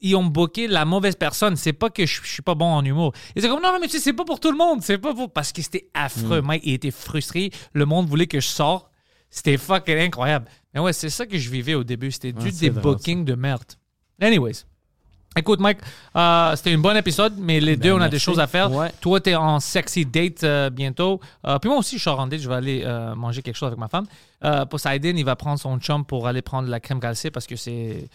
[0.00, 1.56] ils ont booké la mauvaise personne.
[1.56, 3.12] C'est pas que je, je suis pas bon en humour.
[3.34, 4.82] Ils étaient comme, non, non, mais tu sais, c'est pas pour tout le monde.
[4.82, 5.32] C'est pas pour.
[5.32, 6.40] Parce que c'était affreux.
[6.42, 7.50] Mike, il était frustré.
[7.72, 8.90] Le monde voulait que je sorte.
[9.30, 10.46] C'était fucking incroyable.
[10.74, 12.10] Mais ouais, c'est ça que je vivais au début.
[12.10, 13.72] C'était Ouais, du des bookings de merde.
[14.20, 14.64] Anyways.
[15.36, 15.78] Écoute, Mike,
[16.16, 18.72] euh, c'était un bon épisode, mais les deux, on a des choses à faire.
[18.72, 18.90] Ouais.
[19.00, 21.20] Toi, t'es en sexy date euh, bientôt.
[21.46, 22.40] Euh, puis moi aussi, je suis en date.
[22.40, 24.06] Je vais aller manger quelque chose avec ma femme.
[24.68, 28.08] Poseidon, il va prendre son chum pour aller prendre la crème glacée parce que c'est,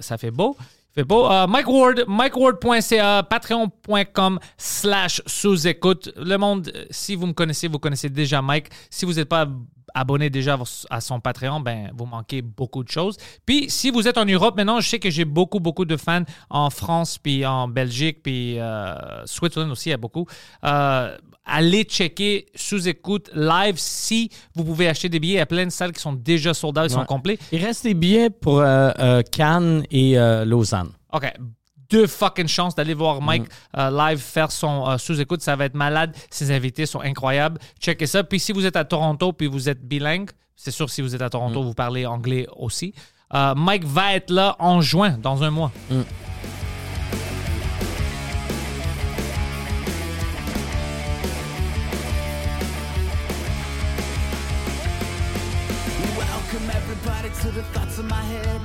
[0.00, 0.56] ça fait beau.
[0.94, 1.28] Fait beau.
[1.46, 6.12] Mike Ward, MikeWard.ca, patreon.com slash sous-écoute.
[6.16, 8.70] Le monde, si vous me connaissez, vous connaissez déjà Mike.
[8.88, 9.46] Si vous n'êtes pas
[9.94, 10.58] abonné déjà
[10.90, 13.16] à son Patreon, ben, vous manquez beaucoup de choses.
[13.46, 16.24] Puis, si vous êtes en Europe maintenant, je sais que j'ai beaucoup, beaucoup de fans
[16.48, 20.26] en France, puis en Belgique, puis euh, Switzerland aussi, il y a beaucoup.
[20.64, 25.34] Euh, allez checker sous-écoute live si vous pouvez acheter des billets.
[25.34, 27.38] Il y a plein de salles qui sont déjà soldats, ils sont complets.
[27.52, 30.90] Il reste des billets pour euh, euh, Cannes et Lausanne.
[31.12, 31.32] OK.
[31.90, 33.44] Deux fucking chances d'aller voir Mike
[33.76, 35.42] euh, live faire son euh, sous-écoute.
[35.42, 36.14] Ça va être malade.
[36.30, 37.58] Ses invités sont incroyables.
[37.80, 38.22] Checkez ça.
[38.22, 41.22] Puis si vous êtes à Toronto puis vous êtes bilingue, c'est sûr si vous êtes
[41.22, 42.94] à Toronto, vous parlez anglais aussi.
[43.34, 45.72] Euh, Mike va être là en juin, dans un mois.
[56.18, 58.60] Welcome everybody to the thoughts in my head.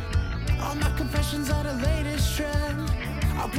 [0.62, 2.15] All my confessions are the latest
[3.48, 3.52] Oh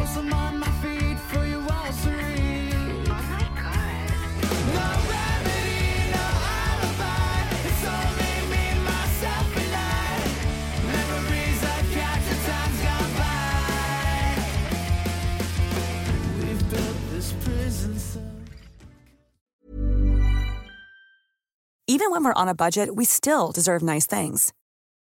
[21.89, 24.53] Even when we're on a budget, we still deserve nice things.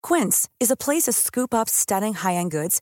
[0.01, 2.81] Quince is a place to scoop up stunning high-end goods